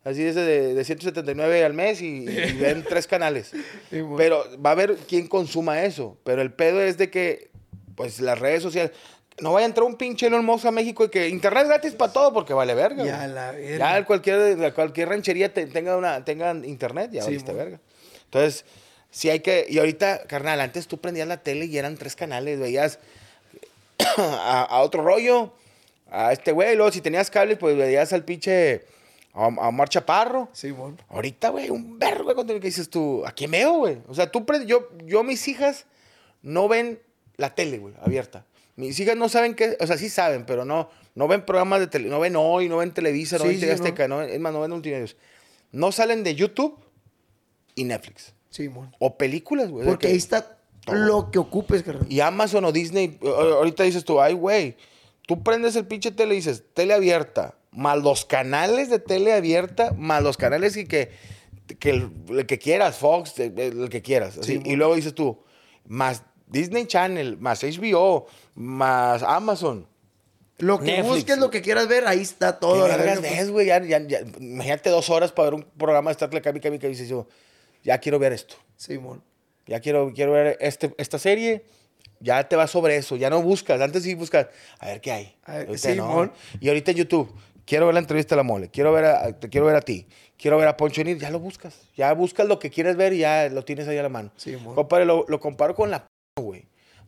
[0.04, 2.26] Así ese de, de 179 al mes y, y
[2.60, 3.52] ven tres canales.
[3.90, 4.02] Sí.
[4.18, 6.18] Pero va a haber quien consuma eso.
[6.24, 7.50] Pero el pedo es de que,
[7.96, 8.92] pues, las redes sociales.
[9.42, 12.14] No vaya a entrar un pinche Elon Musk a México y que internet gratis para
[12.14, 13.04] todo porque vale verga.
[13.04, 13.34] Ya, güey.
[13.34, 13.78] la verga.
[14.00, 17.80] Ya cualquier, cualquier ranchería te- tenga, una, tenga internet, ya Sí, valiste verga.
[18.26, 18.66] Entonces,
[19.10, 19.66] sí hay que.
[19.68, 23.00] Y ahorita, carnal, antes tú prendías la tele y eran tres canales, veías
[24.18, 25.54] a, a otro rollo,
[26.10, 28.86] a este güey, luego si tenías cable, pues veías al pinche.
[29.34, 30.50] A, Omar Chaparro.
[30.52, 31.00] Sí, mon.
[31.10, 33.98] Ahorita, güey, un vergo de contenido que dices tú, ¿a quién veo, güey?
[34.10, 35.86] O sea, tú, yo, yo, mis hijas
[36.42, 37.00] no ven
[37.38, 38.46] la tele, güey, abierta.
[38.76, 41.88] Mis hijas no saben qué, o sea, sí saben, pero no, no ven programas de
[41.88, 44.22] tele, no ven hoy, no ven Televisa, no Sí, ven sí, TV Azteca, no.
[44.22, 45.18] es más, no ven multimedios.
[45.72, 46.78] No salen de YouTube
[47.76, 48.34] y Netflix.
[48.50, 48.94] Sí, mon.
[49.00, 49.86] O películas, güey.
[49.86, 50.96] Porque que- ahí está todo.
[50.96, 52.06] lo que ocupes, carnal.
[52.10, 54.76] y Amazon o Disney, ahorita dices tú, ay, güey,
[55.28, 59.94] tú prendes el pinche tele y dices, tele abierta, más los canales de tele abierta,
[59.98, 61.12] más los canales y que,
[61.80, 64.38] que el, el que quieras, Fox, el, el que quieras.
[64.38, 64.58] así.
[64.58, 65.42] Sí, y luego dices tú,
[65.88, 69.88] más Disney Channel, más HBO, más Amazon.
[70.58, 71.08] Lo que Netflix.
[71.08, 72.86] busques, lo que quieras ver, ahí está todo.
[72.86, 73.66] ¿Qué vergas ves, güey?
[73.66, 77.10] Ya- ya- ya- imagínate dos horas para ver un programa de Star Trek, y dices
[77.10, 77.28] yo,
[77.84, 78.56] ya quiero ver esto.
[78.78, 79.24] Simón.
[79.66, 81.64] Ya quiero, quiero ver este, esta serie.
[82.20, 83.16] Ya te vas sobre eso.
[83.16, 83.82] Ya no buscas.
[83.82, 84.48] Antes sí buscas.
[84.80, 85.36] A ver qué hay.
[85.46, 85.78] Ahorita no.
[85.78, 86.32] Simón.
[86.60, 87.32] Y ahorita en YouTube.
[87.66, 88.70] Quiero ver la entrevista de la mole.
[88.70, 90.06] Quiero ver a, te quiero ver a ti.
[90.38, 91.18] Quiero ver a Poncho Nir.
[91.18, 91.76] Ya lo buscas.
[91.96, 94.32] Ya buscas lo que quieres ver y ya lo tienes ahí a la mano.
[94.36, 94.76] Simón.
[94.76, 96.06] Compadre, lo, lo comparo con la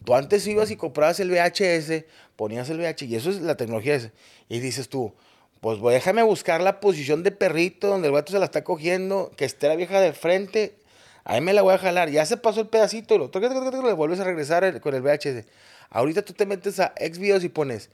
[0.04, 2.04] Tú antes ibas y comprabas el VHS,
[2.36, 4.12] ponías el VHS, y eso es la tecnología.
[4.50, 5.14] Y dices tú,
[5.62, 9.46] pues déjame buscar la posición de perrito donde el gato se la está cogiendo, que
[9.46, 10.76] esté la vieja de frente,
[11.24, 12.10] ahí me la voy a jalar.
[12.10, 13.32] Ya se pasó el pedacito, y lo
[13.82, 15.46] le vuelves a regresar con el VHS.
[15.90, 17.90] Ahorita tú te metes a Xvideos y pones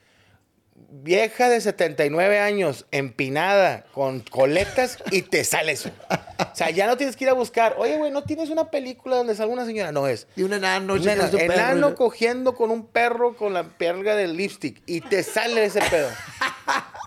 [0.90, 5.92] vieja de 79 años, empinada, con coletas, y te sale eso.
[6.40, 9.18] O sea, ya no tienes que ir a buscar, oye, güey, ¿no tienes una película
[9.18, 9.92] donde salga una señora?
[9.92, 10.28] No es.
[10.36, 11.96] Y un enano, Un enano, enano ¿no?
[11.96, 16.10] cogiendo con un perro con la perga del lipstick y te sale ese pedo.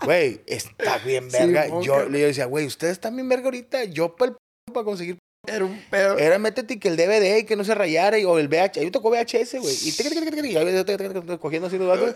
[0.03, 1.67] Güey, está bien verga.
[1.81, 3.85] yo le decía, güey, ustedes están bien verga ahorita.
[3.85, 4.33] Yo para
[4.73, 5.17] para conseguir.
[5.45, 6.17] Era un pedo.
[6.17, 8.79] Era métete que el DVD y que no se rayara y- o el VHS.
[8.85, 9.75] Me tocó VHS, güey.
[9.75, 12.15] Y tic, y cogiendo así los datos.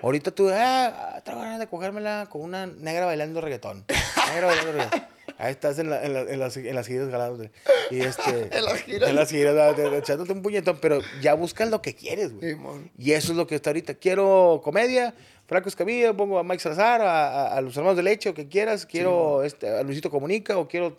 [0.00, 3.84] Ahorita tú, ah, tengo ganas de cogérmela con una negra bailando reggaetón.
[4.32, 5.02] Negra bailando reggaetón.
[5.36, 7.50] Ahí estás en, la- en, la- en las, en las giras güey.
[7.90, 8.48] Y este.
[8.56, 9.10] En las giras.
[9.10, 10.78] En las giras, ah, te- te- echándote un puñetón.
[10.80, 12.56] Pero ya buscas lo que quieres, güey.
[12.96, 13.94] Y eso es lo que está ahorita.
[13.96, 15.14] Quiero comedia,
[15.46, 18.48] Franco Escamilla, pongo a Mike Salazar, a, a- a los hermanos de leche, o que
[18.48, 18.86] quieras.
[18.86, 20.96] Quiero este, a Luisito Comunica, o quiero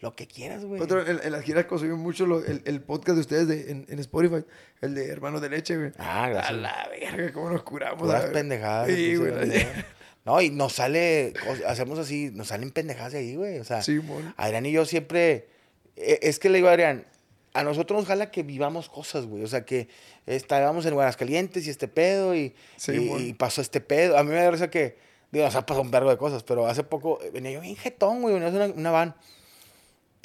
[0.00, 0.80] lo que quieras, güey.
[0.80, 3.86] Otro, en, en las giras consumí mucho lo- el, el podcast de ustedes de, en,
[3.88, 4.44] en Spotify,
[4.82, 5.92] el de Hermanos de Leche, güey.
[5.98, 6.50] Ah, gracias.
[6.50, 7.98] A la verga, cómo nos curamos.
[7.98, 8.38] Puras a la verga.
[8.38, 8.88] pendejadas.
[8.88, 9.32] Sí, güey.
[10.26, 11.34] No, y nos sale,
[11.68, 13.60] hacemos así, nos salen pendejadas de ahí, güey.
[13.60, 14.34] O sea, Simón.
[14.36, 15.46] Adrián y yo siempre,
[15.94, 17.06] e- es que le digo a Adrián,
[17.54, 19.44] a nosotros nos jala que vivamos cosas, güey.
[19.44, 19.86] O sea, que
[20.26, 22.56] estábamos en Guadalajara y este pedo y,
[22.88, 22.92] y,
[23.28, 24.18] y pasó este pedo.
[24.18, 24.98] A mí me da risa que,
[25.30, 28.20] digo, o sea, pasó un vergo de cosas, pero hace poco venía yo bien jetón,
[28.20, 29.14] güey, venía una, una van.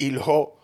[0.02, 0.56] Y luego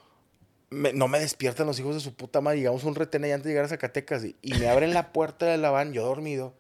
[0.71, 2.59] me- no me despiertan los hijos de su puta madre.
[2.59, 5.13] Llegamos a un retén ahí antes de llegar a Zacatecas y, y me abren la
[5.13, 6.55] puerta de la van, yo dormido.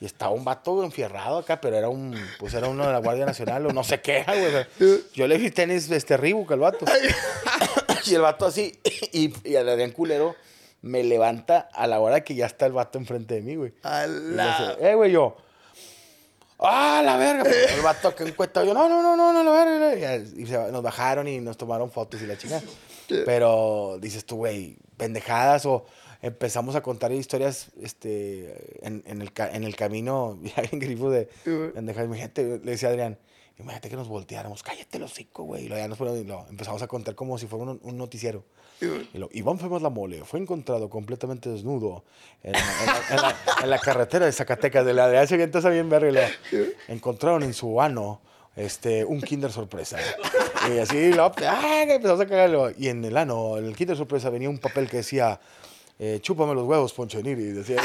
[0.00, 3.26] Y estaba un vato enfierrado acá, pero era un, pues era uno de la Guardia
[3.26, 4.24] Nacional o no sé qué,
[4.78, 5.00] güey.
[5.12, 6.86] yo le vi tenis este Reebok al vato.
[8.06, 8.78] y el vato así,
[9.12, 10.34] y, y el Adrián Culero
[10.82, 13.74] me levanta a la hora que ya está el vato enfrente de mí, güey.
[13.82, 15.36] A la- Eh, güey, yo.
[16.62, 17.42] ¡Ah, la verga!
[17.44, 20.16] Pues, el vato que encuesta, yo, no, no, no, no, no, la verga.
[20.16, 22.62] Y, se- nos bajaron y nos tomaron fotos y la chingada.
[23.24, 25.86] Pero dices tú, güey, pendejadas o
[26.22, 31.28] empezamos a contar historias este, en, en el, en el camino, ya en grifo de
[31.74, 32.06] pendejadas.
[32.06, 33.18] Imagínate, le decía a Adrián,
[33.60, 35.64] imagínate que nos volteáramos, cállate el hocico, güey.
[35.64, 37.96] Y luego ya nos fueron y lo empezamos a contar como si fuera un, un
[37.98, 38.44] noticiero.
[39.12, 42.02] Y lo, Iván Femas La Mole fue encontrado completamente desnudo
[42.42, 44.86] en, en la, en la- en la carretera de Zacatecas.
[44.86, 46.28] De la de hace bien, bien verga.
[46.50, 46.58] lo,
[46.88, 48.22] encontraron en su ano
[48.56, 49.98] este, un Kinder Sorpresa.
[50.74, 51.82] Y así, lo, ¡ah!
[51.86, 52.70] que empezamos a cagarlo.
[52.76, 55.38] Y en el ano, en el Kinder Sorpresa, venía un papel que decía...
[56.02, 57.42] Eh, chúpame los huevos, Poncho Niri.
[57.52, 57.76] Decía,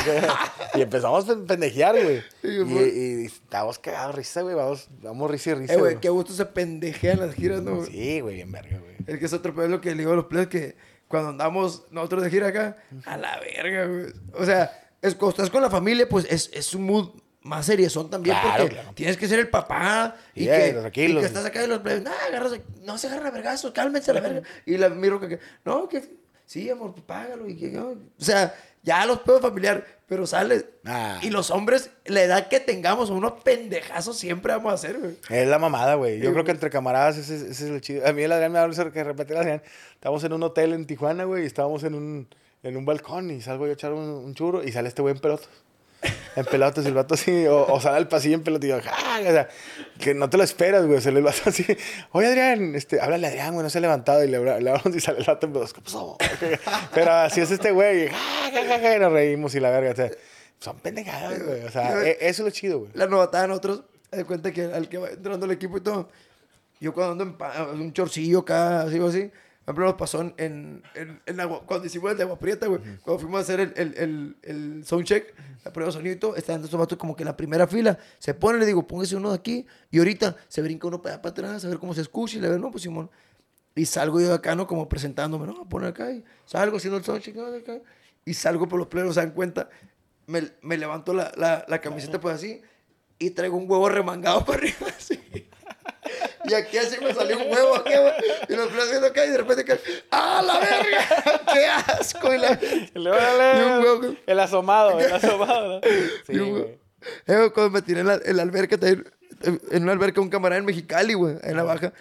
[0.74, 2.22] y empezamos a pendejear, güey.
[2.42, 4.56] Sí, Y, y estábamos cagados de risa, güey.
[4.56, 5.74] Vamos, vamos risa y risa.
[5.74, 7.76] Eh, güey, qué gusto se pendejean las giras, ¿no?
[7.76, 7.88] güey?
[7.92, 8.96] Sí, güey, bien verga, güey.
[9.06, 10.76] Es que es otro pedo lo que le digo a los players que
[11.10, 14.14] cuando andamos nosotros de gira acá, a la verga, güey.
[14.34, 17.10] O sea, es, cuando estás con la familia, pues es, es un mood
[17.42, 18.92] más seriezón también Claro, porque claro.
[18.96, 21.18] tienes que ser el papá y, Sí, que, tranquilos.
[21.18, 24.14] y que estás acá y los players, no, agarras, no se agarra vergazos, cálmense a
[24.16, 24.42] la verga.
[24.66, 27.48] Y la miro que, no, que sí, amor, pues págalo.
[27.48, 27.78] Y que.
[27.78, 30.66] O sea, ya los pedos familiar, pero sales.
[30.86, 31.20] Ah.
[31.22, 35.18] Y los hombres, la edad que tengamos, unos pendejazos siempre vamos a hacer, güey.
[35.30, 36.20] Es la mamada, güey.
[36.20, 38.08] Yo Sí, creo que entre camaradas ese, ese es el chido.
[38.08, 39.62] A mí el Adrián me habla que de repente el Adrián,
[39.94, 42.28] estábamos en un hotel en Tijuana, güey, y estábamos en un,
[42.64, 45.16] en un balcón y salgo yo a echar un, un churro y sale este güey
[45.16, 45.50] en pelotas.
[46.36, 49.20] En pelotas, el vato así, o, o sale al pasillo en pelotas y ¡ah!
[49.22, 49.48] O sea,
[50.00, 51.00] que no te lo esperas, güey.
[51.00, 51.66] Sale el vato así,
[52.12, 54.22] oye Adrián, este, háblale a Adrián, güey, no se ha levantado.
[54.24, 56.18] Y le, habla- le hablamos y sale el vato en pelotas, ¿qué pasó?
[56.94, 58.50] Pero así es este güey, y, ¡ah!
[58.54, 59.92] ja, ja, ja, y nos reímos y la verga.
[59.92, 60.12] O sea,
[60.60, 61.64] son pendejadas, güey.
[61.64, 62.92] O sea, e- eso es lo chido, güey.
[62.96, 66.10] La novatada nosotros, de cuenta que al que va entrando el equipo y todo,
[66.82, 67.38] yo cuando ando
[67.74, 69.32] en un chorcillo acá, así o así,
[69.66, 72.68] por ejemplo, nos pasó en, en, en, en agua, cuando hicimos el de agua prieta,
[72.68, 76.64] güey, cuando fuimos a hacer el, el, el, el soundcheck, la prueba de sonido estaban
[76.64, 79.36] estos vatos como que en la primera fila, se pone, le digo, póngase uno de
[79.38, 82.42] aquí, y ahorita se brinca uno para, para atrás, a ver cómo se escucha, y
[82.42, 83.10] le digo, no, pues Simón,
[83.74, 84.68] y salgo yo de acá, ¿no?
[84.68, 87.50] Como presentándome, no, poner acá, y salgo haciendo el soundcheck, ¿no?
[87.50, 87.82] de acá,
[88.24, 89.68] y salgo por los plenos, se dan cuenta,
[90.28, 92.62] me, me levanto la, la, la camiseta pues así,
[93.18, 95.20] y traigo un huevo remangado para arriba, así.
[96.48, 98.14] Y aquí así me salió un huevo aquí, güey.
[98.50, 99.80] Y los plenos viendo acá, y de repente cae,
[100.12, 101.42] ¡ah, la verga!
[101.54, 102.34] ¡Qué asco!
[102.34, 102.60] Y la...
[102.62, 104.16] Y un huevo.
[104.26, 105.76] El asomado, el asomado.
[105.76, 105.82] ¿no?
[106.26, 106.66] Sí, y un huevo.
[106.66, 106.86] güey.
[107.28, 110.66] Eh, cuando me tiré en la, en la alberca, en una alberca, un camarada en
[110.66, 111.94] Mexicali, güey, en la baja.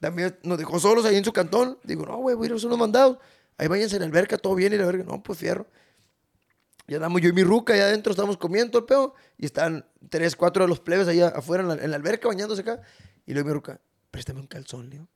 [0.00, 1.78] También nos dejó solos ahí en su cantón.
[1.84, 3.18] Digo, no, güey, voy a ir a unos mandados.
[3.58, 4.72] Ahí váyanse en la alberca, todo bien.
[4.72, 5.66] Y la verga, no, pues fierro.
[6.88, 9.14] Ya andamos yo y mi ruca allá adentro, estábamos comiendo el pedo.
[9.36, 12.62] Y están tres, cuatro de los plebes allá afuera en la, en la alberca bañándose
[12.62, 12.80] acá.
[13.26, 15.08] Y luego mi ruca, préstame un calzón, Leo.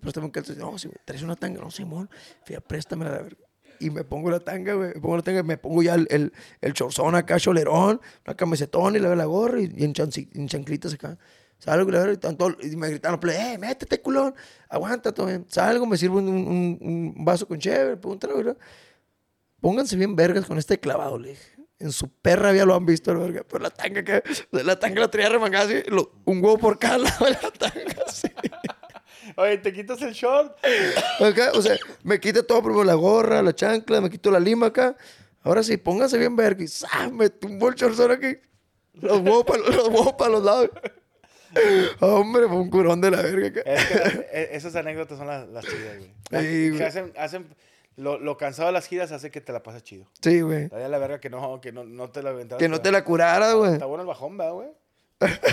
[0.00, 0.58] Préstame un calzón.
[0.58, 1.60] No, güey, traes una tanga.
[1.60, 2.08] No, Simón.
[2.44, 3.36] Fíjate, préstame la verga.
[3.80, 4.94] Y me pongo la tanga, güey.
[4.94, 8.96] Me pongo la tanga, me pongo ya el, el, el chorzón acá, cholerón, una camisetón
[8.96, 11.18] y la, la gorra y, en, chanci- en chanclitas acá.
[11.58, 14.34] Salgo y, la verga, y, todos- y me gritaron, eh, métete, culón.
[14.68, 15.28] Aguanta, todo.
[15.48, 18.54] Salgo, me sirvo un vaso con chévere, pregúntale, güey.
[19.60, 21.51] Pónganse bien vergas con este clavado, le dije.
[21.82, 23.42] En su perra ya lo han visto, la verga.
[23.48, 24.22] Pero la tanga que...
[24.52, 25.82] La tanga la traía remangada así.
[25.88, 28.28] lo- un huevo por cada lado de la tanga, así.
[29.36, 30.56] Oye, te quitas el short.
[31.54, 34.96] O sea, me quité todo, primero la gorra, la chancla, me quito la lima acá.
[35.42, 36.62] Ahora sí, pónganse bien verga.
[36.62, 37.10] Y ¡zas!
[37.12, 38.36] me tumbó el chorzón aquí.
[38.94, 40.70] Los huevos para los, huevos pa' los lados.
[42.00, 43.46] Hombre, fue un curón de la verga.
[43.48, 43.62] Es que,
[44.32, 45.98] eh, esas anécdotas son las, las chidas,
[46.30, 46.82] güey.
[46.82, 47.46] hacen, hacen,
[47.96, 50.06] lo, lo cansado de las giras hace que te la pases chido.
[50.22, 50.68] Sí, güey.
[50.68, 52.58] Todavía la verga que no, que no, no te la aventaras.
[52.60, 53.74] Que no te la curara, güey.
[53.74, 54.68] Está bueno el bajón, ¿verdad, güey?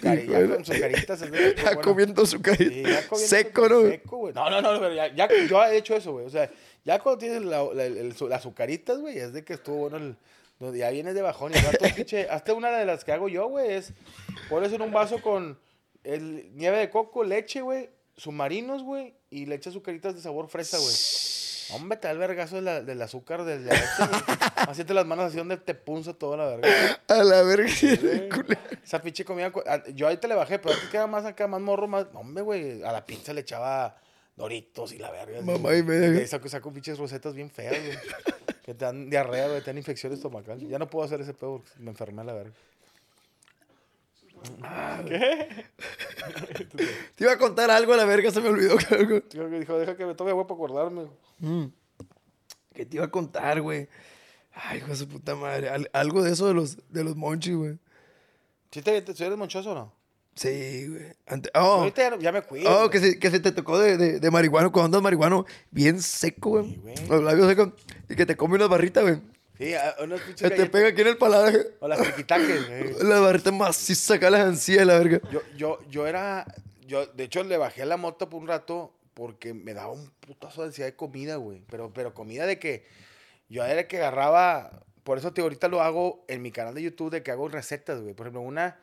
[0.00, 1.22] Sí, güey, ya, su con sus caritas.
[1.22, 1.80] es de- Ya bueno.
[1.82, 2.88] comiendo su Sí, carita.
[2.90, 3.88] ya comiendo Seco, su- ¿no?
[3.90, 4.34] Seco, güey.
[4.34, 6.26] No, no, no, pero ya, ya- yo he hecho eso, güey.
[6.26, 6.50] O sea,
[6.84, 9.96] ya cuando tienes la, la- el- su- las azucaritas, güey, es de que estuvo bueno
[9.96, 10.16] el...
[10.76, 13.72] Ya vienes de bajón y rato, pinche, hasta una de las que hago yo, güey,
[13.72, 13.92] es
[14.48, 15.58] pones en un vaso con
[16.04, 17.90] el, nieve de coco, leche, güey,
[18.22, 20.94] submarinos, güey, y le echas azucaritas de sabor fresa, güey.
[21.74, 23.78] Hombre, te da el vergazo de la- del azúcar del güey.
[24.68, 27.00] Así te las manos así donde te punza toda la verga.
[27.08, 27.66] A la verga.
[28.84, 31.24] Esa pinche comida, cu- ah, yo ahí te le bajé, pero a ti queda más
[31.24, 32.06] acá, más morro, más.
[32.14, 33.96] Hombre, güey, a la pinza le echaba
[34.36, 35.38] doritos y la verga.
[35.38, 35.46] así.
[35.46, 36.14] Mamá y media.
[36.14, 37.98] Y ahí saco, saco pinches rosetas bien feas, güey.
[38.64, 40.58] Que te dan diarrea, güey, te dan infección estomacal.
[40.60, 42.52] Ya no puedo hacer ese pedo porque me enfermé a la verga.
[47.16, 48.76] Te iba a contar algo a la verga, se me olvidó.
[48.88, 49.24] cabrón.
[49.30, 51.06] Dijo, dijo, deja que me tome agua para acordarme.
[52.72, 53.88] Que te iba a contar, güey.
[54.54, 55.68] Ay, hijo de su puta madre.
[55.68, 57.78] Al- algo de eso de los, de los monchis, güey.
[58.70, 59.92] ¿Sí te, te, eres monchoso o no?
[60.34, 61.12] Sí, güey.
[61.26, 62.70] Ante- oh, Ahorita ya, me cuido.
[62.70, 62.90] oh güey.
[62.90, 66.50] que, se, que se te tocó de, de, de marihuano, cuando andas marihuano, bien seco,
[66.50, 66.70] güey.
[66.70, 66.94] Sí, güey.
[67.08, 67.70] Los labios secos.
[68.08, 69.20] Y que te come unas barritas, güey.
[69.64, 71.54] Sí, unos pinches te pega aquí en el paladar.
[71.80, 72.94] O las triquitaques, güey.
[73.08, 75.20] Las barritas maciza acá, las ansías, la verga.
[75.30, 76.46] Yo, yo, yo era.
[76.86, 80.62] Yo, de hecho, le bajé la moto por un rato porque me daba un putazo
[80.62, 81.62] de ansiedad de comida, güey.
[81.70, 82.84] Pero, pero comida de que.
[83.48, 84.82] Yo era el que agarraba.
[85.04, 88.00] Por eso te ahorita lo hago en mi canal de YouTube de que hago recetas,
[88.00, 88.14] güey.
[88.14, 88.78] Por ejemplo, una.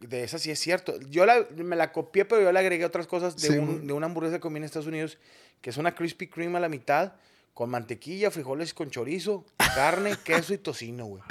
[0.00, 0.98] De esas sí es cierto.
[1.08, 3.92] Yo la, me la copié, pero yo le agregué otras cosas de, Sí, un- de
[3.92, 5.18] una hamburguesa que comí en Estados Unidos,
[5.62, 7.12] que es una Krispy Kreme a la mitad,
[7.54, 9.44] con mantequilla, frijoles con chorizo,
[9.74, 11.22] carne, queso y tocino, güey.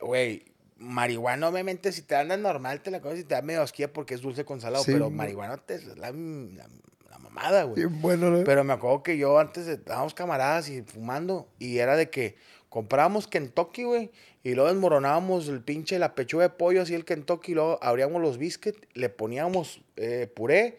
[0.00, 0.44] Güey,
[0.78, 4.14] marihuana, obviamente, si te andas normal, te la comes y te da medio asquía porque
[4.14, 5.16] es dulce con salado, Sí, pero güey.
[5.16, 6.68] marihuana te es la, la-
[7.10, 7.76] la mamada, güey.
[7.76, 8.42] Bien bueno, ¿no?
[8.44, 12.36] Pero me acuerdo que yo antes estábamos camaradas y fumando y era de que
[12.68, 14.10] comprábamos Kentucky, güey,
[14.42, 18.20] y luego desmoronábamos el pinche, la pechuga de pollo, así el Kentucky, y luego abríamos
[18.22, 20.78] los biscuits, le poníamos eh, puré,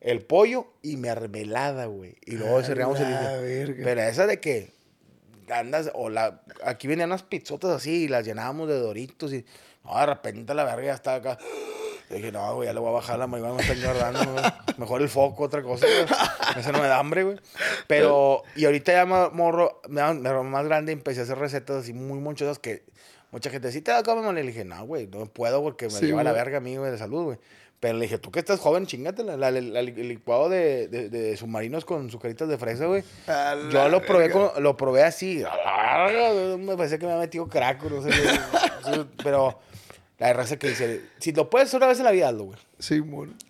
[0.00, 2.16] el pollo y mermelada, güey.
[2.24, 3.74] Y luego cerramos el verga.
[3.84, 4.72] Pero esa de que
[5.50, 9.44] andas, o la, aquí venían unas pizzotas así y las llenábamos de doritos y,
[9.84, 11.38] no, de repente la verga ya estaba acá.
[12.10, 14.44] Dije, no, güey, ya le voy a bajar la marihuana, me está engordando, güey.
[14.78, 16.58] Mejor el foco, otra cosa, güey.
[16.58, 17.36] Eso no me da hambre, güey.
[17.86, 21.22] Pero, y ahorita ya me morro, me da- me da más grande y empecé a
[21.24, 22.82] hacer recetas así muy monchosas que
[23.30, 24.42] mucha gente decía, te mole?".
[24.42, 26.90] Le dije, no, güey, no puedo porque me Sí, lleva la verga a mí, güey,
[26.90, 27.38] de salud, güey.
[27.80, 29.36] Pero le dije, tú que estás joven, chingatela.
[29.36, 33.04] La, la- la- el licuado de, de, de submarinos con sucaritas de fresa, güey.
[33.72, 35.44] Yo lo probé, con- lo probé así.
[36.58, 38.10] Me parecía que me había metido crack, no sé.
[39.22, 39.60] Pero
[40.18, 42.58] la raza que dice, si lo puedes hacer una vez en la vida, hazlo, güey.
[42.80, 43.00] Sí.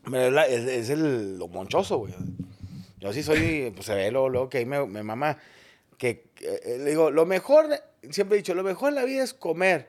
[0.04, 2.14] Pero es, la- es- es el, lo monchoso, güey.
[3.00, 5.38] Yo sí soy, pues se ve luego, luego que ahí me, me mama.
[5.96, 7.66] Que, que, eh, le digo, lo mejor,
[8.10, 9.88] siempre he dicho, lo mejor en la vida es comer,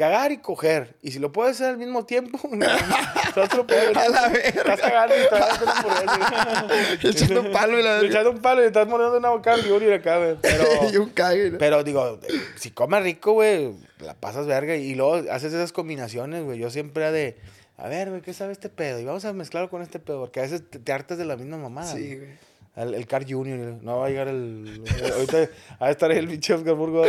[0.00, 0.96] cagar y coger.
[1.02, 3.52] Y si lo puedes hacer al mismo tiempo, estás
[3.96, 4.48] A la verga.
[4.48, 6.66] Estás cagando y estás hamburguesa.
[7.08, 8.00] Echando un palo y la.
[8.00, 10.36] Echando un palo y estás mordiendo una boca y acá, güey.
[10.40, 11.58] Pero, y un cague, ¿no?
[11.58, 12.18] pero digo,
[12.56, 16.58] si comes rico, güey, la pasas verga y luego haces esas combinaciones, güey.
[16.58, 17.36] Yo siempre era de,
[17.76, 19.00] a ver, güey, ¿qué sabe este pedo?
[19.00, 21.36] Y vamos a mezclarlo con este pedo, porque a veces te, te hartas de la
[21.36, 21.92] misma mamada.
[21.92, 22.49] Sí, güey.
[22.76, 24.82] El, el Car Junior, no va a llegar el.
[25.14, 25.38] ahorita
[25.82, 27.06] va a estar ahí el pinche Oscar Burgos.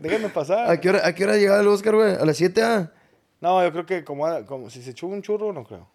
[0.00, 0.70] Déjame pasar.
[0.70, 2.14] ¿A qué hora, a qué hora llegaba el Oscar, güey?
[2.14, 2.62] ¿A las 7?
[2.62, 2.92] Ah,
[3.40, 5.88] No, yo creo que como, como si se echó un churro, no creo.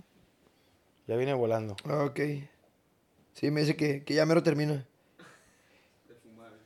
[1.08, 1.76] Ya viene volando.
[1.88, 2.20] Ah, ok.
[3.34, 4.86] Sí, me dice que, que ya mero termina.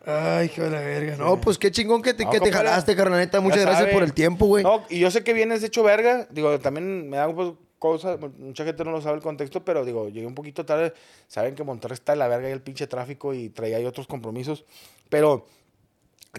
[0.06, 1.18] Ay, hijo de la verga.
[1.18, 3.42] No, pues qué chingón que te, No, que te jalaste, carnaleta.
[3.42, 3.94] Muchas gracias sabe.
[3.94, 4.64] por el tiempo, güey.
[4.64, 6.26] No, y yo sé que vienes hecho verga.
[6.32, 7.50] Digo, también me da pues,
[7.80, 8.20] cosas.
[8.38, 10.94] Mucha gente no lo sabe el contexto, pero digo, llegué un poquito tarde.
[11.28, 14.06] Saben que Monterrey está de la verga y el pinche tráfico y traía ahí otros
[14.06, 14.66] compromisos.
[15.10, 15.48] Pero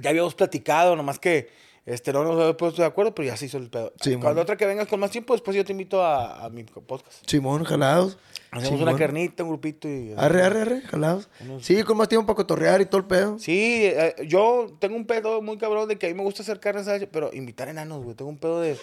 [0.00, 1.48] ya habíamos platicado, nomás que
[1.86, 3.92] este, no nos habíamos puesto de acuerdo, pero ya se hizo el pedo.
[4.00, 4.38] Sí, Cuando mon.
[4.38, 7.28] otra que vengas con más tiempo, después yo te invito a, a mi podcast.
[7.28, 8.18] Simón, jalados.
[8.52, 8.88] Hacemos Simón.
[8.90, 10.12] una carnita, un grupito y.
[10.16, 11.28] Arre, arre, arre, jalados.
[11.60, 13.38] Sí, con más tiempo para cotorrear y todo el pedo.
[13.38, 16.60] Sí, eh, yo tengo un pedo muy cabrón de que a mí me gusta hacer
[16.60, 18.14] carne asada, pero invitar enanos, güey.
[18.14, 18.76] Tengo un pedo de.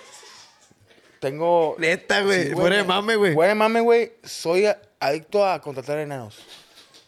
[1.19, 1.75] Tengo.
[1.77, 2.51] Neta, güey.
[2.51, 3.33] Fuera de mame, güey.
[3.33, 4.13] Fuera de mame, güey.
[4.23, 4.67] Soy
[4.99, 6.39] adicto a contratar enanos.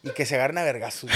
[0.03, 1.09] Y que se agarren a vergazos,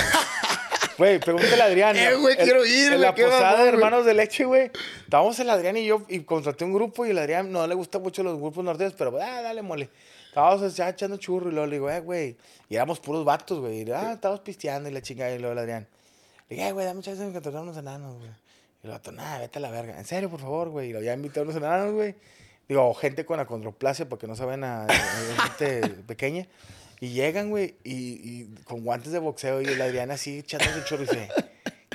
[0.97, 1.19] güey.
[1.19, 1.95] Pregúntale a Adrián.
[1.95, 4.71] Eh, güey, quiero ir, En la posada de hermanos de leche, güey.
[5.03, 7.99] Estábamos el Adrián y yo y contraté un grupo y el Adrián no le gusta
[7.99, 9.89] mucho los grupos norteños, pero ah, dale, mole.
[10.27, 12.37] Estábamos ya echando churro y luego le digo, eh, güey.
[12.67, 13.89] Y éramos puros vatos, güey.
[13.91, 15.33] Ah, estábamos pisteando y la chingada.
[15.33, 15.87] Y luego el Adrián.
[16.49, 18.29] Le dije, güey, dame chance de contratar unos enanos, güey.
[18.81, 19.97] Y el vato, nada, vete a la verga.
[19.97, 20.89] En serio, por favor, güey.
[20.89, 22.15] Y lo ya invité a unos enanos, güey.
[22.73, 24.93] Digo, gente con acondroplasia, porque no saben a, a
[25.55, 26.47] gente pequeña.
[26.99, 29.61] Y llegan, güey, y, y con guantes de boxeo.
[29.61, 31.29] Y el Adrián así echándose el churro y dice,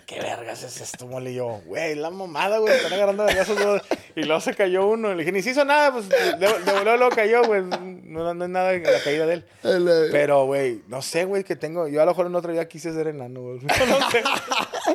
[0.07, 1.33] ¿qué vergas es esto, mole?
[1.33, 3.61] Y yo, güey, la mamada, güey, están agarrando vergazos.
[3.61, 3.81] güey".
[4.15, 5.11] Y luego se cayó uno.
[5.15, 7.63] Le dije, ni se hizo nada, pues de, voleo luego cayó, güey.
[7.63, 9.45] No, no es nada en la caída de él.
[9.63, 11.89] La- Pero, güey, no sé, güey, que tengo.
[11.89, 13.59] Yo a lo mejor en otra vida quise ser enano, güey.
[13.89, 14.23] No sé.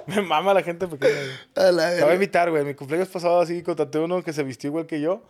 [0.06, 1.14] Me mama la gente pequeña,
[1.56, 1.74] güey.
[1.76, 2.64] La Te voy a invitar, güey.
[2.64, 5.24] Mi cumpleaños pasado así contraté uno que se vistió igual que yo.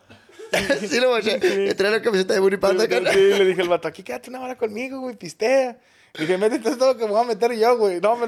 [0.88, 1.76] Sí, lo voy a echar.
[1.76, 4.58] Trae la camiseta de Bunny Panda, Sí, le dije al vato, aquí quédate una hora
[4.58, 5.78] conmigo, güey, pistea.
[6.18, 8.00] Dije, métete todo que me voy a meter yo, güey.
[8.00, 8.28] No, me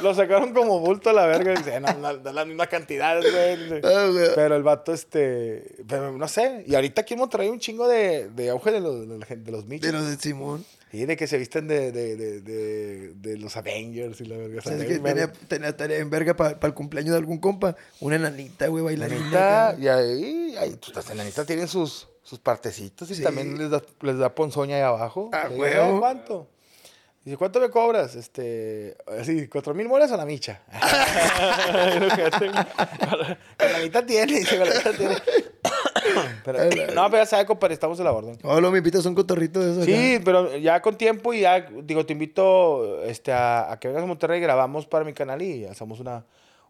[0.00, 1.52] lo sacaron como bulto a la verga.
[1.52, 3.80] Dice, no, no, no las mismas cantidades, güey.
[3.84, 4.28] Ah, güey.
[4.36, 6.62] Pero el vato, este, pero no sé.
[6.64, 9.44] Y ahorita aquí en Monterrey un chingo de, de auge de los, de la gente-
[9.46, 9.84] de los michos.
[9.86, 10.64] De los de Simón.
[10.92, 14.60] Sí, de que se visten de, de, de, de, de los Avengers y la verga.
[14.60, 17.74] ¿Sabes Está que bien tenía, tenía tarea en verga para el cumpleaños de algún compa?
[18.00, 19.74] Una enanita, güey, bailarina.
[19.80, 23.22] Y ahí, ahí pues, las enanitas tienen sus, sus partecitos y Sí.
[23.22, 25.30] también les da, les da ponzoña ahí abajo.
[25.32, 26.48] Ah, digo, "Eh, ¿Cuánto?
[27.24, 28.14] Dice, ¿cuánto me cobras?
[28.16, 30.60] Este, así, ¿cuatro mil molas o la micha?
[32.38, 32.52] con
[33.72, 35.16] la mitad tiene, dice, con la mitad tiene.
[36.44, 36.58] Pero,
[36.94, 38.38] no, pero ya sabe, compadre, estamos a la orden.
[38.42, 39.84] Hola, me invitas a un cotorrito de eso.
[39.84, 44.02] Sí, pero ya con tiempo y ya, digo, te invito este, a, a que vengas
[44.02, 46.24] a Monterrey, grabamos para mi canal y hacemos una...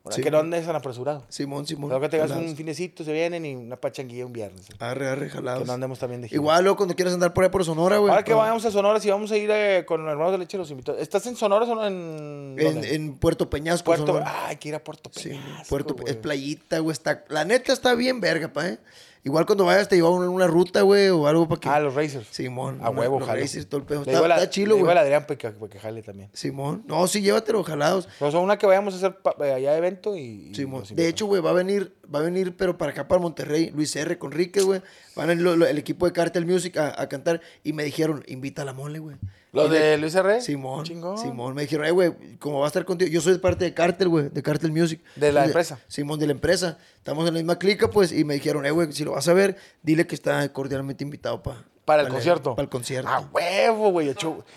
[0.05, 1.24] una Sí, que no andes tan apresurado.
[1.28, 1.89] Simón, Simón.
[1.89, 2.51] Luego que tengas jalados.
[2.51, 4.66] un finecito, se vienen y una pachanguilla un viernes.
[4.78, 5.62] Arre, arre, jalados.
[5.62, 6.40] Que no andemos también de gira.
[6.40, 8.11] Igual, luego cuando quieras andar por ahí por Sonora, güey.
[8.11, 8.39] Ahora que no.
[8.39, 10.97] vayamos a Sonora, si vamos a ir eh, con los hermanos de leche, los invito.
[10.99, 12.57] ¿Estás en Sonora o no en...?
[12.59, 14.07] En, Puerto Peñasco, Puerto...
[14.07, 14.27] Sonora.
[14.28, 16.11] Ah, hay que ir a Puerto Sí, Peñasco, Puerto güey.
[16.11, 16.93] es playita, güey.
[16.93, 18.78] Está, la neta está bien verga, pa, eh.
[19.24, 21.69] Igual cuando vayas te llevamos una, una ruta, güey, o algo para que.
[21.69, 22.27] Ah, los Racers.
[22.31, 22.81] Simón.
[22.82, 23.43] A una- huevo, los jale.
[23.43, 24.01] racers, todo el pedo.
[24.03, 24.90] Está, la- está chilo, güey.
[24.90, 26.28] al Adrián para que, para que jale también.
[26.32, 26.82] Simón.
[26.89, 28.09] No, sí, llévatelo, jalados.
[28.20, 30.49] O sea, una que vayamos a hacer pa- eh, allá evento y...
[30.51, 30.81] y Simón.
[30.81, 33.70] los De hecho, güey, va a venir, va a venir, pero para acá, para Monterrey,
[33.74, 34.18] Luis R.
[34.18, 34.82] con Rique, güey.
[35.16, 37.40] Van a ir lo- lo- el equipo de Cartel Music a, a cantar.
[37.64, 39.16] Y me dijeron, invita a la mole, güey.
[39.52, 40.40] ¿Los Y le- de Luis R?
[40.40, 40.84] Simón.
[40.84, 41.18] Chingón.
[41.18, 41.55] Simón.
[41.55, 43.10] Me dijeron, eh, güey, como va a estar contigo.
[43.10, 45.01] Yo soy parte de Cartel, güey, de Cartel Music.
[45.16, 45.78] ¿De la Entonces, empresa?
[45.89, 46.78] Simón, de la empresa.
[46.97, 48.12] Estamos en la misma clica, pues.
[48.12, 51.43] Y me dijeron, eh, güey, si lo vas a ver, dile que está cordialmente invitado
[51.43, 52.54] pa- ¿Para el concierto?
[52.54, 53.09] Para el concierto.
[53.10, 54.14] A huevo, güey.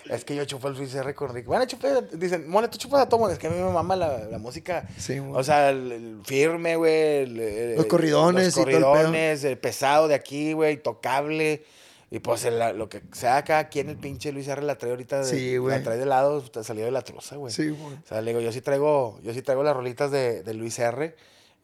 [0.10, 1.48] Es que yo chupo el Luis R con Rick.
[1.48, 1.90] Bueno, chupé.
[2.14, 3.30] Dicen, Mole, tú chupas a todo.
[3.32, 4.88] Es que a mí me mama la, la música.
[4.98, 5.34] Sí, güey.
[5.34, 7.76] O sea, el, el firme, güey.
[7.76, 8.92] Los corridones Los y todo el pedo.
[8.92, 10.78] corridones, el pesado de aquí, güey.
[10.78, 11.66] Tocable.
[12.12, 15.20] Y pues lo que sea cada quien, el pinche Luis R la trae ahorita.
[15.22, 15.76] De, Sí, güey.
[15.78, 17.52] La trae de lado, salió de la troza, güey.
[17.52, 17.96] Sí, güey.
[17.96, 20.78] O sea, le digo, yo sí traigo, yo sí traigo las rolitas de, de Luis
[20.78, 21.16] R.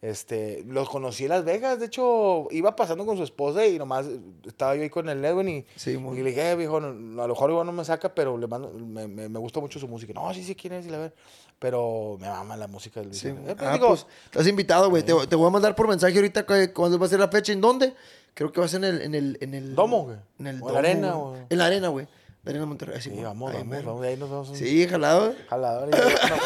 [0.02, 4.06] Este, los conocí en Las Vegas, de hecho, iba pasando con su esposa y nomás
[4.44, 7.22] estaba yo ahí con el Edwin y, Sí, muy y le dije, eh, viejo, no-
[7.22, 9.78] a lo mejor igual no me saca, pero le mando, me, me, me gusta mucho
[9.78, 10.12] su música.
[10.12, 11.14] No, sí, sí, quién es, y la ver.
[11.60, 13.28] Pero me mama la música de Luis Sí.
[13.28, 15.04] Eh, pues, ah, digo, pues, estás invitado, güey.
[15.04, 17.52] Te, te voy a mandar por mensaje ahorita cu- cuándo va a ser la fecha,
[17.52, 17.94] en dónde.
[18.34, 19.02] Creo que va a ser en el...
[19.02, 20.16] En el, en el ¿Domo, güey?
[20.40, 21.40] En el ¿O en domo, la arena, güey.
[21.48, 22.08] En la arena, güey.
[22.44, 23.00] Arena de Monterrey.
[23.00, 23.86] Sí, sí, vamos, Ahí vamos, mero.
[23.86, 24.48] vamos, de ahí nos vamos.
[24.50, 25.34] un Sí, jalado.
[25.50, 25.86] no,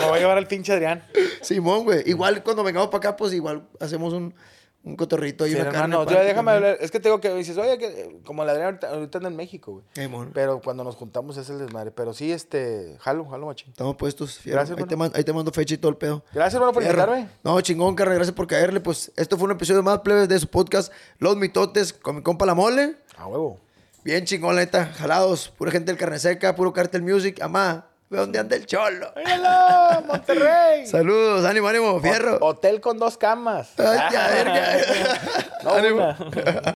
[0.00, 1.02] me voy a llevar al pinche Adrián.
[1.42, 2.02] Simón, güey.
[2.06, 4.34] Igual cuando vengamos para acá, pues igual hacemos un,
[4.84, 5.94] un cotorrito y Sí, una carne.
[5.94, 6.56] hermano, yo déjame también.
[6.56, 6.76] hablar.
[6.80, 9.82] Es que tengo que dices, oye, que como el Adrián ahorita, ahorita anda en México,
[9.94, 10.28] güey.
[10.34, 11.92] Pero cuando nos juntamos es el desmadre.
[11.92, 13.70] Pero sí, este, jalo, jalo, machín.
[13.70, 14.38] Estamos puestos.
[14.38, 14.58] fierro.
[14.58, 15.10] Gracias, ahí, te hermano.
[15.10, 16.22] man- ahí te mando fecha y todo el pedo.
[16.34, 17.28] Gracias, hermano, por invitarme.
[17.42, 18.16] No, chingón, carnal.
[18.16, 18.80] Gracias por caerle.
[18.80, 22.44] Pues esto fue un episodio más plebes de su podcast, Los Mitotes, con mi compa
[22.44, 22.96] La Mole.
[23.16, 23.60] A huevo.
[24.06, 24.86] Bien chingón, la neta.
[24.96, 25.48] Jalados.
[25.48, 27.42] Pura gente del carne seca, puro cartel music.
[27.42, 29.12] Amá, ve dónde anda el cholo.
[29.16, 30.00] ¡Míralo!
[30.06, 30.86] ¡Monterrey!
[30.90, 32.38] Saludos, ánimo, ánimo, fierro.
[32.40, 33.70] Hotel con dos camas.
[33.76, 34.78] Ay, ya, verga.
[35.64, 35.96] No, Ánimo.
[35.96, 36.74] una.